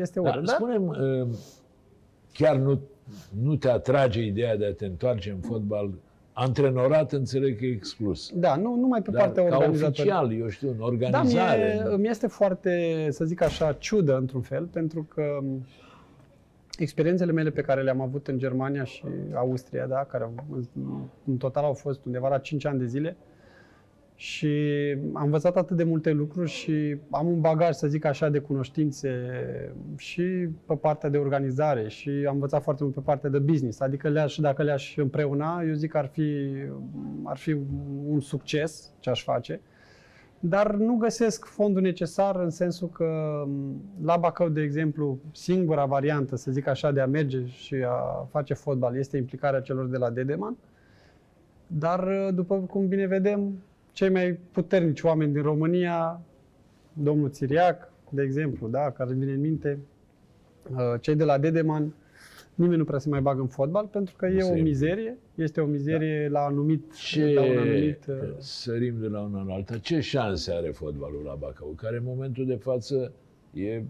este 0.00 0.20
Da, 0.20 0.28
urât. 0.30 0.44
Da, 0.46 0.52
spune 0.52 0.80
chiar 2.32 2.56
nu, 2.56 2.80
nu 3.42 3.56
te 3.56 3.68
atrage 3.70 4.22
ideea 4.22 4.56
de 4.56 4.66
a 4.66 4.72
te 4.72 4.86
întoarce 4.86 5.30
în 5.30 5.40
fotbal? 5.50 5.90
Antrenorat 6.32 7.12
înțeleg 7.12 7.58
că 7.58 7.64
e 7.64 7.70
exclus. 7.72 8.30
da, 8.34 8.56
nu 8.56 8.74
numai 8.74 9.02
pe 9.02 9.10
Dar 9.10 9.20
partea 9.22 9.48
ca 9.48 9.56
organizatorie. 9.56 10.12
oficial, 10.12 10.38
eu 10.40 10.48
știu, 10.48 10.68
în 10.68 10.76
Da, 10.78 10.84
organizare. 10.84 11.80
mie, 11.84 11.92
îmi 11.94 12.08
este 12.08 12.26
foarte, 12.26 13.06
să 13.10 13.24
zic 13.24 13.42
așa, 13.42 13.72
ciudă 13.72 14.16
într-un 14.16 14.40
fel, 14.40 14.64
pentru 14.64 15.06
că 15.14 15.22
m, 15.42 15.66
experiențele 16.82 17.32
mele 17.32 17.50
pe 17.50 17.60
care 17.60 17.82
le-am 17.82 18.00
avut 18.00 18.26
în 18.26 18.38
Germania 18.38 18.84
și 18.84 19.04
Austria, 19.34 19.86
da, 19.86 20.04
care 20.04 20.24
au, 20.24 20.34
în, 20.50 20.64
în 21.24 21.36
total 21.36 21.64
au 21.64 21.72
fost 21.72 22.04
undeva 22.04 22.28
la 22.28 22.38
5 22.38 22.64
ani 22.64 22.78
de 22.78 22.86
zile, 22.86 23.16
și 24.20 24.48
am 25.12 25.24
învățat 25.24 25.56
atât 25.56 25.76
de 25.76 25.84
multe 25.84 26.10
lucruri 26.12 26.50
și 26.50 26.96
am 27.10 27.26
un 27.26 27.40
bagaj, 27.40 27.74
să 27.74 27.86
zic 27.86 28.04
așa, 28.04 28.28
de 28.28 28.38
cunoștințe 28.38 29.10
și 29.96 30.48
pe 30.66 30.74
partea 30.74 31.08
de 31.08 31.16
organizare 31.18 31.88
și 31.88 32.10
am 32.28 32.34
învățat 32.34 32.62
foarte 32.62 32.82
mult 32.82 32.94
pe 32.94 33.00
partea 33.00 33.30
de 33.30 33.38
business. 33.38 33.80
Adică 33.80 34.08
le-aș, 34.08 34.36
dacă 34.36 34.62
le-aș 34.62 34.96
împreuna, 34.96 35.62
eu 35.66 35.72
zic 35.72 35.90
că 35.90 35.98
ar 35.98 36.06
fi, 36.06 36.48
ar 37.24 37.36
fi 37.36 37.56
un 38.06 38.20
succes 38.20 38.92
ce 38.98 39.10
aș 39.10 39.22
face. 39.22 39.60
Dar 40.40 40.74
nu 40.74 40.96
găsesc 40.96 41.44
fondul 41.44 41.82
necesar 41.82 42.36
în 42.36 42.50
sensul 42.50 42.88
că 42.88 43.42
m, 43.46 43.82
la 44.04 44.16
Bacău, 44.16 44.48
de 44.48 44.62
exemplu, 44.62 45.18
singura 45.32 45.84
variantă, 45.84 46.36
să 46.36 46.50
zic 46.50 46.66
așa, 46.66 46.90
de 46.92 47.00
a 47.00 47.06
merge 47.06 47.46
și 47.46 47.74
a 47.74 48.26
face 48.30 48.54
fotbal 48.54 48.96
este 48.96 49.16
implicarea 49.16 49.60
celor 49.60 49.86
de 49.86 49.96
la 49.96 50.10
Dedeman. 50.10 50.56
Dar, 51.66 52.30
după 52.34 52.56
cum 52.56 52.88
bine 52.88 53.06
vedem, 53.06 53.62
cei 53.92 54.10
mai 54.10 54.38
puternici 54.52 55.02
oameni 55.02 55.32
din 55.32 55.42
România, 55.42 56.20
domnul 56.92 57.30
Țiriac, 57.30 57.92
de 58.10 58.22
exemplu, 58.22 58.68
da, 58.68 58.90
care 58.90 59.10
îmi 59.10 59.18
vine 59.18 59.32
în 59.32 59.40
minte, 59.40 59.78
uh, 60.70 61.00
cei 61.00 61.14
de 61.14 61.24
la 61.24 61.38
Dedeman, 61.38 61.94
nimeni 62.58 62.78
nu 62.78 62.84
prea 62.84 62.98
se 62.98 63.08
mai 63.08 63.20
bagă 63.20 63.40
în 63.40 63.46
fotbal 63.46 63.86
pentru 63.86 64.14
că 64.16 64.26
e 64.26 64.42
o 64.42 64.46
Se- 64.46 64.60
mizerie, 64.60 65.18
este 65.34 65.60
o 65.60 65.66
mizerie 65.66 66.28
la 66.28 66.40
anumit, 66.40 66.94
Ce, 66.94 67.32
la 67.34 67.42
un 67.42 67.56
anumit 67.56 68.04
uh, 68.08 68.14
sărim 68.38 68.94
de 69.00 69.06
la 69.06 69.20
una 69.20 69.42
la 69.42 69.54
alta, 69.54 69.78
ce 69.78 70.00
șanse 70.00 70.52
are 70.52 70.68
fotbalul 70.70 71.22
la 71.24 71.34
Bacău, 71.34 71.68
care 71.76 71.96
în 71.96 72.02
momentul 72.06 72.46
de 72.46 72.54
față 72.54 73.12
e, 73.52 73.82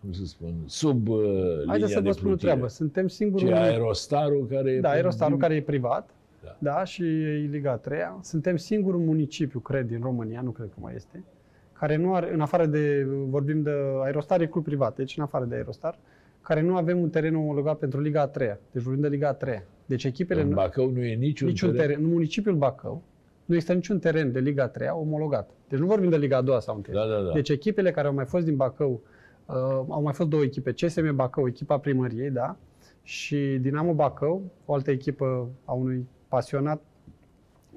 cum 0.00 0.12
să 0.12 0.24
spun, 0.24 0.54
sub 0.66 1.08
uh, 1.08 1.18
linia 1.24 1.64
Haideți 1.66 1.92
să 1.92 2.00
de 2.00 2.06
vă 2.08 2.12
spun 2.14 2.24
o 2.26 2.28
plutire. 2.28 2.50
treabă. 2.50 2.68
Suntem 2.68 3.08
singurul... 3.08 3.46
Ce 3.48 3.54
aerostarul 3.54 4.46
care 4.46 4.70
e 4.70 4.80
Da, 4.80 4.88
pe- 4.88 4.94
Aerostarul 4.94 5.38
care 5.38 5.54
e 5.54 5.62
privat. 5.62 6.10
Da. 6.42 6.56
Da. 6.58 6.84
și 6.84 7.02
e 7.02 7.48
Liga 7.50 7.76
3 7.76 7.98
Suntem 8.20 8.56
singurul 8.56 9.00
municipiu, 9.00 9.58
cred, 9.60 9.86
din 9.86 10.00
România, 10.02 10.40
nu 10.40 10.50
cred 10.50 10.66
că 10.68 10.74
mai 10.80 10.94
este, 10.94 11.24
care 11.72 11.96
nu 11.96 12.14
are, 12.14 12.32
în 12.32 12.40
afară 12.40 12.66
de, 12.66 13.06
vorbim 13.28 13.62
de 13.62 13.70
Aerostar, 14.02 14.40
e 14.40 14.46
club 14.46 14.64
privat, 14.64 14.96
deci 14.96 15.16
în 15.16 15.22
afară 15.22 15.44
de 15.44 15.54
Aerostar, 15.54 15.98
care 16.44 16.60
nu 16.60 16.76
avem 16.76 17.00
un 17.00 17.10
teren 17.10 17.34
omologat 17.34 17.78
pentru 17.78 18.00
Liga 18.00 18.20
a 18.20 18.26
3 18.26 18.58
Deci 18.72 18.82
vorbim 18.82 19.02
de 19.02 19.08
Liga 19.08 19.28
a 19.28 19.32
3 19.32 19.62
Deci 19.86 20.04
echipele... 20.04 20.40
În 20.40 20.48
nu- 20.48 20.54
Bacău 20.54 20.90
nu 20.90 21.04
e 21.04 21.14
niciun, 21.14 21.48
niciun 21.48 21.74
teren. 21.74 22.02
În 22.02 22.10
municipiul 22.10 22.54
Bacău 22.54 23.02
nu 23.44 23.54
există 23.54 23.74
niciun 23.74 23.98
teren 23.98 24.32
de 24.32 24.38
Liga 24.38 24.62
a 24.62 24.68
3 24.68 24.88
omologat. 24.92 25.50
Deci 25.68 25.78
nu 25.78 25.86
vorbim 25.86 26.10
de 26.10 26.16
Liga 26.16 26.36
a 26.36 26.42
2 26.42 26.62
sau 26.62 26.74
1. 26.74 26.84
Da, 27.00 27.06
da, 27.06 27.20
da. 27.26 27.32
Deci 27.32 27.48
echipele 27.48 27.90
care 27.90 28.06
au 28.06 28.14
mai 28.14 28.24
fost 28.24 28.44
din 28.44 28.56
Bacău, 28.56 29.00
uh, 29.46 29.54
au 29.88 30.02
mai 30.02 30.12
fost 30.12 30.28
două 30.28 30.42
echipe, 30.42 30.72
CSM 30.72 31.14
Bacău, 31.14 31.46
echipa 31.46 31.78
primăriei, 31.78 32.30
da, 32.30 32.56
și 33.02 33.36
Dinamo 33.60 33.92
Bacău, 33.94 34.42
o 34.64 34.74
altă 34.74 34.90
echipă 34.90 35.48
a 35.64 35.72
unui 35.72 36.08
pasionat 36.28 36.82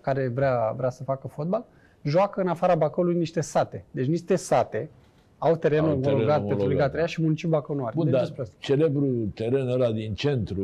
care 0.02 0.28
vrea, 0.28 0.74
vrea 0.78 0.90
să 0.90 1.04
facă 1.04 1.28
fotbal, 1.28 1.66
joacă 2.04 2.42
în 2.42 2.48
afara 2.48 2.76
Bacăului 2.76 3.16
niște 3.16 3.42
sate. 3.42 3.86
Deci 3.92 4.08
niște 4.08 4.36
sate 4.36 4.90
au 5.38 5.56
terenul 5.56 5.90
Au 5.90 5.96
teren 5.96 6.14
omologat 6.14 6.38
pentru 6.38 6.54
omologat, 6.56 6.70
Liga 6.76 6.88
3 6.90 7.02
da. 7.02 7.08
și 7.08 7.22
municipiul 7.22 7.52
Bacău 7.52 7.76
nu 7.76 7.84
are. 7.86 7.94
Bun, 7.96 8.04
deci 8.06 8.14
dar 8.14 8.22
despre 8.24 8.42
asta. 8.42 8.56
celebrul 8.60 9.28
teren 9.34 9.68
ăla 9.70 9.92
din 9.92 10.14
centru, 10.14 10.62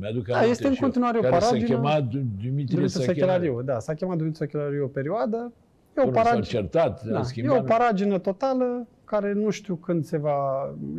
mi-aduc 0.00 0.26
Da, 0.26 0.34
aminte 0.34 0.50
este 0.50 0.66
în 0.66 0.72
și 0.72 0.78
eu, 0.78 0.84
continuare 0.84 1.18
o 1.18 1.20
care 1.20 1.38
se 1.38 1.46
paragină. 1.46 1.68
chema 1.76 2.00
Du- 2.00 2.06
Dimitrie 2.40 2.50
Dumitru 2.50 2.86
Săchelariu. 2.88 3.14
Săchelariu, 3.22 3.62
da, 3.62 3.78
s-a 3.78 3.94
chemat 3.94 4.16
Dumitru 4.16 4.38
Săchelariu 4.38 4.84
o 4.84 4.86
perioadă. 4.86 5.52
E 5.96 6.00
o 6.00 6.02
Până 6.02 6.12
s-au 6.14 6.22
paragină. 6.22 6.44
certat, 6.60 7.04
Da, 7.04 7.16
a 7.16 7.20
e 7.20 7.22
schimbat. 7.22 7.58
o 7.58 7.62
paragină 7.62 8.18
totală 8.18 8.86
care 9.04 9.32
nu 9.32 9.50
știu 9.50 9.74
când 9.74 10.04
se 10.04 10.16
va... 10.18 10.38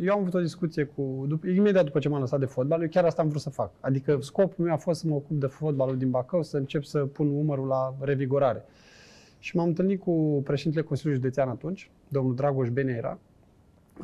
Eu 0.02 0.12
am 0.12 0.20
avut 0.20 0.34
o 0.34 0.40
discuție 0.40 0.84
cu... 0.84 1.26
Dup- 1.32 1.56
imediat 1.56 1.84
după 1.84 1.98
ce 1.98 2.08
m-am 2.08 2.20
lăsat 2.20 2.38
de 2.40 2.46
fotbal, 2.46 2.80
eu 2.82 2.88
chiar 2.90 3.04
asta 3.04 3.22
am 3.22 3.28
vrut 3.28 3.40
să 3.40 3.50
fac. 3.50 3.70
Adică 3.80 4.18
scopul 4.20 4.64
meu 4.64 4.74
a 4.74 4.76
fost 4.76 5.00
să 5.00 5.06
mă 5.08 5.14
ocup 5.14 5.40
de 5.40 5.46
fotbalul 5.46 5.96
din 5.96 6.10
Bacău, 6.10 6.42
să 6.42 6.56
încep 6.56 6.82
să 6.84 6.98
pun 6.98 7.28
umărul 7.38 7.66
la 7.66 7.94
revigorare. 8.00 8.64
Și 9.38 9.56
m-am 9.56 9.66
întâlnit 9.66 10.00
cu 10.00 10.40
președintele 10.44 10.84
Consiliului 10.84 11.22
Județean 11.22 11.48
atunci, 11.48 11.90
domnul 12.08 12.34
Dragoș 12.34 12.68
Bene 12.68 12.92
era, 12.92 13.18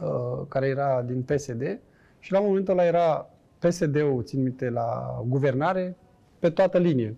uh, 0.02 0.46
care 0.48 0.66
era 0.66 1.02
din 1.02 1.22
PSD 1.22 1.78
și 2.18 2.32
la 2.32 2.40
momentul 2.40 2.72
ăla 2.72 2.84
era 2.86 3.30
PSD-ul, 3.58 4.22
țin 4.22 4.42
minte, 4.42 4.70
la 4.70 5.20
guvernare, 5.26 5.96
pe 6.38 6.50
toată 6.50 6.78
linie. 6.78 7.16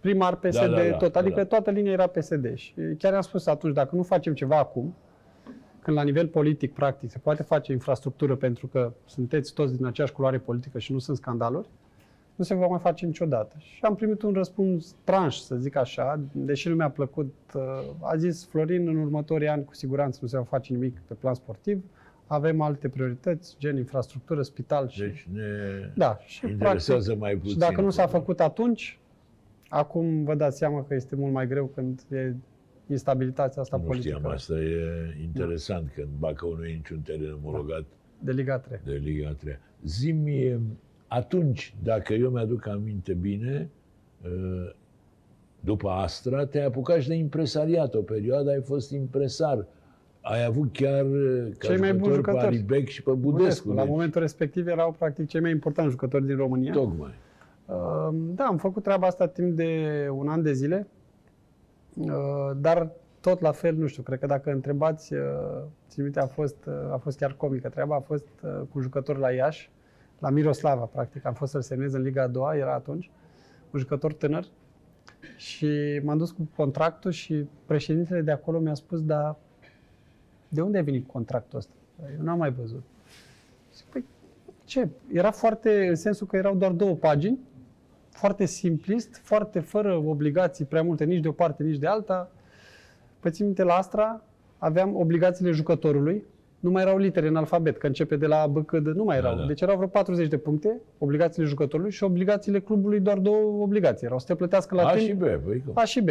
Primar 0.00 0.36
PSD, 0.36 0.58
Da, 0.60 0.66
da, 0.66 0.88
da, 0.88 0.96
tot, 0.96 1.12
da, 1.12 1.20
adică 1.20 1.36
da. 1.36 1.44
toată 1.44 1.70
linia 1.70 1.92
era 1.92 2.06
PSD. 2.06 2.54
Și 2.54 2.74
chiar 2.98 3.14
am 3.14 3.20
spus 3.20 3.46
atunci, 3.46 3.74
dacă 3.74 3.96
nu 3.96 4.02
facem 4.02 4.34
ceva 4.34 4.58
acum, 4.58 4.94
când 5.82 5.96
la 5.96 6.02
nivel 6.02 6.28
politic, 6.28 6.72
practic, 6.72 7.10
se 7.10 7.18
poate 7.18 7.42
face 7.42 7.72
infrastructură 7.72 8.36
pentru 8.36 8.66
că 8.66 8.92
sunteți 9.04 9.54
toți 9.54 9.76
din 9.76 9.86
aceeași 9.86 10.12
culoare 10.12 10.38
politică 10.38 10.78
și 10.78 10.92
nu 10.92 10.98
sunt 10.98 11.16
scandaluri, 11.16 11.68
nu 12.36 12.44
se 12.44 12.54
va 12.54 12.66
mai 12.66 12.78
face 12.78 13.06
niciodată. 13.06 13.56
Și 13.58 13.78
am 13.82 13.94
primit 13.94 14.22
un 14.22 14.32
răspuns 14.32 14.96
tranș, 15.04 15.36
să 15.36 15.56
zic 15.56 15.76
așa, 15.76 16.20
deși 16.32 16.68
nu 16.68 16.74
mi-a 16.74 16.90
plăcut. 16.90 17.34
uh, 17.54 17.62
A 18.00 18.16
zis 18.16 18.46
Florin, 18.46 18.88
în 18.88 18.96
următorii 18.96 19.48
ani 19.48 19.64
cu 19.64 19.74
siguranță 19.74 20.18
nu 20.22 20.28
se 20.28 20.36
va 20.36 20.42
face 20.42 20.72
nimic 20.72 21.00
pe 21.06 21.14
plan 21.14 21.34
sportiv, 21.34 21.84
avem 22.26 22.60
alte 22.60 22.88
priorități, 22.88 23.56
gen 23.58 23.76
infrastructură, 23.76 24.42
spital 24.42 24.88
și... 24.88 25.00
Deci 25.00 25.28
ne 25.32 25.42
da, 25.94 26.18
și 26.24 26.46
interesează 26.48 27.14
mai 27.14 27.34
puțin. 27.34 27.52
și 27.52 27.58
dacă 27.58 27.80
nu 27.80 27.90
s-a 27.90 28.06
făcut 28.06 28.40
atunci, 28.40 28.98
acum 29.68 30.24
vă 30.24 30.34
dați 30.34 30.58
seama 30.58 30.84
că 30.84 30.94
este 30.94 31.16
mult 31.16 31.32
mai 31.32 31.46
greu 31.46 31.66
când 31.66 32.00
e 32.10 32.34
instabilitatea 32.86 33.62
asta 33.62 33.76
Nu 33.76 33.82
politică 33.82 34.14
știam, 34.16 34.32
asta 34.32 34.54
e 34.54 35.16
interesant, 35.22 35.90
că 35.94 36.00
în 36.00 36.08
Bacău 36.18 36.56
nu 36.56 36.64
e 36.64 36.74
niciun 36.74 37.00
teren 37.00 37.38
omologat 37.42 37.84
de 38.18 38.32
Liga 38.32 38.58
3. 38.58 38.80
de 38.84 38.92
Liga 38.92 39.32
3. 39.32 39.58
Zi-mi, 39.84 40.60
atunci, 41.14 41.74
dacă 41.82 42.12
eu 42.12 42.30
mi-aduc 42.30 42.66
aminte 42.66 43.12
bine, 43.12 43.70
uh, 44.24 44.70
după 45.60 45.88
Astra, 45.88 46.46
te-ai 46.46 46.64
apucat 46.64 47.00
și 47.00 47.08
de 47.08 47.14
impresariat. 47.14 47.94
O 47.94 48.00
perioadă 48.00 48.50
ai 48.50 48.60
fost 48.62 48.90
impresar. 48.90 49.66
Ai 50.20 50.44
avut 50.44 50.72
chiar 50.72 51.04
uh, 51.04 51.48
ca 51.58 51.66
Cei 51.66 51.78
mai 51.78 51.94
buni 51.94 52.10
pe 52.10 52.14
jucători. 52.14 52.44
Alibec 52.44 52.88
și 52.88 53.02
pe 53.02 53.10
Budescu. 53.10 53.36
Budescu, 53.36 53.68
la 53.68 53.82
deci, 53.82 53.90
momentul 53.90 54.20
respectiv 54.20 54.66
erau 54.66 54.94
practic 54.98 55.28
cei 55.28 55.40
mai 55.40 55.50
importanti 55.50 55.90
jucători 55.90 56.26
din 56.26 56.36
România. 56.36 56.72
Tocmai. 56.72 57.10
Uh, 57.66 58.08
Da, 58.34 58.44
am 58.44 58.56
făcut 58.56 58.82
treaba 58.82 59.06
asta 59.06 59.26
timp 59.26 59.56
de 59.56 60.08
un 60.10 60.28
an 60.28 60.42
de 60.42 60.52
zile, 60.52 60.86
Uh, 61.96 62.50
dar 62.56 62.90
tot 63.20 63.40
la 63.40 63.52
fel, 63.52 63.74
nu 63.74 63.86
știu, 63.86 64.02
cred 64.02 64.18
că 64.18 64.26
dacă 64.26 64.50
întrebați, 64.50 65.14
uh, 65.14 65.20
țin 65.88 66.02
minte, 66.02 66.20
a 66.20 66.26
fost, 66.26 66.56
uh, 66.66 66.92
a 66.92 66.96
fost 66.96 67.18
chiar 67.18 67.34
comică 67.36 67.68
treaba, 67.68 67.96
a 67.96 68.00
fost 68.00 68.26
uh, 68.42 68.50
cu 68.72 68.80
jucători 68.80 69.18
la 69.18 69.30
Iași, 69.30 69.70
la 70.22 70.30
Miroslava, 70.30 70.84
practic, 70.84 71.24
am 71.24 71.34
fost 71.34 71.52
să-l 71.52 71.62
semnez 71.62 71.92
în 71.92 72.02
Liga 72.02 72.22
a 72.22 72.26
doua, 72.26 72.56
era 72.56 72.74
atunci, 72.74 73.10
un 73.70 73.78
jucător 73.78 74.12
tânăr, 74.12 74.44
și 75.36 76.00
m-am 76.04 76.18
dus 76.18 76.30
cu 76.30 76.48
contractul 76.56 77.10
și 77.10 77.48
președintele 77.66 78.20
de 78.20 78.30
acolo 78.30 78.58
mi-a 78.58 78.74
spus, 78.74 79.02
dar 79.02 79.36
de 80.48 80.60
unde 80.60 80.78
a 80.78 80.82
venit 80.82 81.06
contractul 81.06 81.58
ăsta? 81.58 81.72
Eu 82.16 82.24
n-am 82.24 82.38
mai 82.38 82.52
văzut. 82.52 82.82
Zic, 83.74 83.86
păi, 83.86 84.04
ce? 84.64 84.88
Era 85.12 85.30
foarte, 85.30 85.86
în 85.86 85.94
sensul 85.94 86.26
că 86.26 86.36
erau 86.36 86.56
doar 86.56 86.72
două 86.72 86.94
pagini, 86.94 87.38
foarte 88.10 88.44
simplist, 88.44 89.16
foarte 89.22 89.60
fără 89.60 89.94
obligații 89.94 90.64
prea 90.64 90.82
multe, 90.82 91.04
nici 91.04 91.22
de 91.22 91.28
o 91.28 91.32
parte, 91.32 91.62
nici 91.62 91.78
de 91.78 91.86
alta. 91.86 92.30
Păi 93.20 93.30
țin 93.30 93.44
minte, 93.44 93.62
la 93.62 93.74
Astra 93.74 94.22
aveam 94.58 94.96
obligațiile 94.96 95.50
jucătorului, 95.50 96.24
nu 96.62 96.70
mai 96.70 96.82
erau 96.82 96.98
litere 96.98 97.26
în 97.28 97.36
alfabet, 97.36 97.76
că 97.78 97.86
începe 97.86 98.16
de 98.16 98.26
la 98.26 98.46
B, 98.46 98.64
C, 98.66 98.70
D, 98.76 98.86
nu 98.86 99.04
mai 99.04 99.20
Da, 99.20 99.26
erau. 99.26 99.38
da. 99.38 99.46
Deci 99.46 99.60
erau 99.60 99.76
vreo 99.76 99.88
40 99.88 100.28
de 100.28 100.36
puncte, 100.36 100.80
obligațiile 100.98 101.48
jucătorului 101.48 101.92
și 101.92 102.04
obligațiile 102.04 102.60
clubului 102.60 103.00
doar 103.00 103.18
două 103.18 103.62
obligații. 103.62 104.06
Erau 104.06 104.18
să 104.18 104.26
te 104.26 104.34
plătească 104.34 104.74
la 104.74 104.86
A 104.86 104.92
timp 104.92 105.06
și 105.06 105.12
B, 105.14 105.20
păi 105.20 105.62
cum? 105.66 105.72
a 105.74 105.84
și 105.84 106.00
B. 106.00 106.08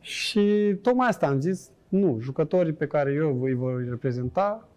Și 0.00 0.76
tocmai 0.82 1.08
asta 1.08 1.26
am 1.26 1.40
zis, 1.40 1.70
nu, 1.88 2.18
jucătorii 2.20 2.72
pe 2.72 2.86
care 2.86 3.12
eu 3.12 3.42
îi 3.42 3.54
voi 3.54 3.84
reprezenta, 3.88 4.68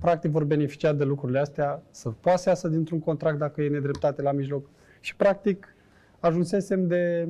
practic 0.00 0.30
vor 0.30 0.44
beneficia 0.44 0.92
de 0.92 1.04
lucrurile 1.04 1.38
astea, 1.38 1.82
să 1.90 2.08
poată 2.20 2.38
să 2.38 2.48
iasă 2.48 2.68
dintr-un 2.68 2.98
contract 2.98 3.38
dacă 3.38 3.62
e 3.62 3.68
nedreptate 3.68 4.22
la 4.22 4.32
mijloc. 4.32 4.66
Și 5.00 5.16
practic 5.16 5.74
ajunsesem 6.20 6.86
de, 6.86 7.28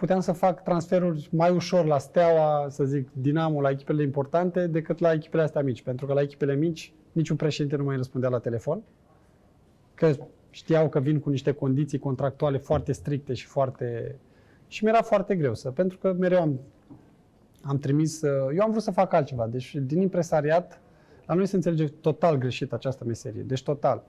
puteam 0.00 0.20
să 0.20 0.32
fac 0.32 0.62
transferuri 0.62 1.28
mai 1.32 1.50
ușor 1.50 1.84
la 1.84 1.98
Steaua, 1.98 2.66
să 2.68 2.84
zic, 2.84 3.08
Dinamo, 3.12 3.60
la 3.60 3.70
echipele 3.70 4.02
importante, 4.02 4.66
decât 4.66 4.98
la 4.98 5.12
echipele 5.12 5.42
astea 5.42 5.62
mici. 5.62 5.82
Pentru 5.82 6.06
că 6.06 6.12
la 6.12 6.20
echipele 6.20 6.54
mici 6.54 6.92
niciun 7.12 7.36
președinte 7.36 7.76
nu 7.76 7.84
mai 7.84 7.96
răspundea 7.96 8.28
la 8.28 8.38
telefon, 8.38 8.82
că 9.94 10.12
știau 10.50 10.88
că 10.88 11.00
vin 11.00 11.18
cu 11.20 11.30
niște 11.30 11.52
condiții 11.52 11.98
contractuale 11.98 12.58
foarte 12.58 12.92
stricte 12.92 13.34
și 13.34 13.46
foarte... 13.46 14.16
Și 14.66 14.84
mi-era 14.84 15.02
foarte 15.02 15.36
greu 15.36 15.54
să, 15.54 15.70
pentru 15.70 15.98
că 15.98 16.12
mereu 16.12 16.40
am, 16.40 16.60
am 17.62 17.78
trimis, 17.78 18.22
uh, 18.22 18.30
eu 18.54 18.62
am 18.62 18.70
vrut 18.70 18.82
să 18.82 18.90
fac 18.90 19.12
altceva. 19.12 19.46
Deci 19.46 19.74
din 19.74 20.00
impresariat, 20.00 20.80
la 21.26 21.34
noi 21.34 21.46
se 21.46 21.56
înțelege 21.56 21.86
total 21.86 22.36
greșit 22.36 22.72
această 22.72 23.04
meserie. 23.04 23.42
Deci 23.42 23.62
total. 23.62 24.02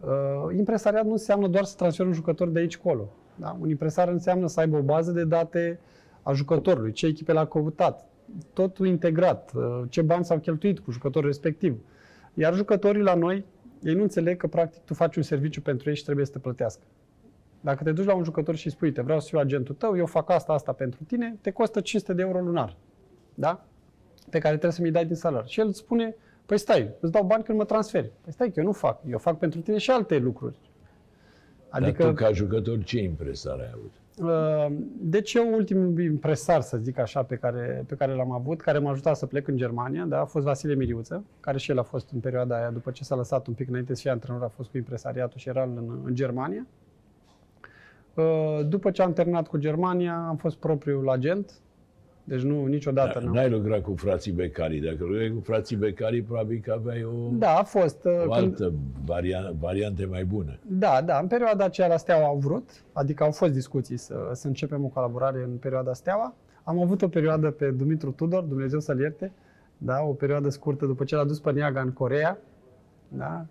Uh, 0.00 0.56
impresariat 0.56 1.04
nu 1.04 1.12
înseamnă 1.12 1.48
doar 1.48 1.64
să 1.64 1.74
transferi 1.76 2.08
un 2.08 2.14
jucător 2.14 2.48
de 2.48 2.58
aici 2.58 2.76
colo. 2.76 3.08
Da? 3.36 3.56
Un 3.60 3.68
impresar 3.68 4.08
înseamnă 4.08 4.46
să 4.46 4.60
aibă 4.60 4.76
o 4.76 4.82
bază 4.82 5.12
de 5.12 5.24
date 5.24 5.80
a 6.22 6.32
jucătorului, 6.32 6.92
ce 6.92 7.06
echipe 7.06 7.32
l-a 7.32 7.46
căutat, 7.46 8.08
totul 8.52 8.86
integrat, 8.86 9.52
uh, 9.54 9.82
ce 9.88 10.02
bani 10.02 10.24
s-au 10.24 10.38
cheltuit 10.38 10.78
cu 10.78 10.90
jucătorul 10.90 11.28
respectiv. 11.28 11.80
Iar 12.34 12.54
jucătorii 12.54 13.02
la 13.02 13.14
noi, 13.14 13.44
ei 13.82 13.94
nu 13.94 14.02
înțeleg 14.02 14.36
că 14.36 14.46
practic 14.46 14.82
tu 14.82 14.94
faci 14.94 15.16
un 15.16 15.22
serviciu 15.22 15.60
pentru 15.60 15.88
ei 15.88 15.96
și 15.96 16.04
trebuie 16.04 16.26
să 16.26 16.32
te 16.32 16.38
plătească. 16.38 16.82
Dacă 17.60 17.84
te 17.84 17.92
duci 17.92 18.04
la 18.04 18.14
un 18.14 18.24
jucător 18.24 18.56
și 18.56 18.66
îi 18.66 18.72
spui, 18.72 18.92
te 18.92 19.02
vreau 19.02 19.20
să 19.20 19.26
fiu 19.28 19.38
agentul 19.38 19.74
tău, 19.74 19.96
eu 19.96 20.06
fac 20.06 20.30
asta, 20.30 20.52
asta 20.52 20.72
pentru 20.72 21.04
tine, 21.04 21.36
te 21.40 21.50
costă 21.50 21.80
500 21.80 22.12
de 22.12 22.22
euro 22.22 22.40
lunar. 22.40 22.76
Da? 23.34 23.64
Pe 24.30 24.38
care 24.38 24.52
trebuie 24.52 24.72
să 24.72 24.82
mi-i 24.82 24.90
dai 24.90 25.06
din 25.06 25.14
salariu. 25.14 25.48
Și 25.48 25.60
el 25.60 25.66
îți 25.66 25.78
spune, 25.78 26.16
păi 26.46 26.58
stai, 26.58 26.94
îți 27.00 27.12
dau 27.12 27.24
bani 27.24 27.44
când 27.44 27.58
mă 27.58 27.64
transferi. 27.64 28.12
Păi 28.20 28.32
stai 28.32 28.50
că 28.50 28.60
eu 28.60 28.64
nu 28.64 28.72
fac, 28.72 29.00
eu 29.08 29.18
fac 29.18 29.38
pentru 29.38 29.60
tine 29.60 29.78
și 29.78 29.90
alte 29.90 30.18
lucruri. 30.18 30.58
Adică... 31.68 32.02
Dar 32.02 32.12
tu, 32.12 32.16
ca 32.16 32.32
jucător, 32.32 32.82
ce 32.82 33.02
impresare 33.02 33.62
ai 33.62 33.70
avut? 33.74 33.92
Uh, 34.18 34.76
Deci 35.00 35.34
eu 35.34 35.54
ultimul 35.54 36.00
impresar, 36.00 36.60
să 36.60 36.76
zic 36.76 36.98
așa, 36.98 37.22
pe 37.22 37.36
care, 37.36 37.84
pe 37.86 37.94
care 37.94 38.12
l-am 38.12 38.32
avut, 38.32 38.60
care 38.60 38.78
m-a 38.78 38.90
ajutat 38.90 39.16
să 39.16 39.26
plec 39.26 39.48
în 39.48 39.56
Germania, 39.56 40.04
da, 40.04 40.20
a 40.20 40.24
fost 40.24 40.44
Vasile 40.44 40.74
Miriuță, 40.74 41.24
care 41.40 41.58
și 41.58 41.70
el 41.70 41.78
a 41.78 41.82
fost 41.82 42.10
în 42.12 42.20
perioada 42.20 42.56
aia, 42.56 42.70
după 42.70 42.90
ce 42.90 43.04
s-a 43.04 43.14
lăsat 43.14 43.46
un 43.46 43.54
pic 43.54 43.68
înainte 43.68 43.94
să 43.94 44.00
fie 44.00 44.10
antrenor, 44.10 44.42
a 44.42 44.48
fost 44.48 44.70
cu 44.70 44.76
impresariatul 44.76 45.38
și 45.38 45.48
era 45.48 45.62
în, 45.62 46.00
în 46.04 46.14
Germania. 46.14 46.66
Uh, 48.14 48.66
După 48.68 48.90
ce 48.90 49.02
am 49.02 49.12
terminat 49.12 49.48
cu 49.48 49.56
Germania, 49.56 50.26
am 50.28 50.36
fost 50.36 50.56
propriul 50.56 51.10
agent, 51.10 51.52
deci 52.28 52.40
nu, 52.42 52.64
niciodată 52.66 53.18
Da, 53.18 53.24
n-am. 53.24 53.34
N-ai 53.34 53.50
lucrat 53.50 53.82
cu 53.82 53.94
frații 53.96 54.32
Becari. 54.32 54.78
Dacă 54.78 54.96
lucrai 55.04 55.30
cu 55.34 55.40
frații 55.40 55.76
Becari, 55.76 56.22
probabil 56.22 56.60
că 56.64 56.72
aveai 56.72 57.04
o, 57.04 57.28
Da, 57.32 57.56
a 57.58 57.62
fost. 57.62 58.04
uh, 58.04 58.12
o 58.26 58.32
altă 58.32 58.72
varian- 59.04 59.54
variante 59.60 60.04
mai 60.04 60.24
bună. 60.24 60.58
Da, 60.66 61.02
da, 61.04 61.18
în 61.18 61.26
perioada 61.26 61.64
aceea 61.64 61.86
la 61.88 61.96
Steaua 61.96 62.26
au 62.26 62.36
vrut, 62.36 62.70
adică 62.92 63.24
au 63.24 63.30
fost 63.30 63.52
discuții 63.52 63.96
să, 63.96 64.30
să 64.32 64.46
începem 64.46 64.84
o 64.84 64.88
colaborare 64.88 65.42
în 65.42 65.56
perioada 65.56 65.92
Steaua. 65.92 66.34
Am 66.62 66.80
avut 66.82 67.02
o 67.02 67.08
perioadă 67.08 67.50
pe 67.50 67.70
Dumitru 67.70 68.10
Tudor, 68.10 68.42
Dumnezeu 68.42 68.80
să-l 68.80 68.98
ierte, 69.00 69.32
da, 69.78 70.00
o 70.02 70.12
perioadă 70.12 70.48
scurtă 70.48 70.86
după 70.86 71.04
ce 71.04 71.14
l-a 71.16 71.24
dus 71.24 71.40
pe 71.40 71.50
Niaga 71.52 71.80
în 71.80 71.92
Corea, 71.92 72.38
da, 73.08 73.46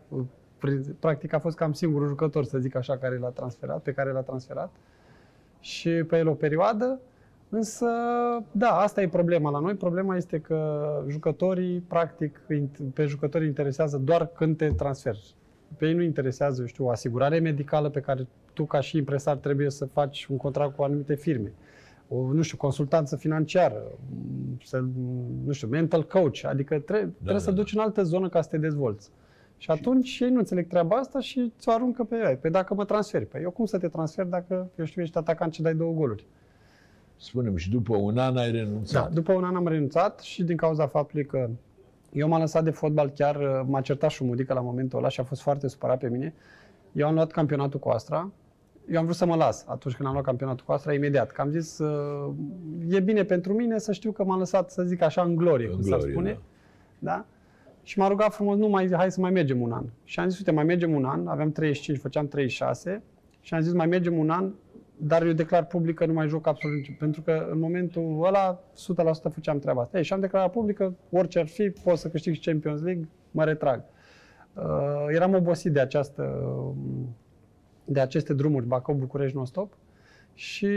Pri- 0.57 0.95
practic 0.99 1.33
a 1.33 1.39
fost 1.39 1.55
cam 1.57 1.73
singurul 1.73 2.07
jucător, 2.07 2.43
să 2.43 2.57
zic 2.57 2.75
așa, 2.75 2.97
care 2.97 3.17
l-a 3.17 3.27
transferat, 3.29 3.81
pe 3.81 3.91
care 3.91 4.11
l-a 4.11 4.19
transferat. 4.21 4.69
Și 5.59 5.89
pe 5.89 6.17
el 6.17 6.27
o 6.27 6.33
perioadă, 6.33 6.99
Însă, 7.55 7.87
da, 8.51 8.69
asta 8.69 9.01
e 9.01 9.07
problema 9.07 9.49
la 9.49 9.59
noi. 9.59 9.73
Problema 9.75 10.15
este 10.15 10.39
că 10.39 10.87
jucătorii, 11.07 11.79
practic, 11.79 12.41
int- 12.53 12.93
pe 12.93 13.05
jucători 13.05 13.45
interesează 13.45 13.97
doar 13.97 14.27
când 14.27 14.57
te 14.57 14.67
transferi. 14.67 15.35
Pe 15.77 15.87
ei 15.87 15.93
nu 15.93 16.01
interesează, 16.01 16.61
eu 16.61 16.67
știu, 16.67 16.85
o 16.85 16.89
asigurare 16.89 17.39
medicală 17.39 17.89
pe 17.89 17.99
care 17.99 18.27
tu, 18.53 18.65
ca 18.65 18.79
și 18.79 18.97
impresar, 18.97 19.35
trebuie 19.35 19.69
să 19.69 19.85
faci 19.85 20.25
un 20.25 20.37
contract 20.37 20.75
cu 20.75 20.83
anumite 20.83 21.15
firme. 21.15 21.53
O, 22.09 22.33
nu 22.33 22.41
știu, 22.41 22.57
consultanță 22.57 23.15
financiară, 23.15 23.83
m, 24.09 24.59
să, 24.63 24.83
nu 25.45 25.51
știu, 25.51 25.67
mental 25.67 26.03
coach, 26.07 26.43
adică 26.43 26.79
tre- 26.79 27.03
da, 27.03 27.11
trebuie 27.21 27.41
să 27.41 27.49
da, 27.49 27.55
duci 27.55 27.73
în 27.73 27.79
altă 27.79 28.03
zonă 28.03 28.29
ca 28.29 28.41
să 28.41 28.49
te 28.49 28.57
dezvolți. 28.57 29.11
Și 29.57 29.71
atunci 29.71 30.19
ei 30.19 30.29
nu 30.29 30.37
înțeleg 30.37 30.67
treaba 30.67 30.95
asta 30.95 31.19
și 31.19 31.53
ți-o 31.59 31.71
aruncă 31.71 32.03
pe 32.03 32.15
ea. 32.15 32.37
Păi 32.37 32.51
dacă 32.51 32.73
mă 32.73 32.85
transferi, 32.85 33.25
păi 33.25 33.41
eu 33.41 33.51
cum 33.51 33.65
să 33.65 33.77
te 33.77 33.87
transfer 33.87 34.25
dacă, 34.25 34.69
eu 34.75 34.85
știu, 34.85 35.01
ești 35.01 35.17
atacant 35.17 35.53
și 35.53 35.61
dai 35.61 35.75
două 35.75 35.93
goluri? 35.93 36.25
Spunem, 37.17 37.55
și 37.55 37.69
după 37.69 37.95
un 37.95 38.17
an 38.17 38.37
ai 38.37 38.51
Da, 38.51 38.57
renunțat. 38.57 39.13
după 39.13 39.33
un 39.33 39.43
an 39.43 39.55
am 39.55 39.67
renunțat 39.67 40.19
și 40.19 40.43
din 40.43 40.57
cauza 40.57 40.87
faptului 40.87 41.25
că 41.25 41.49
eu 42.11 42.27
m-am 42.27 42.39
lăsat 42.39 42.63
de 42.63 42.69
fotbal, 42.69 43.09
chiar 43.09 43.35
uh, 43.35 43.61
m-a 43.67 43.81
certat 43.81 44.09
șumudică 44.09 44.53
la 44.53 44.59
momentul 44.61 44.99
ăla 44.99 45.07
și 45.09 45.19
a 45.19 45.23
fost 45.23 45.41
foarte 45.41 45.67
supărat 45.67 45.99
pe 45.99 46.09
mine. 46.09 46.33
Eu 46.91 47.07
am 47.07 47.13
luat 47.13 47.31
campionatul 47.31 47.79
cu 47.79 47.89
Astra. 47.89 48.31
Eu 48.91 48.97
am 48.97 49.03
vrut 49.03 49.15
să 49.15 49.25
mă 49.25 49.35
las 49.35 49.65
atunci 49.67 49.95
când 49.95 50.07
am 50.07 50.13
luat 50.13 50.25
campionatul 50.25 50.65
cu 50.65 50.71
Astra, 50.71 50.93
imediat. 50.93 51.31
Că 51.31 51.41
am 51.41 51.49
zis, 51.49 51.77
uh, 51.79 52.33
e 52.89 52.99
bine 52.99 53.23
pentru 53.23 53.53
mine 53.53 53.77
să 53.77 53.91
știu 53.91 54.11
că 54.11 54.23
m-am 54.23 54.39
lăsat, 54.39 54.71
să 54.71 54.83
zic 54.83 55.01
așa, 55.01 55.21
în 55.21 55.35
glorie, 55.35 55.67
În 55.67 55.73
cum 55.73 55.81
s-ar 55.81 55.97
glorie, 55.97 56.13
spune. 56.13 56.39
da. 56.99 57.11
Da? 57.11 57.25
Și 57.83 57.99
m-a 57.99 58.07
rugat 58.07 58.33
frumos, 58.33 58.57
nu 58.57 58.67
mai, 58.67 58.89
hai 58.91 59.11
să 59.11 59.19
mai 59.21 59.31
mergem 59.31 59.61
un 59.61 59.71
an. 59.71 59.83
Și 60.03 60.19
am 60.19 60.27
zis, 60.29 60.37
uite, 60.37 60.51
mai 60.51 60.63
mergem 60.63 60.93
un 60.93 61.05
an, 61.05 61.27
aveam 61.27 61.51
35, 61.51 61.97
făceam 61.99 62.27
36 62.27 63.01
și 63.41 63.53
am 63.53 63.59
zis, 63.61 63.73
mai 63.73 63.85
mergem 63.87 64.17
un 64.17 64.29
an, 64.29 64.51
dar 64.97 65.25
eu 65.25 65.31
declar 65.31 65.65
public 65.65 65.95
că 65.95 66.05
nu 66.05 66.13
mai 66.13 66.27
joc 66.27 66.47
absolut 66.47 66.75
niciun, 66.75 66.95
pentru 66.99 67.21
că 67.21 67.47
în 67.51 67.59
momentul 67.59 68.23
ăla 68.25 68.59
100% 69.29 69.33
făceam 69.33 69.59
treaba 69.59 69.81
asta. 69.81 69.97
Ei, 69.97 70.03
și 70.03 70.13
am 70.13 70.19
declarat 70.19 70.51
public 70.51 70.75
că 70.75 70.93
orice 71.11 71.39
ar 71.39 71.47
fi, 71.47 71.69
pot 71.69 71.97
să 71.97 72.09
câștig 72.09 72.39
Champions 72.41 72.81
League, 72.81 73.07
mă 73.31 73.43
retrag. 73.43 73.83
Uh, 74.53 74.63
eram 75.09 75.33
obosit 75.33 75.73
de 75.73 75.79
această, 75.79 76.43
de 77.85 77.99
aceste 77.99 78.33
drumuri, 78.33 78.65
Bacău, 78.65 78.95
București, 78.95 79.35
non-stop 79.35 79.73
și 80.33 80.67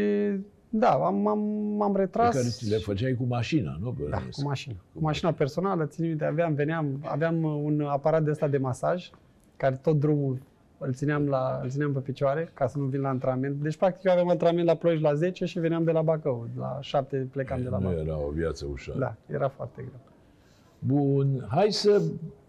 da, 0.69 0.91
am, 0.91 1.27
am, 1.27 1.39
m-am 1.77 1.93
Pe 1.93 1.99
retras. 1.99 2.35
care 2.35 2.49
ți 2.49 2.71
le 2.71 2.77
făceai 2.77 3.15
cu 3.15 3.25
mașina, 3.25 3.77
nu? 3.81 3.97
Da, 4.11 4.17
cu 4.17 4.43
mașină. 4.43 4.75
Cu 4.95 5.01
mașina 5.01 5.33
personală, 5.33 5.87
țin 5.87 6.07
minte, 6.07 6.25
aveam, 6.25 6.55
veneam, 6.55 7.01
aveam 7.05 7.43
uh, 7.43 7.61
un 7.63 7.81
aparat 7.81 8.23
de 8.25 8.31
ăsta 8.31 8.49
de 8.49 8.59
masaj, 8.59 9.11
care 9.57 9.75
tot 9.75 9.99
drumul 9.99 10.39
îl 10.79 10.93
țineam, 10.93 11.27
la, 11.29 11.61
îl 11.63 11.71
țineam 11.71 11.93
pe 11.93 11.99
picioare, 11.99 12.51
ca 12.55 12.67
să 12.67 12.79
nu 12.79 12.85
vin 12.85 13.01
la 13.01 13.09
antrenament. 13.09 13.63
Deci, 13.63 13.77
practic, 13.77 14.05
eu 14.05 14.13
aveam 14.13 14.29
antrenament 14.29 14.67
la 14.67 14.75
Ploiești 14.75 15.05
la 15.05 15.15
10 15.15 15.45
și 15.45 15.59
veneam 15.59 15.85
de 15.85 15.91
la 15.91 16.03
Bacău. 16.03 16.49
La 16.59 16.79
7 16.81 17.29
plecam 17.33 17.63
de 17.63 17.69
la 17.69 17.79
Nu 17.79 17.85
Bacău. 17.89 18.01
era 18.05 18.19
o 18.19 18.31
viață 18.31 18.67
ușoară. 18.73 18.99
Da, 19.01 19.17
era 19.35 19.49
foarte 19.49 19.83
greu. 19.83 20.01
Bun, 20.79 21.47
hai 21.49 21.67
să 21.71 22.03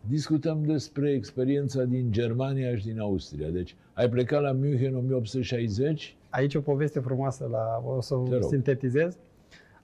discutăm 0.08 0.64
despre 0.64 1.12
experiența 1.12 1.84
din 1.84 2.12
Germania 2.12 2.76
și 2.76 2.86
din 2.86 3.00
Austria. 3.00 3.50
Deci, 3.50 3.76
ai 3.94 4.10
plecat 4.10 4.42
la 4.42 4.52
München 4.52 4.94
în 4.94 4.98
1860, 4.98 6.14
Aici 6.30 6.56
o 6.56 6.62
poveste 6.62 7.00
frumoasă, 7.00 7.48
la, 7.52 7.84
o 7.86 8.02
să 8.02 8.14
Te 8.14 8.36
o 8.36 8.40
rog. 8.40 8.50
sintetizez. 8.50 9.18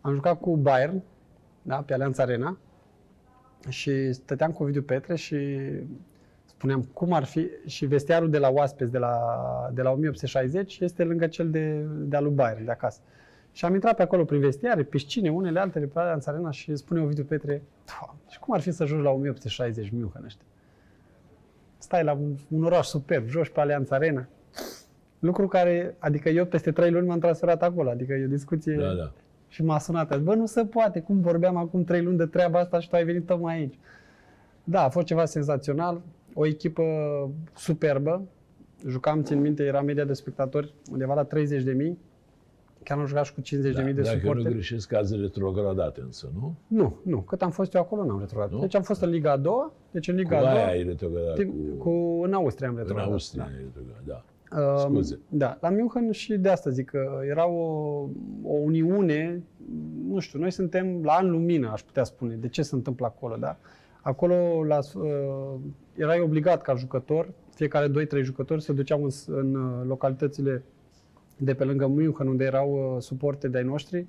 Am 0.02 0.14
jucat 0.14 0.40
cu 0.40 0.56
Bayern, 0.58 1.02
da, 1.62 1.76
pe 1.76 1.94
Alianța 1.94 2.24
Arena, 2.24 2.58
și 3.70 4.12
stăteam 4.14 4.52
cu 4.52 4.64
Ovidiu 4.64 4.82
Petre 4.82 5.16
și 5.16 5.36
spuneam 6.58 6.82
cum 6.94 7.14
ar 7.14 7.24
fi, 7.24 7.50
și 7.66 7.86
vestiarul 7.86 8.30
de 8.30 8.38
la 8.38 8.50
oaspeți 8.50 8.92
de 8.92 8.98
la, 8.98 9.20
de 9.74 9.82
la 9.82 9.92
1860 9.92 10.80
este 10.80 11.04
lângă 11.04 11.28
cel 11.28 11.50
de, 11.50 11.86
de 11.88 12.16
al 12.16 12.24
lui 12.24 12.34
Bayern, 12.34 12.66
de 12.66 12.72
acasă. 12.72 13.00
Și 13.52 13.66
am 13.66 13.74
intrat 13.74 13.96
pe 13.96 14.02
acolo 14.02 14.26
prin 14.26 14.40
vestiare, 14.40 14.84
piscine, 14.84 15.32
unele 15.32 15.60
altele 15.60 15.86
pe 15.86 16.00
Alianța 16.00 16.32
Țarena 16.32 16.52
și 16.52 16.76
spune 16.76 17.02
Ovidiu 17.02 17.24
Petre, 17.24 17.62
"Doamne, 17.86 18.22
și 18.30 18.40
cum 18.40 18.54
ar 18.54 18.60
fi 18.60 18.72
să 18.72 18.86
joci 18.86 19.04
la 19.04 19.10
1860 19.10 19.90
München 19.90 20.24
ăștia? 20.26 20.46
Stai 21.78 22.04
la 22.04 22.14
un, 22.14 22.36
un 22.50 22.64
oraș 22.64 22.86
superb, 22.86 23.28
joci 23.28 23.50
pe 23.50 23.60
Alianța 23.60 23.96
Arena, 23.96 24.28
Lucru 25.20 25.48
care, 25.48 25.96
adică 26.00 26.30
eu 26.30 26.46
peste 26.46 26.72
trei 26.72 26.92
luni 26.92 27.08
m-am 27.08 27.20
transferat 27.20 27.64
acolo, 27.64 27.90
adică 27.90 28.14
e 28.14 28.26
o 28.26 28.28
discuție 28.28 28.76
da, 28.76 28.94
da. 28.94 29.12
și 29.48 29.64
m-a 29.64 29.80
sunat. 29.80 30.12
a 30.12 30.16
zis, 30.16 30.26
Bă, 30.26 30.34
nu 30.34 30.46
se 30.46 30.66
poate, 30.66 31.02
cum 31.02 31.22
vorbeam 31.22 31.56
acum 31.56 31.84
trei 31.84 32.04
luni 32.04 32.18
de 32.18 32.26
treaba 32.26 32.60
asta 32.60 32.80
și 32.80 32.90
tu 32.90 32.96
ai 32.96 33.04
venit 33.04 33.26
tocmai 33.26 33.56
aici. 33.56 33.80
Da, 34.64 34.84
a 34.84 34.90
fost 34.90 35.06
ceva 35.06 35.26
senzațional, 35.26 36.02
o 36.38 36.46
echipă 36.46 36.84
superbă, 37.56 38.28
jucam, 38.88 39.24
țin 39.24 39.42
minte, 39.42 39.64
era 39.64 39.82
media 39.82 40.04
de 40.04 40.14
spectatori 40.14 40.74
undeva 40.92 41.14
la 41.14 41.24
30 41.24 41.64
de 41.64 41.72
mii, 41.72 41.98
chiar 42.84 42.98
am 42.98 43.06
jucat 43.06 43.26
și 43.26 43.34
cu 43.34 43.42
50 43.42 43.74
de 43.74 43.80
da. 43.80 43.86
mii 43.86 43.94
de 43.96 44.02
Dacă 44.02 44.16
nu 44.16 44.22
suporteri. 44.22 44.54
greșesc, 44.54 44.94
azi 44.94 45.16
retrogradat 45.16 45.98
însă, 45.98 46.32
nu? 46.34 46.56
Nu, 46.68 46.96
nu, 47.04 47.20
cât 47.20 47.42
am 47.42 47.52
fost 47.52 47.74
eu 47.74 47.82
acolo 47.82 48.06
n-am 48.06 48.20
retrogradat. 48.20 48.54
Nu? 48.54 48.60
Deci 48.60 48.76
am 48.76 48.82
fost 48.82 49.02
în 49.02 49.10
Liga 49.10 49.32
a 49.32 49.38
doua, 49.38 49.74
deci 49.92 50.08
în 50.08 50.14
Cu 50.16 50.22
Liga 50.22 50.38
a 50.38 50.40
aia 50.40 50.54
doua, 50.54 50.66
ai 50.66 50.84
retrogradat, 50.84 51.40
tim- 51.40 51.78
cu, 51.78 51.90
cu, 51.90 52.24
în 52.24 52.34
Austria 52.34 52.68
am 52.68 52.74
în 52.74 52.80
retrogradat. 52.80 53.12
Austria 53.12 53.44
da. 53.44 53.50
ai 53.50 53.64
retrogradat, 53.64 54.04
da. 54.06 54.24
Um, 54.52 54.78
Scuze. 54.78 55.20
Da, 55.30 55.58
la 55.62 55.70
München 55.70 56.12
și 56.12 56.38
de 56.38 56.50
asta 56.50 56.70
zic 56.70 56.90
că 56.90 57.20
era 57.30 57.48
o, 57.48 57.62
o 58.44 58.54
uniune, 58.64 59.44
nu 60.08 60.20
știu, 60.20 60.40
noi 60.40 60.52
suntem 60.52 61.04
la 61.04 61.14
an 61.14 61.30
lumină, 61.30 61.70
aș 61.72 61.82
putea 61.82 62.04
spune, 62.04 62.36
de 62.36 62.48
ce 62.48 62.62
se 62.62 62.76
întâmplă 62.76 63.06
acolo, 63.06 63.36
da? 63.36 63.58
Acolo 64.02 64.64
la, 64.64 64.80
uh, 64.96 65.60
erai 65.98 66.20
obligat 66.20 66.62
ca 66.62 66.76
jucător, 66.76 67.30
fiecare 67.56 67.90
2-3 67.90 68.22
jucători 68.22 68.62
se 68.62 68.74
duceau 68.74 69.04
în, 69.04 69.10
s- 69.10 69.26
în 69.28 69.56
uh, 69.56 69.86
localitățile 69.88 70.64
de 71.38 71.54
pe 71.54 71.64
lângă 71.64 71.88
München, 71.88 72.28
unde 72.28 72.44
erau 72.44 72.96
uh, 72.96 73.02
suporte 73.02 73.48
de-ai 73.48 73.64
noștri, 73.64 74.08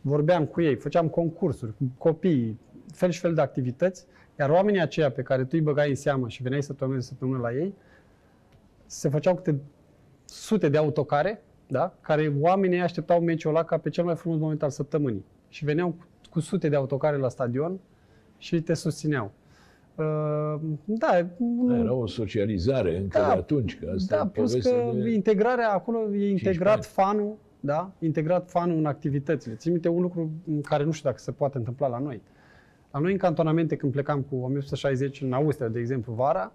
vorbeam 0.00 0.46
cu 0.46 0.60
ei, 0.60 0.76
făceam 0.76 1.08
concursuri 1.08 1.72
cu 1.76 1.84
copiii, 1.98 2.58
fel 2.92 3.10
și 3.10 3.20
fel 3.20 3.34
de 3.34 3.40
activități, 3.40 4.06
iar 4.38 4.50
oamenii 4.50 4.80
aceia 4.80 5.10
pe 5.10 5.22
care 5.22 5.42
tu 5.42 5.48
îi 5.52 5.60
băgai 5.60 5.88
în 5.88 5.94
seamă 5.94 6.28
și 6.28 6.42
veneai 6.42 6.62
săptămână 6.62 6.96
de 6.98 7.04
săptămână 7.04 7.38
la 7.38 7.52
ei, 7.52 7.74
se 8.86 9.08
făceau 9.08 9.34
câte 9.34 9.60
sute 10.24 10.68
de 10.68 10.76
autocare, 10.76 11.42
da? 11.66 11.94
care 12.00 12.32
oamenii 12.40 12.80
așteptau 12.80 13.20
meciul 13.20 13.50
ăla 13.50 13.64
ca 13.64 13.78
pe 13.78 13.90
cel 13.90 14.04
mai 14.04 14.16
frumos 14.16 14.38
moment 14.38 14.62
al 14.62 14.70
săptămânii. 14.70 15.24
Și 15.48 15.64
veneau 15.64 15.90
cu, 15.90 16.06
cu 16.30 16.40
sute 16.40 16.68
de 16.68 16.76
autocare 16.76 17.16
la 17.16 17.28
stadion 17.28 17.78
și 18.38 18.60
te 18.62 18.74
susțineau. 18.74 19.32
Uh, 19.96 20.60
da, 20.84 21.26
Da, 21.66 21.76
era 21.78 21.92
o 21.92 22.06
socializare 22.06 22.96
încă 22.96 23.18
Da, 23.18 23.26
de 23.26 23.32
atunci, 23.32 23.78
că 23.78 23.92
asta 23.94 24.16
da, 24.16 24.22
e 24.22 24.28
plus 24.32 24.50
poveste 24.50 24.70
că 24.70 24.98
de... 25.02 25.10
integrarea 25.10 25.72
acolo 25.72 26.14
e 26.14 26.30
integrat 26.30 26.74
ani. 26.74 26.82
fanul, 26.82 27.36
da? 27.60 27.92
Integrat 27.98 28.50
fanul 28.50 28.76
în 28.76 28.86
activitățile. 28.86 29.54
Țin 29.54 29.72
minte 29.72 29.88
un 29.88 30.02
lucru 30.02 30.30
în 30.46 30.60
care 30.60 30.84
nu 30.84 30.90
știu 30.90 31.08
dacă 31.08 31.22
se 31.22 31.30
poate 31.32 31.58
întâmpla 31.58 31.86
la 31.88 31.98
noi. 31.98 32.22
La 32.90 32.98
noi 32.98 33.12
în 33.12 33.18
cantonamente, 33.18 33.76
când 33.76 33.92
plecam 33.92 34.20
cu 34.20 34.34
1860 34.36 35.20
în 35.20 35.32
Austria, 35.32 35.68
de 35.68 35.78
exemplu, 35.78 36.12
vara, 36.12 36.52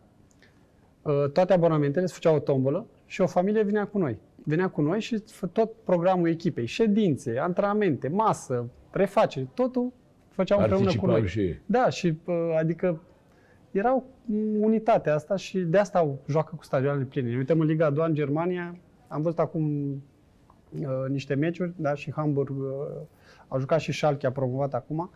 uh, 1.01 1.29
toate 1.33 1.53
abonamentele 1.53 2.05
se 2.05 2.13
făceau 2.13 2.35
o 2.35 2.39
tombolă 2.39 2.85
și 3.05 3.21
o 3.21 3.27
familie 3.27 3.63
venea 3.63 3.85
cu 3.85 3.97
noi. 3.97 4.17
Venea 4.43 4.67
cu 4.69 4.81
noi 4.81 4.99
și 5.01 5.15
fă- 5.15 5.51
tot 5.51 5.71
programul 5.83 6.27
echipei, 6.29 6.65
ședințe, 6.65 7.37
antrenamente, 7.39 8.07
masă, 8.07 8.69
refaceri, 8.91 9.47
totul 9.53 9.91
făceau 10.29 10.59
împreună 10.59 10.85
cu 10.85 11.05
Participau 11.05 11.19
noi. 11.19 11.27
și 11.27 11.39
ei. 11.39 11.61
Da, 11.65 11.89
și 11.89 12.17
uh, 12.25 12.35
adică 12.59 13.01
erau 13.77 14.05
unitatea 14.59 15.13
asta 15.13 15.35
și 15.35 15.59
de 15.59 15.77
asta 15.77 15.99
au 15.99 16.19
joacă 16.27 16.55
cu 16.55 16.63
stadioanele 16.63 17.05
pline. 17.05 17.29
Ne 17.29 17.37
uităm 17.37 17.59
în 17.59 17.67
Liga 17.67 17.85
a 17.85 17.89
doua 17.89 18.07
în 18.07 18.13
Germania, 18.13 18.77
am 19.07 19.21
văzut 19.21 19.39
acum 19.39 19.91
uh, 20.79 21.05
niște 21.09 21.33
meciuri, 21.33 21.73
da, 21.75 21.93
și 21.93 22.11
Hamburg 22.11 22.49
uh, 22.49 22.65
a 23.47 23.57
jucat 23.57 23.79
și 23.79 23.91
Schalke, 23.91 24.27
a 24.27 24.31
promovat 24.31 24.73
acum. 24.73 25.11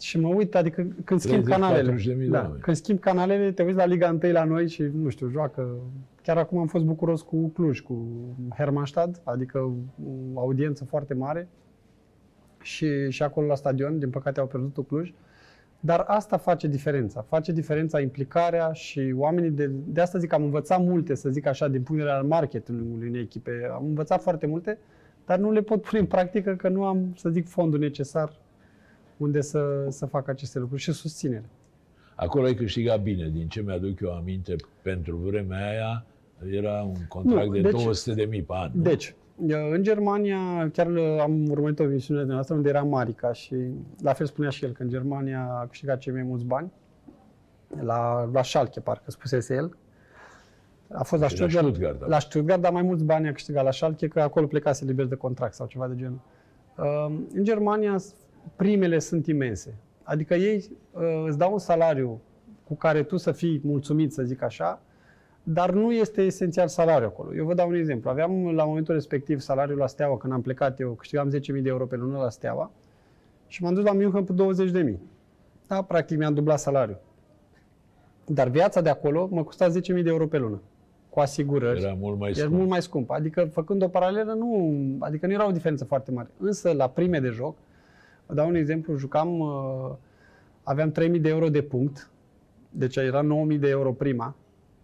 Și 0.00 0.18
mă 0.18 0.28
uit, 0.28 0.54
adică 0.54 0.86
când 1.04 1.20
schimb 1.20 1.44
30-40 1.44 1.46
canalele, 1.48 1.92
de 2.04 2.12
mii 2.12 2.24
de 2.24 2.30
da, 2.30 2.40
oameni. 2.40 2.60
când 2.60 2.76
schimb 2.76 2.98
canalele, 2.98 3.52
te 3.52 3.62
uiți 3.62 3.76
la 3.76 3.84
Liga 3.84 4.18
1 4.22 4.32
la 4.32 4.44
noi 4.44 4.68
și, 4.68 4.82
nu 4.82 5.08
știu, 5.08 5.28
joacă. 5.28 5.76
Chiar 6.22 6.38
acum 6.38 6.58
am 6.58 6.66
fost 6.66 6.84
bucuros 6.84 7.22
cu 7.22 7.48
Cluj, 7.48 7.80
cu 7.80 8.06
Hermannstadt, 8.56 9.20
adică 9.24 9.58
o 10.34 10.40
audiență 10.40 10.84
foarte 10.84 11.14
mare. 11.14 11.48
Și, 12.62 13.10
și 13.10 13.22
acolo 13.22 13.46
la 13.46 13.54
stadion, 13.54 13.98
din 13.98 14.10
păcate 14.10 14.40
au 14.40 14.46
pierdut 14.46 14.86
Cluj. 14.86 15.12
Dar 15.80 16.04
asta 16.06 16.36
face 16.36 16.66
diferența. 16.66 17.22
Face 17.28 17.52
diferența 17.52 18.00
implicarea 18.00 18.72
și 18.72 19.12
oamenii 19.16 19.50
de, 19.50 19.66
de 19.66 20.00
asta 20.00 20.18
zic 20.18 20.28
că 20.28 20.34
am 20.34 20.42
învățat 20.42 20.80
multe, 20.84 21.14
să 21.14 21.28
zic 21.30 21.46
așa, 21.46 21.68
din 21.68 21.82
punct 21.82 22.00
de 22.02 22.06
vedere 22.06 22.16
al 22.22 22.24
marketingului 22.24 23.08
unei 23.08 23.20
echipe. 23.20 23.50
Am 23.72 23.84
învățat 23.84 24.22
foarte 24.22 24.46
multe, 24.46 24.78
dar 25.26 25.38
nu 25.38 25.50
le 25.52 25.60
pot 25.62 25.82
pune 25.82 26.00
în 26.00 26.06
practică 26.06 26.54
că 26.54 26.68
nu 26.68 26.84
am, 26.84 27.12
să 27.16 27.28
zic, 27.28 27.48
fondul 27.48 27.78
necesar 27.78 28.32
unde 29.16 29.40
să, 29.40 29.86
să 29.88 30.06
fac 30.06 30.28
aceste 30.28 30.58
lucruri 30.58 30.80
și 30.82 30.92
susținere. 30.92 31.44
Acolo 32.14 32.44
ai 32.46 32.54
câștigat 32.54 33.02
bine, 33.02 33.28
din 33.34 33.48
ce 33.48 33.60
mi-aduc 33.62 34.00
eu 34.00 34.14
aminte, 34.14 34.54
pentru 34.82 35.16
vremea 35.16 35.68
aia 35.68 36.04
era 36.50 36.82
un 36.82 37.06
contract 37.08 37.46
Nu, 37.46 37.52
de 37.52 37.60
deci- 37.60 37.72
200 37.82 38.14
de 38.14 38.24
mii 38.24 38.42
pe 38.42 38.52
an. 38.56 38.70
nu? 38.74 38.82
Deci, 38.82 39.14
în 39.46 39.82
Germania, 39.82 40.70
chiar 40.72 40.86
am 41.20 41.48
urmărit 41.50 41.78
o 41.78 41.82
emisiune 41.82 42.24
de 42.24 42.32
noastră 42.32 42.54
unde 42.54 42.68
era 42.68 42.82
Marica 42.82 43.32
și 43.32 43.54
la 44.02 44.12
fel 44.12 44.26
spunea 44.26 44.50
și 44.50 44.64
el 44.64 44.72
că 44.72 44.82
în 44.82 44.88
Germania 44.88 45.48
a 45.60 45.66
câștigat 45.66 45.98
cei 45.98 46.12
mai 46.12 46.22
mulți 46.22 46.44
bani. 46.44 46.72
La, 47.80 48.30
la 48.32 48.42
Schalke, 48.42 48.80
parcă 48.80 49.10
spusese 49.10 49.54
el. 49.54 49.76
A 50.92 51.02
fost 51.02 51.22
la 51.22 51.28
La 51.28 51.34
Stuttgart, 51.34 51.66
Stuttgart, 51.66 52.00
da. 52.00 52.06
la 52.06 52.18
Stuttgart, 52.18 52.60
dar 52.60 52.72
mai 52.72 52.82
mulți 52.82 53.04
bani 53.04 53.28
a 53.28 53.32
câștigat 53.32 53.64
la 53.64 53.70
Schalke, 53.70 54.08
că 54.08 54.20
acolo 54.20 54.46
plecase 54.46 54.84
liber 54.84 55.06
de 55.06 55.14
contract 55.14 55.54
sau 55.54 55.66
ceva 55.66 55.88
de 55.88 55.94
genul. 55.94 56.20
Uh, 56.76 57.18
În 57.32 57.44
Germania 57.44 57.96
primele 58.56 58.98
sunt 58.98 59.26
imense. 59.26 59.74
Adică 60.02 60.34
ei 60.34 60.78
uh, 60.90 61.02
îți 61.26 61.38
dau 61.38 61.52
un 61.52 61.58
salariu 61.58 62.20
cu 62.64 62.74
care 62.74 63.02
tu 63.02 63.16
să 63.16 63.32
fii 63.32 63.60
mulțumit, 63.64 64.12
să 64.12 64.22
zic 64.22 64.42
așa, 64.42 64.82
dar 65.50 65.70
nu 65.72 65.92
este 65.92 66.22
esențial 66.22 66.68
salariul 66.68 67.08
acolo. 67.08 67.34
Eu 67.34 67.44
vă 67.44 67.54
dau 67.54 67.68
un 67.68 67.74
exemplu. 67.74 68.10
Aveam 68.10 68.54
la 68.54 68.64
momentul 68.64 68.94
respectiv 68.94 69.40
salariul 69.40 69.78
la 69.78 69.86
Steaua, 69.86 70.16
când 70.16 70.32
am 70.32 70.42
plecat 70.42 70.80
eu, 70.80 70.92
câștigam 70.92 71.30
10.000 71.30 71.62
de 71.62 71.68
euro 71.68 71.86
pe 71.86 71.96
lună 71.96 72.18
la 72.18 72.28
Steaua 72.28 72.70
și 73.46 73.62
m-am 73.62 73.74
dus 73.74 73.84
la 73.84 73.92
München 73.92 74.24
pe 74.24 74.32
20.000. 74.92 74.94
Da, 75.66 75.82
practic 75.82 76.18
mi-am 76.18 76.34
dublat 76.34 76.58
salariul. 76.58 77.00
Dar 78.26 78.48
viața 78.48 78.80
de 78.80 78.88
acolo 78.88 79.28
mă 79.30 79.44
costa 79.44 79.68
10.000 79.68 79.72
de 79.84 80.02
euro 80.04 80.26
pe 80.26 80.38
lună. 80.38 80.60
Cu 81.10 81.20
asigurări. 81.20 81.80
Era 81.82 81.94
mult 82.00 82.18
mai 82.18 82.28
Era 82.30 82.38
scump. 82.38 82.56
mult 82.56 82.68
mai 82.68 82.82
scump. 82.82 83.10
Adică, 83.10 83.44
făcând 83.44 83.82
o 83.82 83.88
paralelă, 83.88 84.32
nu, 84.32 84.76
adică 84.98 85.26
nu 85.26 85.32
era 85.32 85.46
o 85.46 85.50
diferență 85.50 85.84
foarte 85.84 86.10
mare. 86.10 86.28
Însă, 86.38 86.72
la 86.72 86.88
prime 86.88 87.20
de 87.20 87.28
joc, 87.28 87.56
vă 88.26 88.34
dau 88.34 88.48
un 88.48 88.54
exemplu, 88.54 88.96
jucam, 88.96 89.38
uh, 89.38 89.90
aveam 90.62 90.90
3000 90.90 91.20
de 91.20 91.28
euro 91.28 91.48
de 91.48 91.62
punct, 91.62 92.10
deci 92.70 92.96
era 92.96 93.20
9000 93.20 93.58
de 93.58 93.68
euro 93.68 93.92
prima 93.92 94.34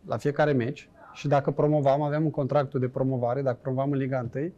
la 0.07 0.17
fiecare 0.17 0.53
meci 0.53 0.89
și 1.13 1.29
dacă 1.29 1.51
promovam, 1.51 2.03
aveam 2.03 2.25
un 2.25 2.31
contractul 2.31 2.81
de 2.81 2.89
promovare, 2.89 3.43
dacă 3.43 3.59
promovam 3.63 3.91
în 3.93 3.99
Liga 3.99 4.27
1, 4.35 4.53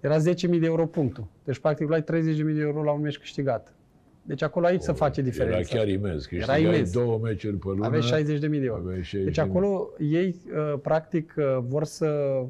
era 0.00 0.16
10.000 0.18 0.22
de 0.60 0.66
euro 0.66 0.86
punctul. 0.86 1.26
Deci, 1.44 1.58
practic, 1.58 1.88
luai 1.88 2.02
30.000 2.02 2.04
de 2.36 2.60
euro 2.60 2.82
la 2.82 2.92
un 2.92 3.00
meci 3.00 3.18
câștigat. 3.18 3.74
Deci 4.22 4.42
acolo 4.42 4.66
aici 4.66 4.80
se 4.82 4.92
face 4.92 5.22
diferența. 5.22 5.58
Era 5.58 5.68
chiar 5.68 5.88
imens. 5.88 6.26
Era 6.30 6.44
Câștigai 6.44 6.62
imens. 6.62 6.92
două 6.92 7.18
meciuri 7.22 7.56
pe 7.56 7.68
lună. 7.68 7.86
Aveai 7.86 8.24
60.000 8.24 8.38
de 8.38 8.48
euro. 8.64 8.80
aveai 8.80 9.00
60.000. 9.00 9.24
Deci 9.24 9.38
acolo 9.38 9.90
ei, 9.98 10.36
uh, 10.46 10.78
practic, 10.82 11.34
uh, 11.36 11.44
vor 11.60 11.84
să, 11.84 12.40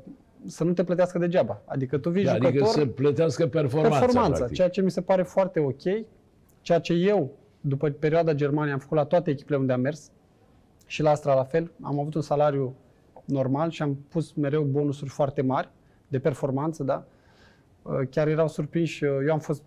să 0.46 0.64
nu 0.64 0.72
te 0.72 0.84
plătească 0.84 1.18
degeaba. 1.18 1.62
Adică 1.64 1.98
tu 1.98 2.10
vii 2.10 2.24
da, 2.24 2.30
jucător, 2.30 2.50
adică 2.50 2.64
să 2.66 2.86
plătească 2.86 3.46
performanța, 3.46 3.98
performanța, 3.98 4.36
practic. 4.36 4.56
ceea 4.56 4.68
ce 4.68 4.82
mi 4.82 4.90
se 4.90 5.00
pare 5.00 5.22
foarte 5.22 5.60
ok, 5.60 5.82
ceea 6.60 6.78
ce 6.78 6.92
eu, 6.92 7.36
după 7.60 7.90
perioada 7.90 8.32
Germania, 8.32 8.72
am 8.72 8.78
făcut 8.78 8.96
la 8.96 9.04
toate 9.04 9.30
echipele 9.30 9.58
unde 9.58 9.72
am 9.72 9.80
mers 9.80 10.10
și 10.86 11.02
la 11.02 11.10
Astra 11.10 11.34
la 11.34 11.44
fel. 11.44 11.70
Am 11.82 11.98
avut 11.98 12.14
un 12.14 12.22
salariu 12.22 12.74
normal 13.24 13.70
și 13.70 13.82
am 13.82 13.94
pus 14.08 14.32
mereu 14.32 14.62
bonusuri 14.62 15.10
foarte 15.10 15.42
mari 15.42 15.68
de 16.08 16.18
performanță, 16.18 16.82
da? 16.82 17.04
Uh, 17.82 18.00
Chiar 18.10 18.28
erau 18.28 18.48
surprinși. 18.48 19.04
uh, 19.04 19.10
Eu 19.26 19.32
am 19.32 19.38
fost 19.38 19.62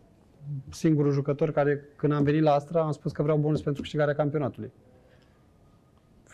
singurul 0.69 1.11
jucător 1.11 1.51
care, 1.51 1.83
când 1.95 2.13
am 2.13 2.23
venit 2.23 2.41
la 2.41 2.53
Astra, 2.53 2.81
am 2.81 2.91
spus 2.91 3.11
că 3.11 3.21
vreau 3.23 3.37
bonus 3.37 3.61
pentru 3.61 3.81
câștigarea 3.81 4.13
campionatului. 4.13 4.71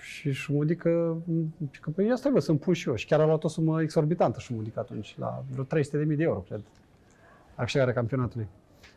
Și 0.01 0.31
Șumudică, 0.31 1.17
că 1.81 1.89
păi 1.89 2.11
asta 2.11 2.29
bă, 2.29 2.39
să-mi 2.39 2.57
pun 2.57 2.73
și 2.73 2.87
eu. 2.89 2.95
Și 2.95 3.05
chiar 3.05 3.19
a 3.19 3.25
luat 3.25 3.43
o 3.43 3.47
sumă 3.47 3.81
exorbitantă 3.81 4.39
Șumudică 4.39 4.79
atunci, 4.79 5.15
la 5.19 5.43
vreo 5.51 5.63
300.000 5.63 6.15
de 6.17 6.23
euro, 6.23 6.39
cred, 6.39 6.61
la 7.55 7.63
câștigarea 7.63 7.93
campionatului. 7.93 8.47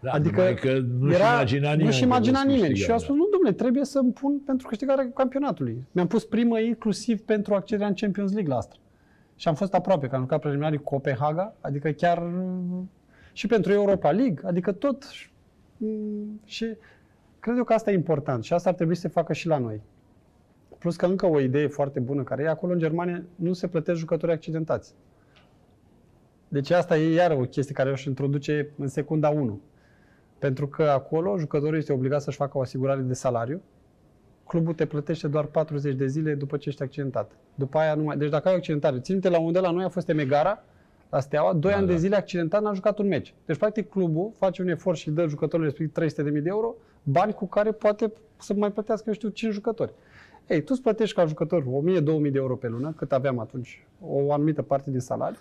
Da, 0.01 0.11
adică 0.13 0.37
numai 0.37 0.55
că 0.55 0.73
nu-și 0.79 1.21
imagina 1.21 1.69
nimeni. 1.71 1.85
Nu-și 1.85 1.99
că 1.99 2.05
imagina 2.05 2.39
veți 2.41 2.53
nimeni. 2.55 2.69
câștiga, 2.73 2.83
Și 2.85 2.89
eu 2.89 2.95
am 2.95 2.99
da. 3.01 3.05
spus, 3.05 3.17
nu, 3.17 3.28
domnule, 3.49 3.53
trebuie 3.53 3.85
să-mi 3.85 4.13
pun 4.13 4.39
pentru 4.39 4.67
câștigarea 4.67 5.11
campionatului. 5.15 5.85
Mi-am 5.93 6.07
pus 6.07 6.25
primă 6.25 6.61
inclusiv 6.61 7.21
pentru 7.21 7.55
accederea 7.55 7.89
în 7.89 7.95
Champions 7.95 8.33
League 8.33 8.53
la 8.53 8.59
asta. 8.59 8.77
Și 9.37 9.49
am 9.49 9.55
fost 9.55 9.75
aproape, 9.75 10.07
că 10.07 10.15
am 10.15 10.21
jucat 10.21 10.41
preliminarii 10.41 10.79
cu 10.79 10.85
Copenhaga, 10.85 11.55
adică 11.61 11.91
chiar 11.91 12.23
și 13.33 13.47
pentru 13.47 13.73
Europa 13.73 14.11
League, 14.11 14.41
adică 14.45 14.73
tot. 14.73 15.05
Mm, 15.77 16.41
Și 16.45 16.77
cred 17.41 17.57
eu 17.57 17.65
că 17.65 17.73
asta 17.73 17.91
e 17.91 17.95
important 17.95 18.45
și 18.45 18.53
asta 18.53 18.69
ar 18.69 18.75
trebui 18.75 18.95
să 18.95 19.01
se 19.01 19.09
facă 19.09 19.33
și 19.33 19.47
la 19.47 19.59
noi. 19.59 19.81
Plus 20.79 20.97
că 20.97 21.07
încă 21.07 21.27
o 21.27 21.41
idee 21.41 21.67
foarte 21.67 22.01
bună 22.01 22.23
care 22.23 22.43
e, 22.43 22.49
acolo 22.49 22.73
în 22.73 22.79
Germania 22.79 23.23
nu 23.35 23.53
se 23.53 23.69
plătesc 23.69 23.99
jucători 23.99 24.33
accidentați. 24.33 24.95
Deci 26.49 26.71
asta 26.71 26.99
e 26.99 27.13
iară 27.15 27.35
o 27.35 27.41
chestie 27.45 27.75
care 27.75 27.91
își 27.91 28.09
introduce 28.09 28.71
în 28.77 28.89
secunda 28.89 29.29
1. 29.29 29.61
Pentru 30.39 30.69
că 30.69 30.83
acolo 30.83 31.39
jucătorul 31.39 31.77
este 31.77 31.93
obligat 31.93 32.23
să-și 32.23 32.37
facă 32.37 32.59
o 32.59 32.61
asigurare 32.61 33.01
de 33.01 33.15
salariu. 33.15 33.61
Clubul 34.47 34.75
te 34.75 34.87
plătește 34.87 35.29
doar 35.29 35.45
40 35.45 35.95
de 35.95 36.07
zile 36.07 36.35
după 36.35 36.57
ce 36.57 36.69
ești 36.69 36.83
accidentat. 36.83 37.31
După 37.55 37.79
aia 37.79 37.95
nu 37.95 38.03
mai... 38.03 38.17
Deci 38.17 38.31
dacă 38.31 38.49
ai 38.49 38.55
o 38.55 38.57
accidentare, 38.57 39.01
ține 39.01 39.29
la 39.29 39.41
unde 39.41 39.59
la 39.59 39.71
noi 39.71 39.85
a 39.85 39.89
fost 39.89 40.09
Emegara, 40.09 40.63
la 41.11 41.21
Steaua, 41.21 41.53
2 41.53 41.71
Da, 41.71 41.77
ani 41.77 41.87
da. 41.87 41.93
de 41.93 41.99
zile 41.99 42.17
accidentat, 42.17 42.63
n-a 42.63 42.73
jucat 42.73 42.99
un 42.99 43.07
meci. 43.07 43.35
Deci, 43.47 43.57
practic, 43.57 43.89
clubul 43.89 44.31
face 44.37 44.63
un 44.63 44.69
efort 44.69 44.97
și 44.99 45.11
dă 45.11 45.27
jucătorului 45.27 45.73
respectiv 45.77 46.25
300.000 46.27 46.43
de 46.43 46.49
euro, 46.49 46.75
bani 47.03 47.33
cu 47.33 47.47
care 47.47 47.73
poate 47.73 48.13
să 48.39 48.55
mai 48.55 48.73
plătească, 48.73 49.05
eu 49.07 49.15
știu, 49.15 49.29
5 49.29 49.53
jucători. 49.53 49.93
Ei, 50.47 50.61
tu 50.61 50.67
îți 50.73 50.83
plătești 50.83 51.15
ca 51.15 51.25
jucător 51.25 51.63
1000-2000 51.63 51.67
de 52.05 52.31
euro 52.33 52.57
pe 52.57 52.69
lună, 52.69 52.93
cât 52.97 53.13
aveam 53.13 53.39
atunci, 53.39 53.87
o 54.01 54.33
anumită 54.33 54.63
parte 54.63 54.91
din 54.91 55.01
salariu, 55.01 55.39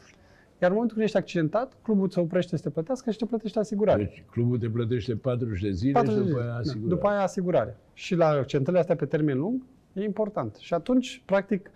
iar 0.62 0.70
în 0.70 0.74
momentul 0.76 0.96
când 0.96 1.06
ești 1.06 1.18
accidentat, 1.18 1.74
clubul 1.82 2.06
îți 2.06 2.20
oprește 2.20 2.56
să 2.58 2.64
te 2.64 2.70
plătească 2.70 3.12
și 3.12 3.18
te 3.18 3.26
plătește 3.26 3.60
asigurare. 3.60 4.04
Deci 4.04 4.24
clubul 4.32 4.58
te 4.60 4.70
plătește 4.70 5.16
40 5.16 5.62
de 5.62 5.72
zile 5.72 5.92
40 5.92 6.18
și 6.18 6.24
de 6.24 6.30
după 6.30 6.40
zile. 6.40 6.52
aia 6.52 6.54
Da, 6.54 6.58
asigurare. 6.60 6.90
După 6.96 7.08
aia 7.08 7.22
asigurare. 7.22 7.78
Și 7.94 8.16
la 8.16 8.44
centrele 8.44 8.80
astea 8.80 8.96
pe 8.96 9.06
termen 9.06 9.38
lung 9.38 9.62
e 9.94 10.04
important. 10.04 10.56
Și 10.56 10.74
atunci, 10.74 11.22
practic, 11.26 11.72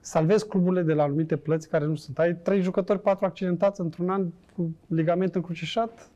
salvezi 0.00 0.48
cluburile 0.48 0.82
de 0.82 0.92
la 0.92 1.02
anumite 1.02 1.36
plăți 1.36 1.68
care 1.68 1.84
nu 1.86 1.94
sunt. 1.94 2.18
Ai 2.18 2.36
trei 2.36 2.60
jucători, 2.60 3.00
patru 3.00 3.24
accidentați 3.24 3.80
într-un 3.80 4.08
an 4.08 4.26
cu 4.56 4.74
ligament 4.86 5.34
încrucișat, 5.34 6.10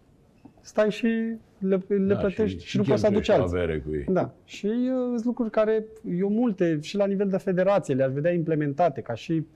stai 0.61 0.91
și 0.91 1.07
le, 1.59 1.81
le 1.89 2.15
Da, 2.15 2.17
plătești 2.17 2.63
și, 2.63 2.69
și 2.69 2.77
nu 2.77 2.83
poți 2.83 3.01
să 3.01 3.07
aduci 3.07 3.27
cheltuiești 3.27 3.43
alții. 3.43 3.59
avere 3.59 3.79
cu 3.81 3.95
ei. 3.95 4.05
Da. 4.09 4.35
Și 4.45 4.67
uh, 4.67 5.11
sunt 5.13 5.25
lucruri 5.25 5.51
care 5.51 5.85
eu 6.19 6.29
multe 6.29 6.79
și 6.81 6.97
la 6.97 7.07
nivel 7.07 7.29
de 7.29 7.37
federație 7.37 7.95
le-aș 7.95 8.13
vedea 8.13 8.33
implementate 8.33 9.01
ca 9.01 9.15
și, 9.15 9.47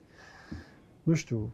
nu 1.03 1.13
știu, 1.13 1.53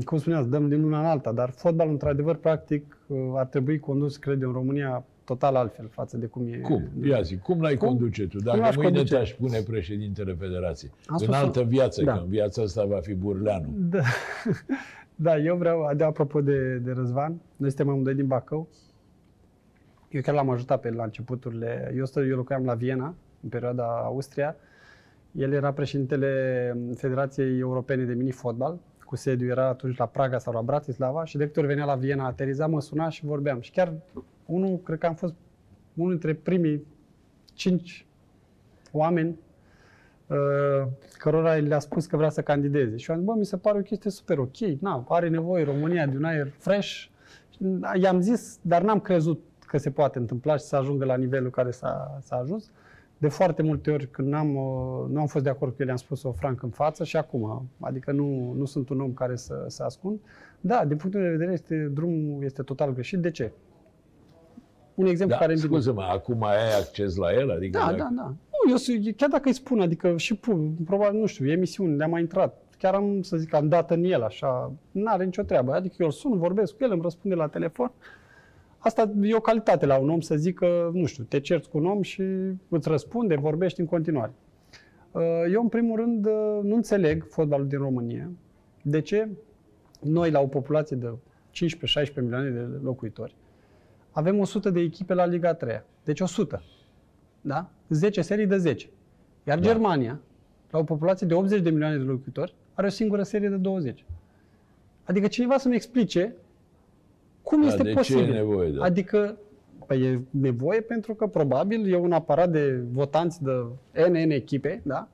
cum 0.00 0.18
spuneați, 0.18 0.48
dăm 0.48 0.68
din 0.68 0.82
una 0.82 0.98
în 0.98 1.04
alta, 1.04 1.32
dar 1.32 1.50
fotbalul, 1.50 1.92
într-adevăr, 1.92 2.36
practic, 2.36 2.96
uh, 3.06 3.18
ar 3.34 3.46
trebui 3.46 3.78
condus, 3.78 4.16
cred 4.16 4.42
eu, 4.42 4.48
în 4.48 4.54
România 4.54 5.04
total 5.24 5.54
altfel 5.54 5.88
față 5.88 6.16
de 6.16 6.26
cum 6.26 6.46
e. 6.46 6.56
Cum? 6.56 6.82
Ia 7.04 7.20
zi, 7.22 7.38
cum 7.38 7.60
l-ai 7.60 7.76
Cum? 7.76 7.88
conduce 7.88 8.22
tu? 8.26 8.36
Cum 8.36 8.44
Dacă 8.44 8.58
l-aș 8.58 8.76
mâine 8.76 8.90
conduce? 8.90 9.14
te-aș 9.14 9.32
pune 9.32 9.60
președintele 9.60 10.32
federației, 10.32 10.90
Am 11.06 11.16
în 11.18 11.18
spus 11.18 11.34
altă 11.34 11.58
să- 11.58 11.64
viață, 11.64 12.02
Da. 12.02 12.12
că 12.12 12.18
în 12.22 12.28
viața 12.28 12.62
asta 12.62 12.84
va 12.84 12.98
fi 13.00 13.14
Burleanu. 13.14 13.68
Da. 13.76 14.00
da, 15.26 15.36
eu 15.38 15.56
vreau, 15.56 15.90
de 15.96 16.04
apropo 16.04 16.40
de, 16.40 16.76
de 16.76 16.92
Răzvan, 16.92 17.40
noi 17.56 17.68
suntem 17.68 17.88
amândoi 17.88 18.14
din 18.14 18.26
Bacău. 18.26 18.68
Eu 20.08 20.20
chiar 20.20 20.34
l-am 20.34 20.50
ajutat 20.50 20.80
pe 20.80 20.88
el 20.88 20.94
la 20.94 21.04
începuturile. 21.04 21.92
Eu, 21.96 22.04
stă, 22.04 22.20
eu 22.20 22.36
locuiam 22.36 22.64
la 22.64 22.74
Viena, 22.74 23.14
în 23.42 23.48
perioada 23.48 23.84
Austria. 24.04 24.56
El 25.32 25.52
era 25.52 25.72
președintele 25.72 26.76
Federației 26.96 27.58
Europene 27.58 28.04
de 28.04 28.12
Mini-Fotbal, 28.14 28.78
cu 29.12 29.18
sediu 29.18 29.48
era 29.48 29.68
atunci 29.68 29.96
la 29.96 30.06
Praga 30.06 30.38
sau 30.38 30.52
la 30.52 30.62
Bratislava 30.62 31.24
și 31.24 31.36
de 31.36 31.46
câte 31.46 31.58
ori 31.58 31.68
venea 31.68 31.84
la 31.84 31.94
Viena, 31.94 32.26
ateriza, 32.26 32.66
mă 32.66 32.80
suna 32.80 33.08
și 33.08 33.24
vorbeam. 33.24 33.60
Și 33.60 33.70
chiar 33.70 33.92
unul, 34.46 34.78
cred 34.78 34.98
că 34.98 35.06
am 35.06 35.14
fost 35.14 35.34
unul 35.94 36.10
dintre 36.10 36.34
primii 36.34 36.86
cinci 37.54 38.06
oameni 38.92 39.38
uh, 40.26 40.86
cărora 41.18 41.54
le-a 41.54 41.78
spus 41.78 42.06
că 42.06 42.16
vrea 42.16 42.30
să 42.30 42.42
candideze. 42.42 42.96
Și 42.96 43.10
eu 43.10 43.16
am 43.16 43.22
zis, 43.22 43.30
bă, 43.32 43.38
mi 43.38 43.44
se 43.44 43.56
pare 43.56 43.78
o 43.78 43.82
chestie 43.82 44.10
super 44.10 44.38
ok, 44.38 44.56
na, 44.80 45.04
are 45.08 45.28
nevoie 45.28 45.64
România 45.64 46.06
de 46.06 46.16
un 46.16 46.24
aer 46.24 46.48
fresh. 46.58 47.04
I-am 48.00 48.20
zis, 48.20 48.58
dar 48.62 48.82
n-am 48.82 49.00
crezut 49.00 49.42
că 49.66 49.78
se 49.78 49.90
poate 49.90 50.18
întâmpla 50.18 50.56
și 50.56 50.64
să 50.64 50.76
ajungă 50.76 51.04
la 51.04 51.16
nivelul 51.16 51.50
care 51.50 51.70
s-a, 51.70 52.18
s-a 52.20 52.36
ajuns. 52.36 52.70
De 53.22 53.28
foarte 53.28 53.62
multe 53.62 53.90
ori 53.90 54.10
când 54.10 54.28
n-am, 54.28 54.54
uh, 54.56 55.08
nu 55.10 55.20
am 55.20 55.26
fost 55.26 55.44
de 55.44 55.50
acord 55.50 55.70
cu 55.70 55.76
el, 55.80 55.86
le-am 55.86 55.98
spus-o 55.98 56.32
franc 56.32 56.62
în 56.62 56.68
față 56.70 57.04
și 57.04 57.16
acum. 57.16 57.68
Adică 57.80 58.12
nu, 58.12 58.52
nu 58.56 58.64
sunt 58.64 58.88
un 58.88 59.00
om 59.00 59.12
care 59.12 59.36
să 59.36 59.64
se 59.66 59.82
ascund. 59.82 60.20
Da, 60.60 60.84
din 60.84 60.96
punctul 60.96 61.22
de 61.22 61.28
vedere, 61.28 61.52
este, 61.52 61.90
drumul 61.94 62.44
este 62.44 62.62
total 62.62 62.92
greșit. 62.92 63.18
De 63.18 63.30
ce? 63.30 63.52
Un 64.94 65.06
exemplu 65.06 65.34
Da, 65.34 65.40
care 65.40 65.52
îmi 65.52 65.60
vine. 65.60 65.72
scuză-mă, 65.72 66.02
acum 66.02 66.42
ai 66.44 66.78
acces 66.80 67.16
la 67.16 67.32
el? 67.32 67.50
Adică 67.50 67.78
Da, 67.78 67.84
dacă- 67.84 67.96
da, 67.96 68.08
da. 68.16 68.22
Nu, 68.64 68.70
eu 68.70 68.76
sunt- 68.76 69.16
chiar 69.16 69.28
dacă 69.28 69.42
îi 69.48 69.54
spun, 69.54 69.80
adică 69.80 70.16
și 70.16 70.34
pun, 70.36 70.72
probabil, 70.84 71.20
nu 71.20 71.26
știu, 71.26 71.50
emisiuni, 71.50 71.96
le-am 71.96 72.10
mai 72.10 72.20
intrat. 72.20 72.62
Chiar 72.78 72.94
am, 72.94 73.22
să 73.22 73.36
zic, 73.36 73.54
am 73.54 73.68
dat 73.68 73.90
în 73.90 74.04
el, 74.04 74.22
așa, 74.22 74.72
n-are 74.90 75.24
nicio 75.24 75.42
treabă. 75.42 75.72
Adică 75.72 75.94
eu 75.98 76.06
îl 76.06 76.12
sun, 76.12 76.38
vorbesc 76.38 76.76
cu 76.76 76.84
el, 76.84 76.92
îmi 76.92 77.02
răspunde 77.02 77.36
la 77.36 77.46
telefon. 77.48 77.90
Asta 78.82 79.12
e 79.20 79.34
o 79.34 79.40
calitate 79.40 79.86
la 79.86 79.96
un 79.96 80.10
om 80.10 80.20
să 80.20 80.36
zică, 80.36 80.90
nu 80.92 81.06
știu, 81.06 81.24
te 81.24 81.40
cerți 81.40 81.68
cu 81.68 81.78
un 81.78 81.86
om 81.86 82.02
și 82.02 82.22
îți 82.68 82.88
răspunde, 82.88 83.36
vorbești 83.36 83.80
în 83.80 83.86
continuare. 83.86 84.32
Uh, 85.10 85.22
Eu, 85.52 85.62
în 85.62 85.68
primul 85.68 85.96
rând, 85.96 86.26
uh, 86.26 86.60
nu 86.62 86.74
înțeleg 86.74 87.26
fotbalul 87.28 87.66
din 87.66 87.78
România. 87.78 88.30
De 88.82 89.00
ce? 89.00 89.28
Noi, 90.00 90.30
la 90.30 90.40
o 90.40 90.46
populație 90.46 90.96
de 90.96 91.12
15-16 91.50 92.14
milioane 92.14 92.50
de 92.50 92.60
locuitori, 92.82 93.34
avem 94.10 94.38
100 94.38 94.70
de 94.70 94.80
echipe 94.80 95.14
la 95.14 95.26
Liga 95.26 95.54
3. 95.54 95.82
Deci 96.04 96.20
100. 96.20 96.62
Da? 97.40 97.70
10 97.88 98.20
serii 98.20 98.46
de 98.46 98.56
10. 98.56 98.88
Iar 99.46 99.58
Da. 99.58 99.64
Germania, 99.64 100.20
la 100.70 100.78
o 100.78 100.84
populație 100.84 101.26
de 101.26 101.34
80 101.34 101.60
de 101.60 101.70
milioane 101.70 101.96
de 101.96 102.02
locuitori, 102.02 102.54
are 102.74 102.86
o 102.86 102.90
singură 102.90 103.22
serie 103.22 103.48
de 103.48 103.56
20. 103.56 104.04
Adică 105.04 105.26
cineva 105.26 105.58
să-mi 105.58 105.74
explice 105.74 106.34
cum 107.42 107.60
Da, 107.60 107.66
este 107.66 107.82
de 107.82 107.88
ce 107.88 107.94
posibil. 107.94 108.22
e 108.30 108.32
nevoie 108.32 108.70
de- 108.70 108.78
Adică, 108.80 109.36
păi 109.86 110.02
e 110.02 110.20
nevoie 110.30 110.80
pentru 110.80 111.14
că 111.14 111.26
probabil 111.26 111.92
e 111.92 111.96
un 111.96 112.12
aparat 112.12 112.50
de 112.50 112.84
votanți 112.92 113.42
de 113.42 113.50
NN 114.08 114.30
echipe, 114.30 114.80
da? 114.84 115.08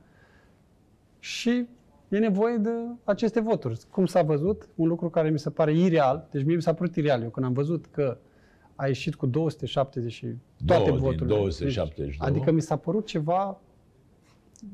Și 1.18 1.66
e 2.09 2.18
nevoie 2.18 2.57
de 2.57 2.70
aceste 3.05 3.41
voturi. 3.41 3.79
Cum 3.91 4.07
s-a 4.07 4.22
văzut, 4.22 4.68
un 4.74 4.89
lucru 4.89 5.11
care 5.11 5.31
mi 5.31 5.39
se 5.39 5.51
pare 5.51 5.72
ireal, 5.79 6.29
deci 6.31 6.45
mie 6.45 6.55
mi 6.57 6.62
s-a 6.62 6.74
părut 6.74 6.97
ireal 6.97 7.22
eu 7.22 7.29
când 7.29 7.47
am 7.47 7.53
văzut 7.53 7.87
că 7.87 8.16
a 8.74 8.87
ieșit 8.87 9.14
cu 9.14 9.26
270 9.26 10.12
și 10.12 10.26
toate 10.66 10.83
Două 10.85 10.85
din 10.97 10.99
voturile. 10.99 11.26
272. 11.37 12.07
Deci, 12.07 12.16
adică 12.20 12.51
mi 12.51 12.61
s-a 12.61 12.76
părut 12.76 13.07
ceva, 13.07 13.61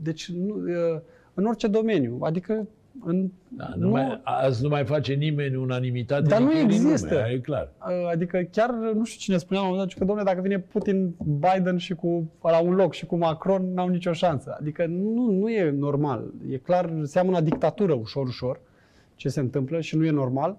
deci 0.02 0.28
nu, 0.30 0.55
uh, 0.55 1.00
în 1.34 1.44
orice 1.44 1.66
domeniu, 1.66 2.18
adică 2.20 2.68
în, 3.01 3.30
Da, 3.49 3.72
nu 3.76 3.90
mai, 3.90 4.20
azi 4.22 4.62
nu 4.62 4.68
mai 4.68 4.84
face 4.84 5.12
nimeni 5.12 5.57
unanimitate. 5.57 6.22
Dar 6.22 6.40
nu 6.40 6.47
nicăieri 6.47 6.72
în 6.72 6.78
lume, 6.78 6.90
există. 6.92 7.22
aia 7.22 7.32
e 7.32 7.38
clar. 7.38 7.72
Uh, 7.80 8.11
Adică 8.12 8.49
chiar, 8.51 8.70
nu 8.70 9.05
știu 9.05 9.20
cine 9.20 9.36
spunea 9.36 9.62
la 9.62 9.68
un 9.68 9.72
moment 9.74 9.90
dat, 9.90 9.99
că 9.99 10.05
domnule, 10.05 10.30
dacă 10.30 10.40
vine 10.40 10.59
Putin, 10.59 11.14
Biden 11.18 11.76
și 11.76 11.95
cu, 11.95 12.30
la 12.42 12.61
un 12.61 12.74
loc 12.74 12.92
și 12.92 13.07
cu 13.07 13.16
Macron, 13.16 13.72
n-au 13.72 13.88
nicio 13.88 14.12
șansă. 14.12 14.57
Adică 14.61 14.86
nu, 14.86 15.30
nu 15.30 15.51
e 15.51 15.70
normal. 15.70 16.32
E 16.51 16.57
clar, 16.57 16.92
seamănă 17.03 17.40
dictatură 17.40 17.92
ușor, 17.92 18.26
ușor, 18.26 18.61
ce 19.14 19.28
se 19.28 19.40
întâmplă 19.40 19.80
și 19.80 19.97
nu 19.97 20.05
e 20.05 20.11
normal. 20.11 20.57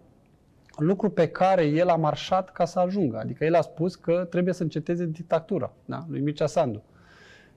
Lucru 0.78 1.10
pe 1.10 1.28
care 1.28 1.66
el 1.66 1.88
a 1.88 1.96
marșat 1.96 2.52
ca 2.52 2.66
să 2.66 2.80
ajungă. 2.80 3.18
Adică 3.18 3.46
el 3.46 3.56
a 3.56 3.62
spus 3.62 3.96
că 3.96 4.28
trebuie 4.30 4.54
să 4.54 4.64
înceteze 4.64 5.06
dictatura, 5.06 5.74
da? 5.86 6.06
lui 6.10 6.20
Mircea 6.20 6.46
Sandu. 6.46 6.84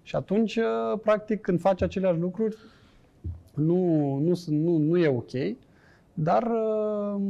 Și 0.03 0.17
atunci, 0.17 0.57
uh, 0.57 0.99
practic, 1.03 1.41
când 1.41 1.61
faci 1.61 1.83
aceleași 1.83 2.19
lucruri, 2.19 2.57
nu, 3.59 4.15
nu, 4.17 4.35
sunt- 4.35 4.59
nu, 4.63 4.77
nu 4.77 4.97
e 4.99 5.09
ok. 5.09 5.57
Dar 6.15 6.43
uh, 6.43 7.21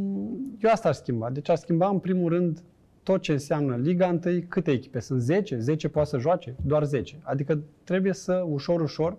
eu 0.60 0.70
asta 0.70 0.88
aș 0.88 0.96
schimba. 0.96 1.30
Deci 1.30 1.48
aș 1.48 1.58
schimba 1.58 1.88
în 1.88 1.98
primul 1.98 2.28
rând 2.32 2.62
tot 3.02 3.20
ce 3.20 3.32
înseamnă 3.32 3.76
Liga 3.76 4.18
1, 4.24 4.42
câte 4.48 4.70
echipe? 4.70 5.00
Sunt 5.00 5.20
10? 5.20 5.58
10 5.58 5.88
poate 5.88 6.08
să 6.08 6.18
joace? 6.18 6.54
Doar 6.66 6.84
10. 6.84 7.18
Adică 7.22 7.60
trebuie 7.84 8.12
să, 8.12 8.44
ușor, 8.48 8.80
ușor, 8.80 9.16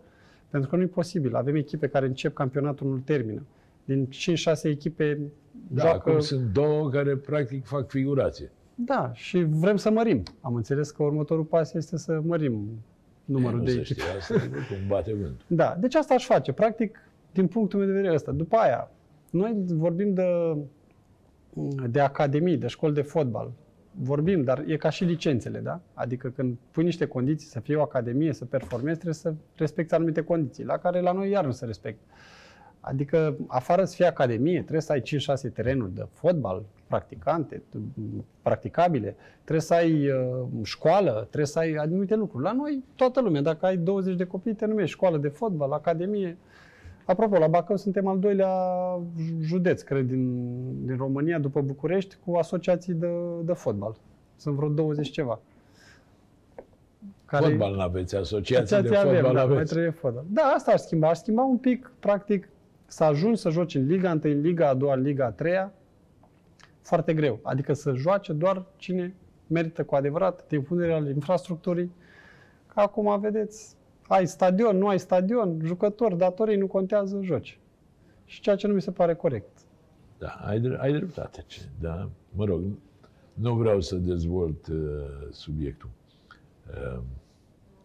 pentru 0.50 0.70
că 0.70 0.76
nu 0.76 0.82
e 0.82 0.86
posibil. 0.88 1.36
Avem 1.36 1.56
echipe 1.56 1.88
care 1.88 2.06
încep 2.06 2.34
campionatul, 2.34 2.88
nu 2.90 2.98
termină. 2.98 3.42
Din 3.86 4.08
5-6 4.08 4.64
echipe 4.64 5.20
Da, 5.68 5.82
joacă... 5.82 6.10
acum 6.10 6.20
sunt 6.20 6.42
două 6.54 6.90
care 6.90 7.16
practic 7.16 7.66
fac 7.66 7.90
figurație. 7.90 8.52
Da, 8.76 9.12
și 9.14 9.44
vrem 9.44 9.76
să 9.76 9.92
mărim. 9.92 10.24
Am 10.42 10.56
înțeles 10.56 10.92
că 10.92 11.04
următorul 11.04 11.44
pas 11.44 11.74
este 11.74 11.98
să 11.98 12.22
mărim 12.24 12.68
numărul 13.30 13.58
nu 13.58 13.64
de 13.64 13.72
se 13.72 13.80
echipe. 13.80 14.02
știe 14.02 14.18
asta, 14.18 14.34
cum 14.50 14.88
bate 14.88 15.14
vântul. 15.14 15.46
Da, 15.48 15.76
deci 15.80 15.96
asta 15.96 16.14
aș 16.14 16.26
face, 16.26 16.52
practic, 16.52 17.00
din 17.32 17.48
punctul 17.48 17.80
meu 17.80 17.88
de 17.88 17.94
vedere 17.94 18.14
ăsta. 18.14 18.32
După 18.32 18.56
aia, 18.56 18.92
noi 19.30 19.54
vorbim 19.68 20.14
de, 20.14 20.58
de 21.90 22.00
academii, 22.00 22.58
de 22.58 22.68
școli 22.68 22.94
de 22.94 23.02
fotbal. 23.02 23.52
Vorbim, 23.92 24.44
dar 24.44 24.64
e 24.68 24.78
ca 24.78 24.90
și 24.90 25.04
licențele, 25.04 25.60
da? 25.60 25.82
Adică 25.94 26.30
când 26.30 26.58
pui 26.72 26.84
niște 26.84 27.06
condiții 27.06 27.48
să 27.48 27.60
fie 27.60 27.76
o 27.76 27.82
academie, 27.82 28.34
să 28.34 28.46
performezi, 28.46 28.96
trebuie 28.96 29.14
să 29.14 29.34
respecti 29.56 29.94
anumite 29.94 30.22
condiții, 30.22 30.64
la 30.64 30.78
care 30.78 31.02
la 31.02 31.12
noi 31.12 31.30
iar 31.30 31.46
nu 31.46 31.52
se 31.52 31.66
respectă. 31.66 32.04
Adică, 32.80 33.36
afară 33.48 33.84
să 33.86 33.96
fie 33.96 34.06
academie, 34.06 34.60
trebuie 34.60 34.82
să 34.82 34.92
ai 34.92 35.02
5-6 35.02 35.54
terenuri 35.54 35.96
de 35.96 36.08
fotbal, 36.12 36.64
practicante, 36.88 37.56
t- 37.58 38.24
practicabile, 38.42 39.16
trebuie 39.42 39.62
să 39.62 39.74
ai 39.74 40.10
uh, 40.10 40.46
școală, 40.64 41.12
trebuie 41.12 41.46
să 41.46 41.60
ai 41.60 41.74
anumite 41.74 42.16
lucruri. 42.16 42.44
La 42.44 42.52
noi, 42.52 42.84
toată 42.96 43.22
lumea, 43.22 43.42
dacă 43.42 43.66
ai 43.66 43.78
20 43.78 44.16
de 44.16 44.24
copii, 44.26 44.54
te 44.54 44.66
numești 44.66 44.92
școală 44.92 45.18
de 45.18 45.28
fotbal, 45.28 45.72
academie. 45.72 46.38
Apropo, 47.06 47.38
la 47.38 47.48
Bacău 47.48 47.76
suntem 47.78 48.08
al 48.08 48.20
doilea 48.20 48.52
județ, 49.42 49.82
cred, 49.82 50.06
din, 50.08 50.86
din 50.86 50.98
România, 50.98 51.40
după 51.40 51.62
București, 51.62 52.18
cu 52.26 52.36
asociații 52.36 52.94
de, 52.94 53.10
de 53.44 53.54
fotbal. 53.54 53.96
Sunt 54.36 54.56
vreo 54.56 54.70
20 54.70 55.10
ceva. 55.10 55.40
Fotbal 57.26 57.76
n-aveți, 57.76 58.16
asociații 58.16 58.76
de 58.82 58.88
Asociația 58.88 59.00
fotbal 59.00 59.20
avem, 59.20 59.34
da, 59.34 59.44
mai 59.44 59.54
aveți. 59.54 59.72
trebuie 59.72 59.92
fotbal. 59.92 60.24
Da, 60.28 60.42
asta 60.42 60.72
aș 60.72 60.80
schimba. 60.80 61.10
Aș 61.10 61.18
schimba 61.18 61.44
un 61.44 61.58
pic, 61.58 61.92
practic, 62.00 62.50
să 62.90 63.04
ajungi 63.04 63.40
să 63.40 63.50
joci 63.50 63.76
în 63.76 63.86
Liga 63.88 64.12
1, 64.12 64.20
în 64.24 64.42
Liga 64.42 64.68
a 64.68 64.74
doua, 64.74 64.94
în 64.94 65.02
Liga 65.02 65.26
a 65.26 65.32
treia, 65.32 65.74
foarte 66.82 67.14
greu. 67.14 67.40
Adică 67.44 67.74
să 67.74 67.94
joace 67.94 68.34
doar 68.34 68.66
cine 68.78 69.16
merită 69.48 69.84
cu 69.84 69.96
adevărat, 69.96 70.48
din 70.48 70.62
punct 70.62 70.82
de 70.82 70.88
vedere 70.88 71.06
al 71.06 71.14
infrastructurii. 71.14 71.92
Că 72.74 72.80
acum, 72.80 73.20
vedeți, 73.20 73.76
ai 74.08 74.28
stadion, 74.28 74.78
nu 74.78 74.88
ai 74.88 75.00
stadion, 75.00 75.60
jucători, 75.64 76.18
datorii, 76.18 76.58
nu 76.58 76.68
contează, 76.68 77.20
joci. 77.22 77.60
Și 78.26 78.42
ceea 78.42 78.56
ce 78.56 78.68
nu 78.68 78.74
mi 78.74 78.82
se 78.82 78.92
pare 78.92 79.16
corect. 79.16 79.58
Da, 80.18 80.28
ai, 80.28 80.60
dre- 80.60 80.78
ai 80.80 80.92
dreptate. 80.92 81.44
Ce, 81.48 81.62
da, 81.80 82.10
mă 82.36 82.46
rog, 82.46 82.62
nu 83.34 83.56
vreau 83.56 83.82
să 83.82 83.96
dezvolt 83.96 84.68
uh, 84.68 84.78
subiectul. 85.32 85.90
Uh, 86.70 87.00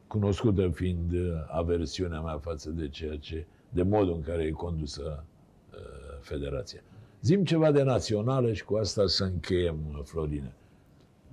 cunoscută 0.06 0.68
fiind 0.68 1.12
uh, 1.12 1.32
aversiunea 1.48 2.20
mea 2.20 2.38
față 2.38 2.70
de 2.70 2.88
ceea 2.88 3.16
ce, 3.18 3.46
de 3.74 3.82
modul 3.82 4.14
în 4.14 4.22
care 4.22 4.42
e 4.42 4.50
condusă 4.50 5.24
uh, 5.72 5.78
federația. 6.20 6.80
Zim 7.20 7.44
ceva 7.44 7.70
de 7.72 7.82
națională 7.82 8.52
și 8.52 8.64
cu 8.64 8.74
asta 8.76 9.06
să 9.06 9.24
încheiem, 9.24 9.76
uh, 9.92 10.00
Florine. 10.04 10.52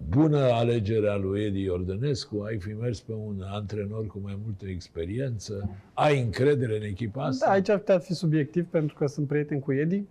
Bună 0.10 0.38
alegerea 0.39 1.16
lui 1.16 1.44
Edi 1.44 1.70
Ordănescu, 1.70 2.42
ai 2.46 2.58
fi 2.60 2.74
mers 2.74 3.00
pe 3.02 3.12
un 3.12 3.42
antrenor 3.52 4.08
cu 4.08 4.20
mai 4.24 4.39
multă 4.44 4.66
experiență, 4.66 5.70
ai 5.94 6.22
încredere 6.22 6.76
în 6.76 6.84
echipa 6.84 7.24
asta? 7.26 7.46
Da, 7.46 7.52
aici 7.52 7.70
ar 7.70 7.78
putea 7.78 8.00
fi 8.00 8.14
subiectiv 8.14 8.66
pentru 8.66 8.96
că 8.96 9.06
sunt 9.08 9.28
prieten 9.28 9.60
cu 9.60 9.74
Edi. 9.74 10.04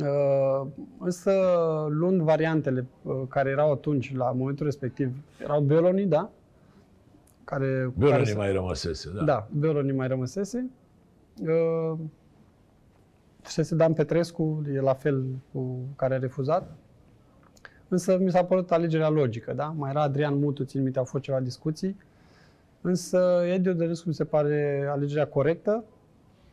Uh, 0.00 0.66
însă, 0.98 1.32
luând 1.88 2.20
variantele 2.20 2.86
uh, 3.02 3.22
care 3.28 3.50
erau 3.50 3.72
atunci, 3.72 4.14
la 4.16 4.30
momentul 4.32 4.64
respectiv, 4.66 5.10
erau 5.42 5.60
Beloni, 5.60 6.06
da? 6.06 6.30
Care, 7.44 7.66
care 7.66 7.92
Beloni 7.96 8.26
se- 8.26 8.34
mai 8.34 8.52
rămăsese, 8.52 9.10
da. 9.14 9.24
Da, 9.24 9.48
Beloni 9.58 9.92
mai 9.92 10.08
rămăsese. 10.08 10.70
Uh, 11.40 11.98
Fusese 13.42 13.74
Dan 13.74 13.92
Petrescu, 13.92 14.62
e 14.74 14.80
la 14.80 14.94
fel 14.94 15.24
cu 15.52 15.78
care 15.96 16.14
a 16.14 16.18
refuzat. 16.18 16.76
Însă 17.88 18.18
mi 18.18 18.30
s-a 18.30 18.44
părut 18.44 18.70
alegerea 18.70 19.08
logică, 19.08 19.52
da? 19.52 19.74
Mai 19.76 19.90
era 19.90 20.02
Adrian 20.02 20.38
Mutu, 20.38 20.64
țin 20.64 20.82
minte, 20.82 20.98
au 20.98 21.04
fost 21.04 21.22
ceva 21.22 21.40
discuții. 21.40 21.96
Însă 22.80 23.42
Edi 23.46 23.68
Odărescu 23.68 24.08
mi 24.08 24.14
se 24.14 24.24
pare 24.24 24.86
alegerea 24.90 25.26
corectă, 25.26 25.84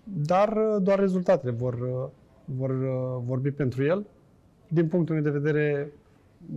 dar 0.04 0.58
uh, 0.58 0.82
doar 0.82 1.00
rezultatele 1.00 1.52
vor, 1.52 1.74
uh, 1.74 2.08
vor 2.46 2.70
uh, 2.70 3.22
vorbi 3.26 3.52
pentru 3.52 3.84
el. 3.84 4.06
Din 4.68 4.88
punctul 4.88 5.16
meu 5.16 5.24
de 5.24 5.40
vedere, 5.40 5.92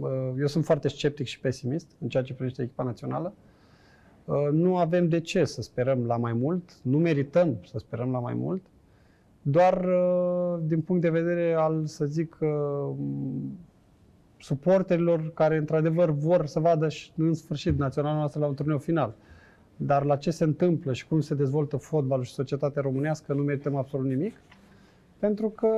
uh, 0.00 0.32
eu 0.38 0.46
sunt 0.46 0.64
foarte 0.64 0.88
sceptic 0.88 1.26
și 1.26 1.40
pesimist 1.40 1.86
în 2.00 2.08
ceea 2.08 2.22
ce 2.22 2.34
privește 2.34 2.62
echipa 2.62 2.82
națională. 2.82 3.32
Uh, 4.24 4.48
Nu 4.52 4.76
avem 4.76 5.08
de 5.08 5.20
ce 5.20 5.44
să 5.44 5.62
sperăm 5.62 6.06
la 6.06 6.16
mai 6.16 6.32
mult, 6.32 6.76
nu 6.82 6.98
merităm 6.98 7.56
să 7.66 7.78
sperăm 7.78 8.10
la 8.10 8.18
mai 8.18 8.34
mult, 8.34 8.62
doar 9.42 9.84
uh, 9.84 10.58
din 10.66 10.80
punct 10.80 11.02
de 11.02 11.10
vedere 11.10 11.54
al, 11.54 11.86
să 11.86 12.04
zic, 12.04 12.36
uh, 12.40 12.94
suporterilor 14.38 15.30
care 15.34 15.56
într-adevăr 15.56 16.10
vor 16.10 16.46
să 16.46 16.60
vadă 16.60 16.88
și 16.88 17.12
în 17.16 17.34
sfârșit 17.34 17.78
naționala 17.78 18.16
noastră 18.16 18.40
la 18.40 18.46
un 18.46 18.54
turneu 18.54 18.78
final. 18.78 19.14
Dar 19.76 20.04
la 20.04 20.16
ce 20.16 20.30
se 20.30 20.44
întâmplă 20.44 20.92
și 20.92 21.06
cum 21.06 21.20
se 21.20 21.34
dezvoltă 21.34 21.76
fotbalul 21.76 22.24
și 22.24 22.32
societatea 22.32 22.82
românească 22.82 23.32
nu 23.32 23.42
merităm 23.42 23.76
absolut 23.76 24.06
nimic, 24.06 24.34
pentru 25.18 25.48
că 25.48 25.68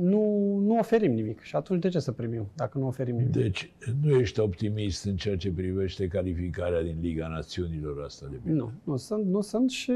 nu, 0.00 0.56
nu 0.58 0.78
oferim 0.78 1.12
nimic. 1.12 1.40
Și 1.40 1.56
atunci 1.56 1.80
de 1.80 1.88
ce 1.88 1.98
să 1.98 2.12
primim 2.12 2.46
dacă 2.54 2.78
nu 2.78 2.86
oferim 2.86 3.16
nimic? 3.16 3.32
Deci, 3.32 3.72
nu 4.02 4.18
ești 4.18 4.40
optimist 4.40 5.04
în 5.04 5.16
ceea 5.16 5.36
ce 5.36 5.50
privește 5.50 6.06
calificarea 6.06 6.82
din 6.82 6.96
Liga 7.00 7.28
Națiunilor 7.28 8.02
asta 8.04 8.26
de 8.30 8.52
Nu, 8.52 8.70
nu 8.84 8.96
sunt, 8.96 9.26
nu 9.26 9.40
sunt 9.40 9.70
și 9.70 9.92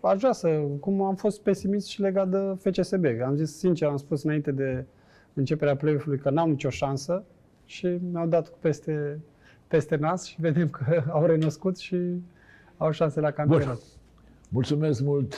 aș 0.00 0.18
vrea 0.18 0.32
să, 0.32 0.48
cum 0.80 1.02
am 1.02 1.14
fost 1.14 1.40
pesimist 1.40 1.86
și 1.86 2.00
legat 2.00 2.28
de 2.28 2.70
FCSB. 2.70 3.04
Am 3.24 3.34
zis 3.34 3.56
sincer, 3.56 3.88
am 3.88 3.96
spus 3.96 4.22
înainte 4.22 4.50
de 4.50 4.84
începerea 5.34 5.76
play-off-ului 5.76 6.18
că 6.18 6.30
n-au 6.30 6.48
nicio 6.48 6.70
șansă 6.70 7.24
și 7.64 7.86
mi-au 7.86 8.26
dat 8.26 8.48
cu 8.48 8.58
peste, 8.60 9.20
peste 9.68 9.96
nas 9.96 10.24
și 10.24 10.40
vedem 10.40 10.68
că 10.68 11.02
au 11.16 11.26
renăscut 11.26 11.78
și 11.78 11.96
au 12.76 12.90
șanse 12.90 13.20
la 13.20 13.30
campionat. 13.30 13.80
Mulțumesc 14.48 15.02
mult, 15.02 15.34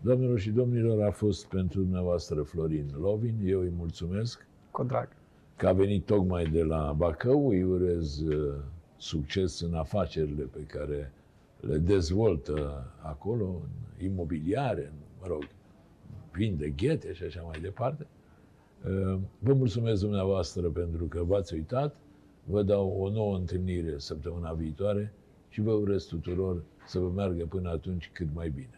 doamnelor 0.00 0.38
și 0.38 0.50
domnilor, 0.50 1.02
a 1.02 1.10
fost 1.10 1.46
pentru 1.46 1.80
dumneavoastră 1.80 2.42
Florin 2.42 2.90
Lovin. 3.00 3.34
Eu 3.44 3.60
îi 3.60 3.72
mulțumesc 3.76 4.46
Cu 4.70 4.82
drag. 4.84 5.08
că 5.56 5.66
a 5.68 5.72
venit 5.72 6.04
tocmai 6.04 6.44
de 6.44 6.62
la 6.62 6.92
Bacău. 6.96 7.48
Îi 7.48 7.62
urez 7.62 8.20
uh, 8.20 8.54
succes 8.96 9.60
în 9.60 9.74
afacerile 9.74 10.42
pe 10.42 10.60
care 10.60 11.12
le 11.60 11.78
dezvoltă 11.78 12.86
acolo, 13.02 13.44
în 13.98 14.04
imobiliare, 14.04 14.84
în, 14.84 14.92
mă 15.20 15.26
rog, 15.26 15.42
vinde 16.32 16.68
ghete 16.68 17.12
și 17.12 17.22
așa 17.22 17.42
mai 17.42 17.58
departe. 17.60 18.06
Uh, 18.86 19.18
Vă 19.38 19.52
mulțumesc 19.54 20.00
dumneavoastră 20.00 20.68
pentru 20.68 21.04
că 21.04 21.22
v-ați 21.22 21.54
uitat. 21.54 21.96
Vă 22.44 22.62
dau 22.62 22.96
o 22.98 23.10
nouă 23.10 23.36
întâlnire 23.36 23.98
săptămâna 23.98 24.52
viitoare 24.52 25.12
și 25.48 25.60
vă 25.60 25.72
urez 25.72 26.04
tuturor 26.04 26.62
să 26.86 26.98
vă 26.98 27.08
meargă 27.08 27.44
până 27.44 27.70
atunci 27.70 28.10
cât 28.12 28.28
mai 28.34 28.48
bine. 28.48 28.77